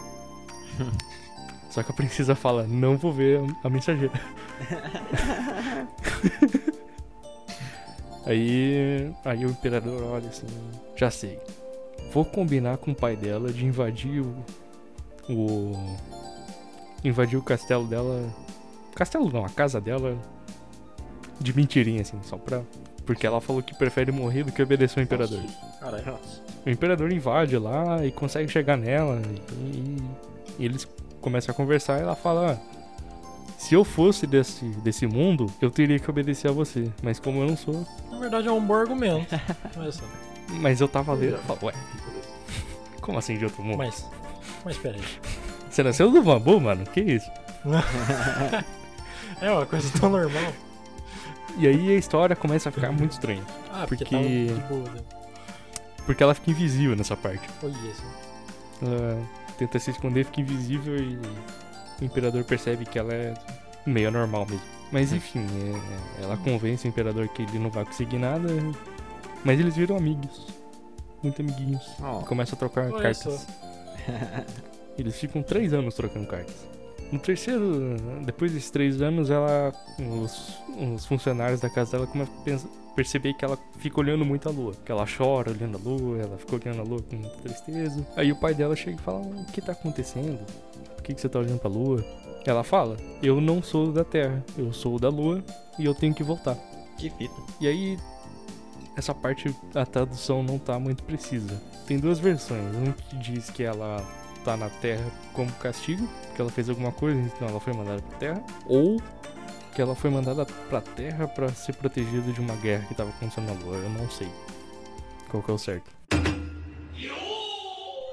Só 1.71 1.85
que 1.85 1.93
a 1.93 1.95
princesa 1.95 2.35
fala, 2.35 2.67
não 2.67 2.97
vou 2.97 3.13
ver 3.13 3.39
a, 3.39 3.69
a 3.69 3.71
mensageira. 3.71 4.21
aí, 8.27 9.15
aí 9.25 9.47
o 9.47 9.51
imperador 9.51 10.03
olha 10.03 10.31
assim, 10.31 10.49
já 10.97 11.13
sei. 11.13 11.39
Vou 12.13 12.25
combinar 12.25 12.77
com 12.79 12.91
o 12.91 12.95
pai 12.95 13.15
dela 13.15 13.53
de 13.53 13.65
invadir 13.65 14.21
o, 14.21 14.45
o 15.29 15.97
invadir 17.07 17.39
o 17.39 17.43
castelo 17.43 17.87
dela. 17.87 18.29
Castelo 18.95 19.31
não, 19.33 19.45
a 19.45 19.49
casa 19.49 19.81
dela. 19.81 20.17
De 21.41 21.55
mentirinha, 21.55 22.03
assim, 22.03 22.19
só 22.23 22.37
pra. 22.37 22.63
Porque 23.05 23.27
ela 23.27 23.41
falou 23.41 23.63
que 23.63 23.75
prefere 23.77 24.11
morrer 24.11 24.43
do 24.43 24.51
que 24.53 24.63
obedecer 24.63 24.99
ao 24.99 25.05
imperador. 25.05 25.41
Caralho. 25.79 26.19
O 26.65 26.71
imperador 26.71 27.13
invade 27.13 27.57
lá 27.59 28.05
e 28.05 28.11
consegue 28.11 28.49
chegar 28.51 28.77
nela. 28.77 29.21
E, 29.53 29.97
e 30.59 30.65
eles 30.65 30.89
começam 31.21 31.53
a 31.53 31.55
conversar 31.57 31.99
e 31.99 32.03
ela 32.03 32.17
fala: 32.17 32.53
"Ah, 32.53 33.51
Se 33.59 33.75
eu 33.75 33.85
fosse 33.85 34.27
desse, 34.27 34.65
desse 34.83 35.07
mundo, 35.07 35.47
eu 35.61 35.71
teria 35.71 35.99
que 35.99 36.11
obedecer 36.11 36.49
a 36.49 36.53
você. 36.53 36.91
Mas 37.03 37.21
como 37.21 37.43
eu 37.43 37.49
não 37.49 37.57
sou. 37.57 37.87
Na 38.11 38.19
verdade 38.19 38.49
é 38.49 38.53
um 38.53 38.65
bom 38.65 38.75
argumento. 38.75 39.29
Só. 39.93 40.03
Mas 40.61 40.81
eu 40.81 40.89
tava 40.89 41.13
lendo. 41.13 41.39
Ué, 41.63 41.73
como 43.01 43.19
assim 43.19 43.37
de 43.37 43.45
outro 43.45 43.63
mundo? 43.63 43.79
Mas. 43.79 44.05
Mas 44.65 44.77
pera 44.79 44.97
aí. 44.97 45.05
Você 45.77 45.83
nasceu 45.83 46.11
do 46.11 46.23
bambu, 46.23 46.59
mano? 46.59 46.87
Que 46.87 47.03
isso? 47.03 47.31
É 49.43 49.51
uma 49.53 49.67
coisa 49.67 49.87
tão 50.01 50.09
normal. 50.09 50.51
E 51.59 51.69
aí 51.69 51.91
a 51.91 51.99
história 51.99 52.35
começa 52.35 52.71
a 52.71 52.73
ficar 52.73 52.91
muito 52.91 53.13
estranha. 53.13 53.43
Ah, 53.71 53.85
porque, 53.87 54.03
Porque- 54.03 54.47
tava 54.49 54.61
de 54.61 54.69
boa. 54.69 54.91
Né? 54.95 55.01
Porque 56.07 56.23
ela 56.23 56.33
fica 56.35 56.51
invisível 56.51 56.97
nessa 56.97 57.15
parte. 57.15 57.47
Olha 57.63 57.77
isso. 57.91 58.03
Ela 58.81 59.23
tenta 59.59 59.79
se 59.79 59.91
esconder, 59.91 60.25
fica 60.25 60.41
invisível 60.41 60.97
e 60.97 61.19
o 62.01 62.05
imperador 62.07 62.43
percebe 62.45 62.87
que 62.87 62.99
ela 62.99 63.13
é 63.13 63.35
meio 63.85 64.11
normal 64.11 64.47
mesmo. 64.47 64.65
Mas 64.91 65.13
enfim, 65.13 65.45
é- 66.19 66.23
ela 66.25 66.39
convence 66.39 66.87
o 66.87 66.89
imperador 66.89 67.29
que 67.29 67.43
ele 67.43 67.59
não 67.59 67.69
vai 67.69 67.85
conseguir 67.85 68.17
nada. 68.19 68.49
Mas 69.45 69.61
eles 69.61 69.77
viram 69.77 69.99
amigos. 69.99 70.47
Muito 71.23 71.43
amiguinhos. 71.43 71.87
Ó, 72.01 72.21
Começam 72.23 72.57
a 72.57 72.59
trocar 72.59 72.91
Olha 72.91 73.03
cartas. 73.03 73.47
Eles 74.99 75.17
ficam 75.17 75.43
três 75.43 75.73
anos 75.73 75.95
trocando 75.95 76.27
cartas. 76.27 76.55
No 77.13 77.19
terceiro, 77.21 77.97
depois 78.25 78.51
desses 78.53 78.71
três 78.71 79.01
anos, 79.01 79.31
ela. 79.31 79.73
Os, 79.99 80.55
os 80.93 81.07
funcionários 81.07 81.61
da 81.61 81.71
casa 81.71 81.93
dela 81.93 82.07
começam 82.07 82.35
a 82.35 82.43
pensa- 82.45 82.69
perceber 82.97 83.33
que 83.35 83.45
ela 83.45 83.57
fica 83.79 84.01
olhando 84.01 84.25
muito 84.25 84.49
a 84.49 84.53
lua. 84.53 84.73
Que 84.85 84.91
ela 84.91 85.05
chora 85.07 85.51
olhando 85.53 85.77
a 85.77 85.81
lua, 85.81 86.19
ela 86.19 86.37
fica 86.39 86.57
olhando 86.57 86.81
a 86.81 86.85
lua 86.85 87.01
com 87.03 87.15
muita 87.17 87.37
tristeza. 87.37 88.05
Aí 88.17 88.33
o 88.33 88.37
pai 88.37 88.55
dela 88.55 88.75
chega 88.75 88.97
e 88.97 89.03
fala: 89.05 89.21
O 89.21 89.45
que 89.53 89.61
tá 89.61 89.73
acontecendo? 89.73 90.41
Por 90.97 91.03
que, 91.05 91.15
que 91.15 91.21
você 91.21 91.29
tá 91.29 91.39
olhando 91.39 91.61
pra 91.61 91.71
lua? 91.71 92.05
Ela 92.45 92.65
fala: 92.65 92.97
Eu 93.23 93.41
não 93.41 93.63
sou 93.63 93.93
da 93.93 94.03
terra, 94.03 94.45
eu 94.59 94.73
sou 94.73 94.99
da 94.99 95.09
lua 95.09 95.45
e 95.79 95.85
eu 95.85 95.95
tenho 95.95 96.13
que 96.15 96.25
voltar. 96.25 96.57
que 96.99 97.09
fita. 97.11 97.35
E 97.61 97.69
aí, 97.69 97.97
essa 98.97 99.15
parte 99.15 99.55
da 99.73 99.87
tradução 99.87 100.43
não 100.43 100.59
tá 100.59 100.77
muito 100.81 101.05
precisa. 101.05 101.63
Tem 101.87 101.99
duas 102.01 102.19
versões. 102.19 102.75
Um 102.75 102.91
que 102.91 103.17
diz 103.19 103.49
que 103.49 103.63
ela 103.63 104.03
tá 104.47 104.57
na 104.57 104.71
Terra 104.71 105.05
como 105.33 105.51
castigo, 105.55 106.09
que 106.35 106.41
ela 106.41 106.51
fez 106.51 106.71
alguma 106.71 106.93
coisa, 106.93 107.19
então 107.21 107.49
ela 107.49 107.59
foi 107.59 107.73
mandada 107.73 108.01
pra 108.01 108.19
Terra. 108.19 108.43
Ou 108.67 109.03
que 109.75 109.83
ela 109.83 109.95
foi 109.97 110.09
mandada 110.09 110.47
pra 110.69 110.81
Terra 110.81 111.27
pra 111.27 111.49
ser 111.49 111.75
protegida 111.75 112.33
de 112.33 112.41
uma 112.41 112.55
guerra 112.55 112.85
que 112.87 112.95
tava 112.95 113.11
acontecendo 113.11 113.53
Lua. 113.65 113.77
Eu 113.77 113.91
não 113.91 114.09
sei 114.09 114.29
qual 115.29 115.43
que 115.43 115.51
é 115.51 115.55
o 115.55 115.59
certo. 115.59 115.91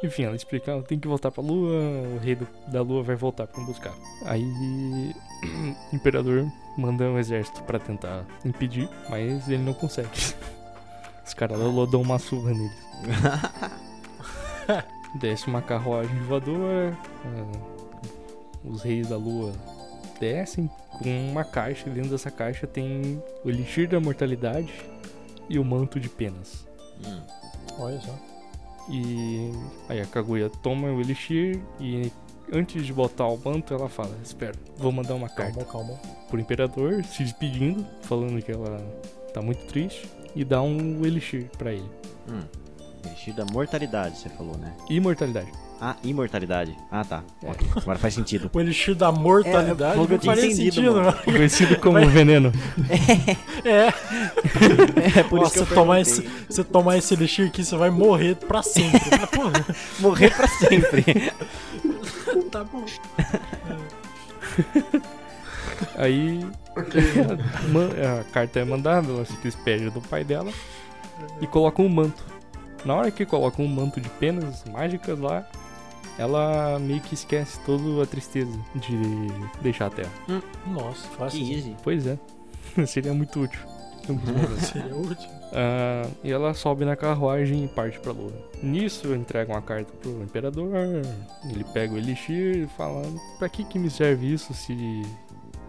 Enfim, 0.04 0.24
ela 0.24 0.36
explica, 0.36 0.72
ela 0.72 0.82
tem 0.84 1.00
que 1.00 1.08
voltar 1.08 1.32
pra 1.32 1.42
Lua, 1.42 1.72
o 2.16 2.20
rei 2.22 2.36
do- 2.36 2.48
da 2.68 2.82
Lua 2.82 3.04
vai 3.04 3.16
voltar 3.16 3.48
pra 3.48 3.64
buscar. 3.64 3.94
Aí, 4.26 4.44
o 5.94 5.96
Imperador 5.96 6.46
manda 6.78 7.06
um 7.06 7.18
exército 7.20 7.62
pra 7.64 7.80
tentar 7.80 8.26
impedir, 8.44 8.90
mas 9.10 9.48
ele 9.48 9.64
não 9.64 9.74
consegue. 9.74 10.10
Os 11.26 11.34
caras 11.34 11.58
lua 11.58 11.88
dão 11.88 12.02
uma 12.02 12.20
surra 12.20 12.52
neles. 12.52 12.84
Desce 15.16 15.48
uma 15.48 15.62
carruagem 15.62 16.18
voadora. 16.22 16.98
ah, 17.26 17.74
os 18.66 18.82
reis 18.82 19.10
da 19.10 19.18
lua 19.18 19.52
descem 20.20 20.70
com 20.92 21.30
uma 21.30 21.44
caixa. 21.44 21.90
e 21.90 21.94
Dentro 21.94 22.12
dessa 22.12 22.32
caixa 22.32 22.66
tem 22.66 23.22
o 23.44 23.50
elixir 23.50 23.88
da 23.90 24.00
mortalidade 24.00 24.74
e 25.50 25.60
o 25.60 25.66
manto 25.66 26.00
de 26.00 26.10
penas. 26.10 26.66
Hum. 27.06 27.22
Olha 27.80 28.00
só. 28.00 28.16
E 28.90 29.52
aí 29.90 30.02
a 30.02 30.06
Kaguya 30.06 30.50
toma 30.62 30.90
o 30.90 31.00
elixir 31.00 31.60
e 31.80 32.12
antes 32.52 32.86
de 32.86 32.92
botar 32.94 33.28
o 33.28 33.38
manto 33.38 33.74
ela 33.74 33.88
fala: 33.90 34.16
Espera, 34.24 34.56
vou 34.78 34.92
mandar 34.92 35.16
uma 35.16 35.30
carta 35.30 35.64
Calma, 35.66 35.72
calma. 35.96 36.00
pro 36.30 36.40
imperador 36.40 37.04
se 37.06 37.24
despedindo, 37.24 37.86
falando 38.02 38.42
que 38.42 38.52
ela 38.52 38.78
tá 39.34 39.42
muito 39.42 39.66
triste 39.68 40.10
e 40.36 40.44
dá 40.44 40.62
um 40.62 41.06
elixir 41.06 41.50
pra 41.58 41.72
ele. 41.72 41.90
Hum. 42.30 42.42
Elixir 43.06 43.34
da 43.34 43.46
mortalidade, 43.46 44.18
você 44.18 44.30
falou, 44.30 44.58
né? 44.58 44.72
Imortalidade. 44.90 45.52
Ah, 45.82 45.96
imortalidade. 46.04 46.78
Ah, 46.90 47.04
tá. 47.04 47.22
É. 47.44 47.50
Ok, 47.52 47.68
Agora 47.76 48.00
faz 48.00 48.14
sentido. 48.14 48.50
O 48.54 48.60
elixir 48.62 48.96
da 48.96 49.12
mortalidade 49.12 50.00
É, 50.00 50.06
que 50.08 50.14
eu 50.14 50.18
não 50.18 50.24
faria 50.24 50.46
entendido, 50.46 50.76
sentido, 50.76 50.92
mano. 50.94 51.06
mano. 51.08 51.18
Conhecido 51.26 51.76
como 51.80 52.08
veneno. 52.08 52.52
É, 53.66 53.88
É 55.20 55.24
por 55.24 55.40
Nossa, 55.40 55.66
você 55.66 55.74
tomar, 55.76 56.02
esse, 56.02 56.22
você 56.50 56.64
tomar 56.64 56.98
esse 56.98 57.14
elixir 57.14 57.48
aqui, 57.48 57.64
você 57.64 57.76
vai 57.78 57.90
morrer 57.90 58.36
pra 58.36 58.62
sempre. 58.62 59.00
Mas, 59.10 59.30
Porra, 59.32 59.66
Morrer 60.00 60.36
pra 60.36 60.48
sempre. 60.48 61.04
tá 62.52 62.64
bom. 62.66 62.84
Aí 65.98 66.46
Ok. 66.78 67.02
man- 67.70 67.90
a 68.20 68.24
carta 68.32 68.60
é 68.60 68.66
mandada, 68.66 69.10
ela 69.12 69.26
se 69.26 69.36
despede 69.38 69.90
do 69.90 70.02
pai 70.02 70.24
dela 70.24 70.52
e 71.42 71.48
coloca 71.48 71.82
um 71.82 71.90
manto. 71.90 72.24
Na 72.86 72.96
hora 72.96 73.12
que 73.12 73.26
coloca 73.26 73.62
um 73.62 73.68
manto 73.68 74.02
de 74.02 74.10
penas 74.10 74.64
mágicas 74.66 75.18
lá, 75.20 75.48
ela 76.18 76.78
meio 76.80 77.02
que 77.02 77.14
esquece 77.14 77.60
toda 77.66 78.04
a 78.04 78.06
tristeza 78.06 78.52
de 78.76 78.98
deixar 79.62 79.88
a 79.88 79.90
Terra. 79.90 80.12
Nossa, 80.68 81.08
que 81.08 81.16
fácil. 81.16 81.40
easy. 81.42 81.76
Pois 81.84 82.06
é, 82.06 82.18
seria 82.86 83.14
muito 83.14 83.40
útil. 83.40 83.60
Muito 84.08 84.34
bom. 84.34 84.56
Seria 84.60 84.96
útil. 84.98 85.30
Ah, 85.54 86.06
e 86.22 86.30
ela 86.30 86.54
sobe 86.54 86.84
na 86.84 86.94
carruagem 86.94 87.64
e 87.64 87.68
parte 87.70 87.98
pra 88.00 88.12
lua. 88.12 88.34
Nisso, 88.62 89.14
entrega 89.16 89.54
uma 89.54 89.62
carta 89.62 89.94
pro 90.02 90.22
imperador. 90.22 90.72
Ele 91.50 91.64
pega 91.74 91.94
o 91.94 91.98
elixir 91.98 92.64
e 92.64 92.68
fala: 92.76 93.02
Pra 93.40 93.48
que 93.48 93.64
que 93.64 93.80
me 93.80 93.90
serve 93.90 94.34
isso 94.34 94.54
se, 94.54 95.04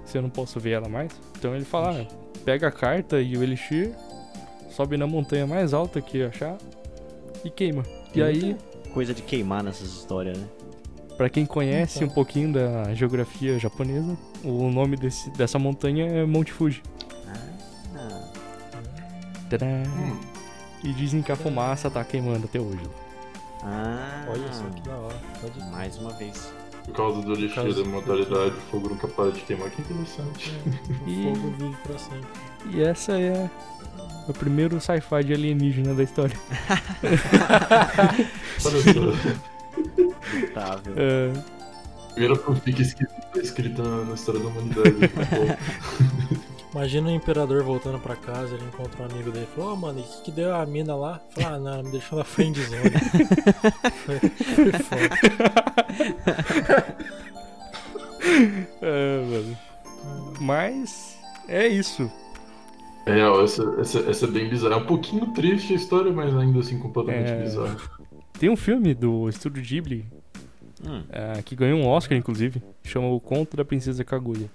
se 0.04 0.18
eu 0.18 0.22
não 0.22 0.30
posso 0.30 0.58
ver 0.58 0.72
ela 0.72 0.88
mais? 0.88 1.12
Então 1.38 1.54
ele 1.54 1.64
fala: 1.64 2.00
ah, 2.00 2.14
Pega 2.44 2.66
a 2.66 2.72
carta 2.72 3.20
e 3.20 3.36
o 3.36 3.42
elixir, 3.42 3.94
sobe 4.68 4.96
na 4.96 5.06
montanha 5.06 5.46
mais 5.46 5.72
alta 5.72 6.00
que 6.00 6.24
achar 6.24 6.56
e 7.44 7.50
queima. 7.50 7.82
E 8.14 8.22
aí, 8.22 8.56
Coisa 8.92 9.12
de 9.12 9.22
queimar 9.22 9.62
nessas 9.62 9.88
histórias, 9.88 10.38
né? 10.38 10.46
pra 11.16 11.28
quem 11.28 11.44
conhece 11.46 11.98
Então. 11.98 12.08
um 12.08 12.10
pouquinho 12.10 12.52
da 12.52 12.92
geografia 12.94 13.56
japonesa, 13.58 14.16
o 14.42 14.68
nome 14.70 14.96
desse, 14.96 15.30
dessa 15.30 15.58
montanha 15.58 16.06
é 16.06 16.24
Monte 16.24 16.52
Fuji. 16.52 16.82
Ah, 17.96 18.30
Tadã! 19.48 19.82
E 20.82 20.92
dizem 20.92 21.22
que 21.22 21.30
a 21.32 21.36
fumaça 21.36 21.90
tá 21.90 22.04
queimando 22.04 22.44
até 22.46 22.60
hoje. 22.60 22.82
ah, 23.62 24.26
Olha 24.28 24.52
só 24.52 24.64
que 24.70 24.80
da 24.82 24.96
hora. 24.96 25.16
Pode. 25.40 25.58
Mais 25.70 25.96
uma 25.98 26.10
vez. 26.14 26.52
Por 26.84 26.94
causa 26.94 27.22
do 27.22 27.32
elixir 27.32 27.54
causa- 27.62 27.82
da 27.82 27.88
mortalidade, 27.88 28.50
o 28.56 28.60
fogo 28.70 28.88
nunca 28.90 29.08
para 29.08 29.30
de 29.32 29.40
queimar. 29.40 29.70
Que 29.70 29.80
interessante. 29.82 30.52
O 31.06 31.10
E- 31.10 31.24
fogo 31.34 31.54
vive 31.58 31.76
pra 31.82 31.98
sempre. 31.98 32.28
E 32.70 32.82
essa 32.82 33.12
é 33.18 33.50
o 34.28 34.32
primeiro 34.32 34.80
sci-fi 34.80 35.24
de 35.24 35.34
alienígena 35.34 35.94
da 35.94 36.02
história. 36.02 36.36
Só. 38.58 38.70
Notável. 40.40 40.94
É, 40.96 41.32
Primeira 42.12 42.36
fanfic 42.36 42.80
escrita, 43.42 43.82
na 43.82 44.14
história 44.14 44.40
da 44.40 44.46
humanidade. 44.48 44.94
Imagina 46.74 47.08
o 47.08 47.12
imperador 47.12 47.62
voltando 47.62 48.00
pra 48.00 48.16
casa, 48.16 48.56
ele 48.56 48.64
encontra 48.64 49.02
um 49.02 49.06
amigo 49.06 49.30
dele 49.30 49.46
e 49.48 49.54
falou, 49.54 49.72
ó 49.74 49.76
mano, 49.76 50.00
e 50.00 50.02
o 50.02 50.04
que, 50.06 50.22
que 50.22 50.30
deu 50.32 50.52
a 50.52 50.66
mina 50.66 50.96
lá? 50.96 51.20
Fala, 51.30 51.54
ah 51.54 51.58
não, 51.60 51.82
me 51.84 51.90
deixou 51.92 52.18
na 52.18 52.24
friend 52.24 52.60
zone. 52.60 52.90
foi, 54.04 54.18
foi 54.18 54.72
foda. 54.72 55.08
é, 58.82 59.22
mano. 59.24 59.56
Mas 60.40 61.16
é 61.48 61.68
isso. 61.68 62.10
É 63.06 63.20
essa, 63.44 63.62
essa, 63.78 63.98
essa 64.10 64.24
é 64.24 64.28
bem 64.28 64.48
bizarra. 64.48 64.74
É 64.74 64.78
um 64.78 64.86
pouquinho 64.86 65.26
triste 65.32 65.74
a 65.74 65.76
história, 65.76 66.10
mas 66.12 66.34
ainda 66.36 66.58
assim 66.58 66.78
completamente 66.78 67.30
É. 67.30 67.42
bizarra. 67.42 67.76
Tem 68.38 68.48
um 68.50 68.56
filme 68.56 68.94
do 68.94 69.28
estúdio 69.28 69.62
Ghibli 69.62 70.04
Hum. 70.86 71.02
é, 71.10 71.40
que 71.42 71.54
ganhou 71.56 71.78
um 71.78 71.86
Oscar, 71.86 72.18
inclusive, 72.18 72.60
chama 72.82 73.08
O 73.08 73.18
Conto 73.20 73.56
da 73.56 73.64
Princesa 73.64 74.04
Kaguya. 74.04 74.50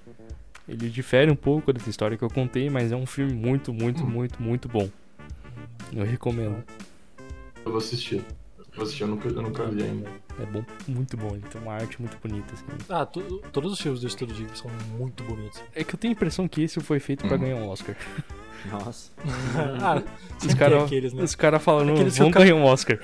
Ele 0.70 0.88
difere 0.90 1.32
um 1.32 1.36
pouco 1.36 1.74
dessa 1.74 1.90
história 1.90 2.16
que 2.18 2.24
eu 2.24 2.30
contei, 2.30 2.70
mas 2.70 2.92
é 2.92 2.96
um 2.96 3.06
filme 3.06 3.34
muito, 3.34 3.74
muito, 3.74 4.06
muito, 4.06 4.42
muito 4.42 4.70
bom. 4.70 4.88
Eu 5.92 6.06
recomendo. 6.06 6.64
Eu 7.66 7.72
vou 7.72 7.78
assistir. 7.80 8.24
Eu 8.58 8.66
vou 8.76 8.84
assistir, 8.84 9.02
eu 9.02 9.08
nunca, 9.08 9.28
eu 9.28 9.42
nunca 9.42 9.66
vi 9.66 9.82
ainda. 9.84 10.08
É 10.40 10.46
bom, 10.46 10.64
muito 10.88 11.18
bom. 11.18 11.30
Ele 11.32 11.42
tem 11.52 11.60
uma 11.62 11.74
arte 11.74 12.00
muito 12.00 12.16
bonita. 12.22 12.54
Assim. 12.54 12.66
Ah, 12.88 13.04
tu- 13.06 13.42
todos 13.52 13.74
os 13.74 13.82
filmes 13.82 14.00
do 14.02 14.08
Estúdio 14.08 14.36
Ghibli 14.36 14.56
são 14.56 14.70
muito 14.98 15.24
bonitos. 15.24 15.60
É 15.76 15.84
que 15.84 15.96
eu 15.96 16.00
tenho 16.00 16.12
a 16.14 16.16
impressão 16.16 16.48
que 16.48 16.62
esse 16.62 16.80
foi 16.80 17.00
feito 17.00 17.26
pra 17.28 17.36
Uhum. 17.36 17.42
ganhar 17.42 17.56
um 17.56 17.68
Oscar. 17.68 17.96
Nossa. 18.72 19.10
ah, 19.82 20.04
Os 20.46 20.54
caras 20.54 20.84
aqueles, 20.84 21.14
né? 21.14 21.24
os 21.24 21.34
cara 21.36 21.60
falando, 21.60 21.94
Aqueles 21.94 22.14
que 22.14 22.20
vão 22.20 22.30
ganhar 22.32 22.54
um 22.56 22.64
Oscar. 22.64 23.00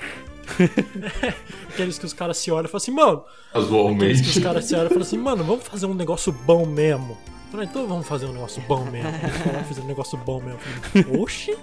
Aqueles 1.70 1.98
que 1.98 2.06
os 2.06 2.12
caras 2.12 2.36
se 2.38 2.50
olham 2.50 2.66
e 2.66 2.68
falam 2.68 2.76
assim, 2.76 2.92
mano, 2.92 3.24
aqueles 3.50 4.20
que 4.20 4.28
os 4.28 4.34
Casualmente. 4.34 4.40
caras 4.40 4.64
se 4.64 4.74
olham 4.74 4.86
e 4.86 4.88
falam 4.90 5.02
assim, 5.02 5.18
mano, 5.18 5.44
vamos 5.44 5.66
fazer 5.66 5.86
um 5.86 5.94
negócio 5.94 6.32
bom 6.32 6.64
mesmo. 6.64 7.18
Falei, 7.50 7.66
então 7.66 7.86
vamos 7.86 8.06
fazer 8.06 8.26
um 8.26 8.32
negócio 8.32 8.62
bom 8.62 8.84
mesmo. 8.84 9.10
Fizeram 9.68 9.84
um 9.84 9.88
negócio 9.88 10.18
bom 10.18 10.40
mesmo. 10.40 10.58
Falei, 10.58 11.20
Oxi! 11.20 11.56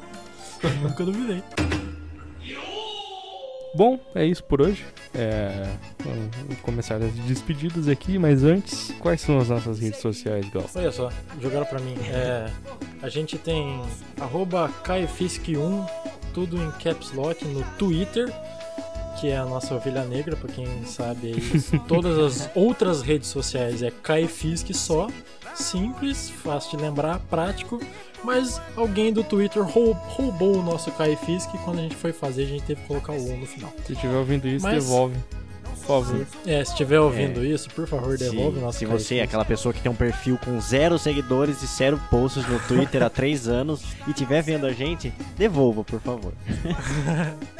Nunca 0.81 1.03
duvidei. 1.03 1.43
Bom, 3.75 3.99
é 4.13 4.23
isso 4.23 4.43
por 4.43 4.61
hoje. 4.61 4.85
É, 5.15 5.67
vou 5.99 6.55
começar 6.61 6.95
as 6.97 7.11
despedidas 7.11 7.87
aqui, 7.87 8.19
mas 8.19 8.43
antes, 8.43 8.93
quais 8.99 9.19
são 9.19 9.39
as 9.39 9.49
nossas 9.49 9.79
redes 9.79 9.99
sociais, 9.99 10.47
Gal? 10.49 10.63
Olha 10.75 10.91
só, 10.91 11.11
jogaram 11.41 11.65
pra 11.65 11.79
mim. 11.79 11.95
É, 12.07 12.51
a 13.01 13.09
gente 13.09 13.35
tem 13.37 13.81
arroba 14.21 14.69
KaiFisk1, 14.83 15.89
tudo 16.35 16.61
em 16.61 16.71
caps 16.71 17.11
lock 17.13 17.43
no 17.45 17.63
Twitter, 17.77 18.31
que 19.19 19.29
é 19.29 19.37
a 19.37 19.45
nossa 19.45 19.73
ovelha 19.75 20.03
negra, 20.05 20.35
pra 20.35 20.49
quem 20.51 20.67
sabe 20.85 21.27
aí. 21.33 21.79
Todas 21.87 22.17
as 22.17 22.49
outras 22.55 23.01
redes 23.01 23.29
sociais 23.29 23.81
é 23.81 23.91
KaiFisk 23.91 24.73
só. 24.73 25.07
Simples, 25.55 26.29
fácil 26.29 26.77
de 26.77 26.83
lembrar, 26.83 27.19
prático. 27.29 27.79
Mas 28.23 28.59
alguém 28.75 29.11
do 29.11 29.23
Twitter 29.23 29.61
rou- 29.63 29.91
roubou 29.93 30.57
o 30.57 30.63
nosso 30.63 30.89
KaiFisk 30.91 31.53
e 31.53 31.57
quando 31.59 31.79
a 31.79 31.81
gente 31.81 31.95
foi 31.95 32.13
fazer 32.13 32.43
a 32.43 32.47
gente 32.47 32.63
teve 32.63 32.81
que 32.81 32.87
colocar 32.87 33.11
o 33.13 33.17
1 33.17 33.37
no 33.37 33.45
final. 33.45 33.71
Se 33.85 33.93
estiver 33.93 34.15
ouvindo 34.15 34.47
isso, 34.47 34.65
Mas- 34.65 34.83
devolve. 34.85 35.15
Por 35.85 36.03
favor. 36.05 36.25
É, 36.45 36.63
se 36.63 36.71
estiver 36.71 36.99
ouvindo 36.99 37.43
isso, 37.45 37.69
por 37.71 37.85
favor, 37.87 38.17
devolve 38.17 38.57
o 38.57 38.59
se, 38.59 38.65
nosso 38.65 38.77
se 38.79 38.85
você 38.85 39.15
é 39.17 39.23
aquela 39.23 39.43
pessoa 39.45 39.73
que 39.73 39.81
tem 39.81 39.91
um 39.91 39.95
perfil 39.95 40.37
com 40.43 40.59
zero 40.61 40.97
seguidores 40.97 41.61
e 41.61 41.67
zero 41.67 41.99
posts 42.09 42.47
no 42.47 42.59
Twitter 42.61 43.03
há 43.03 43.09
três 43.09 43.47
anos 43.47 43.81
e 44.07 44.11
estiver 44.11 44.41
vendo 44.41 44.65
a 44.65 44.71
gente, 44.73 45.13
devolva, 45.37 45.83
por 45.83 45.99
favor. 45.99 46.33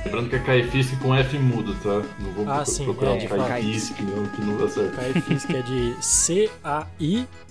Lembrando 0.05 0.30
que 0.30 0.36
é 0.36 0.39
Caifisk 0.39 0.97
com 1.01 1.13
F 1.15 1.38
mudo, 1.38 1.76
tá? 1.76 2.01
Não 2.19 2.32
vou 2.34 2.49
Ah, 2.49 2.63
sim, 2.65 2.86
procurar 2.86 3.11
é, 3.11 3.26
um. 3.26 3.47
Caifisk, 3.47 3.99
não, 4.01 4.26
que 4.28 4.41
não 4.41 4.57
dá 4.57 4.67
certo. 4.69 4.95
KaiFisk 4.95 5.49
é 5.51 5.61
de 5.61 5.95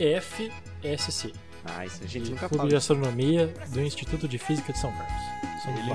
C-A-I-F-S-C. 0.03 1.33
Ah, 1.65 1.87
isso 1.87 2.01
a 2.03 2.07
gente 2.07 2.25
de 2.25 2.31
nunca 2.31 2.49
Clube 2.49 2.57
fala. 2.59 2.69
de 2.71 2.77
Astronomia 2.77 3.55
do 3.69 3.81
Instituto 3.81 4.27
de 4.27 4.37
Física 4.39 4.73
de 4.73 4.79
São 4.81 4.91
Carlos. 4.93 5.63
São 5.63 5.73
Ele 5.77 5.93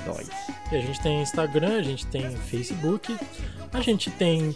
Dói. 0.00 0.26
E 0.72 0.76
a 0.76 0.80
gente 0.80 1.00
tem 1.00 1.22
Instagram, 1.22 1.78
a 1.78 1.82
gente 1.82 2.06
tem 2.06 2.30
Facebook, 2.36 3.16
a 3.72 3.80
gente 3.80 4.10
tem 4.10 4.54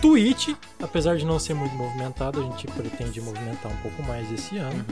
Twitch, 0.00 0.50
apesar 0.82 1.16
de 1.16 1.24
não 1.24 1.38
ser 1.38 1.54
muito 1.54 1.74
movimentado, 1.74 2.40
a 2.40 2.42
gente 2.44 2.66
pretende 2.68 3.20
movimentar 3.20 3.72
um 3.72 3.76
pouco 3.78 4.02
mais 4.02 4.30
esse 4.30 4.58
ano. 4.58 4.84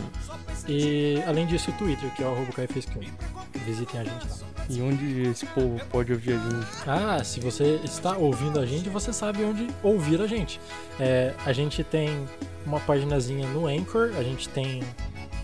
E 0.66 1.22
além 1.26 1.47
disso, 1.47 1.70
o 1.70 1.74
Twitter, 1.74 2.11
que 2.14 2.22
é 2.22 2.26
o 2.26 2.47
KFSQ. 2.47 3.01
Visitem 3.66 4.01
a 4.01 4.05
gente 4.05 4.28
lá. 4.28 4.36
E 4.68 4.80
onde 4.80 5.22
esse 5.28 5.45
povo 5.47 5.78
pode 5.90 6.12
ouvir 6.12 6.32
a 6.32 6.38
gente? 6.38 6.66
Ah, 6.86 7.22
se 7.22 7.38
você 7.40 7.80
está 7.84 8.16
ouvindo 8.16 8.59
a 8.59 8.64
gente, 8.64 8.88
você 8.88 9.12
sabe 9.12 9.45
onde 9.45 9.68
ouvir 9.82 10.20
a 10.22 10.26
gente. 10.26 10.61
É, 10.99 11.34
a 11.45 11.53
gente 11.53 11.84
tem 11.84 12.26
uma 12.64 12.80
paginazinha 12.80 13.47
no 13.49 13.66
Anchor, 13.66 14.12
a 14.16 14.22
gente 14.22 14.49
tem 14.49 14.82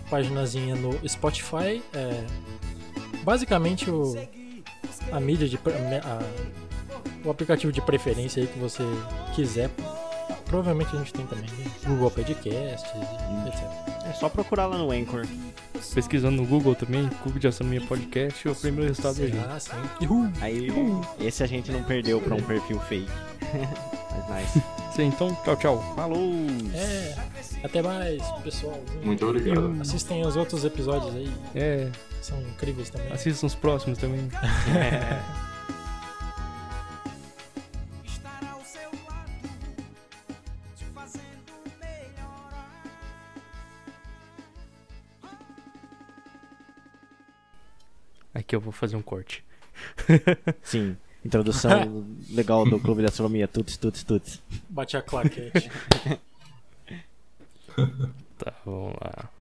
paginazinha 0.09 0.75
no 0.75 1.07
Spotify. 1.07 1.83
é, 1.93 2.25
basicamente 3.23 3.89
o, 3.89 4.15
a 5.11 5.19
mídia 5.19 5.47
de 5.47 5.57
pre- 5.57 5.73
a- 5.73 6.19
o 7.25 7.29
aplicativo 7.29 7.71
de 7.71 7.81
preferência 7.81 8.41
aí 8.41 8.47
que 8.47 8.57
você 8.59 8.83
quiser. 9.35 9.69
Provavelmente 10.45 10.93
a 10.95 10.99
gente 10.99 11.13
tem 11.13 11.25
também 11.25 11.49
Google 11.85 12.11
Podcasts, 12.11 12.91
e 12.93 13.47
etc. 13.47 13.63
É 14.09 14.13
só 14.13 14.27
procurar 14.27 14.65
lá 14.65 14.77
no 14.77 14.91
Anchor. 14.91 15.25
pesquisando 15.93 16.37
no 16.41 16.45
Google 16.45 16.75
também, 16.75 17.07
Clube 17.23 17.39
de 17.39 17.47
Astronomia 17.47 17.81
Podcast, 17.87 18.47
o 18.49 18.55
primeiro 18.55 18.87
resultado 18.89 19.21
a 19.23 19.27
gente. 19.27 19.37
Ah, 19.37 19.59
sim. 19.59 20.05
Uhul. 20.05 20.29
Aí, 20.41 20.67
esse 21.19 21.41
a 21.43 21.47
gente 21.47 21.71
não 21.71 21.83
perdeu 21.83 22.19
pra 22.21 22.35
um 22.35 22.41
perfil 22.41 22.79
fake. 22.81 23.07
Mas 24.29 24.41
nice. 24.55 24.61
Sim, 24.95 25.03
então, 25.07 25.33
tchau, 25.43 25.55
tchau. 25.55 25.93
Falou! 25.95 26.31
É. 26.73 27.15
Até 27.63 27.81
mais, 27.81 28.21
pessoal. 28.43 28.79
Muito 29.03 29.25
obrigado. 29.25 29.77
Assistem 29.79 30.25
os 30.25 30.35
outros 30.35 30.65
episódios 30.65 31.15
aí. 31.15 31.31
É, 31.55 31.89
São 32.21 32.41
incríveis 32.41 32.89
também. 32.89 33.11
assistam 33.11 33.45
os 33.47 33.55
próximos 33.55 33.97
também. 33.99 34.29
Aqui 48.33 48.55
eu 48.55 48.61
vou 48.61 48.71
fazer 48.71 48.95
um 48.95 49.01
corte. 49.01 49.43
Sim. 50.63 50.97
Introdução 51.23 52.05
legal 52.31 52.65
do 52.65 52.79
Clube 52.79 53.01
de 53.01 53.07
Astronomia. 53.07 53.47
Tuts, 53.47 53.77
tuts, 53.77 54.03
tuts. 54.03 54.41
Bate 54.69 54.97
a 54.97 55.01
claquete. 55.01 55.69
tá, 58.37 58.53
vamos 58.65 58.95
lá. 58.99 59.29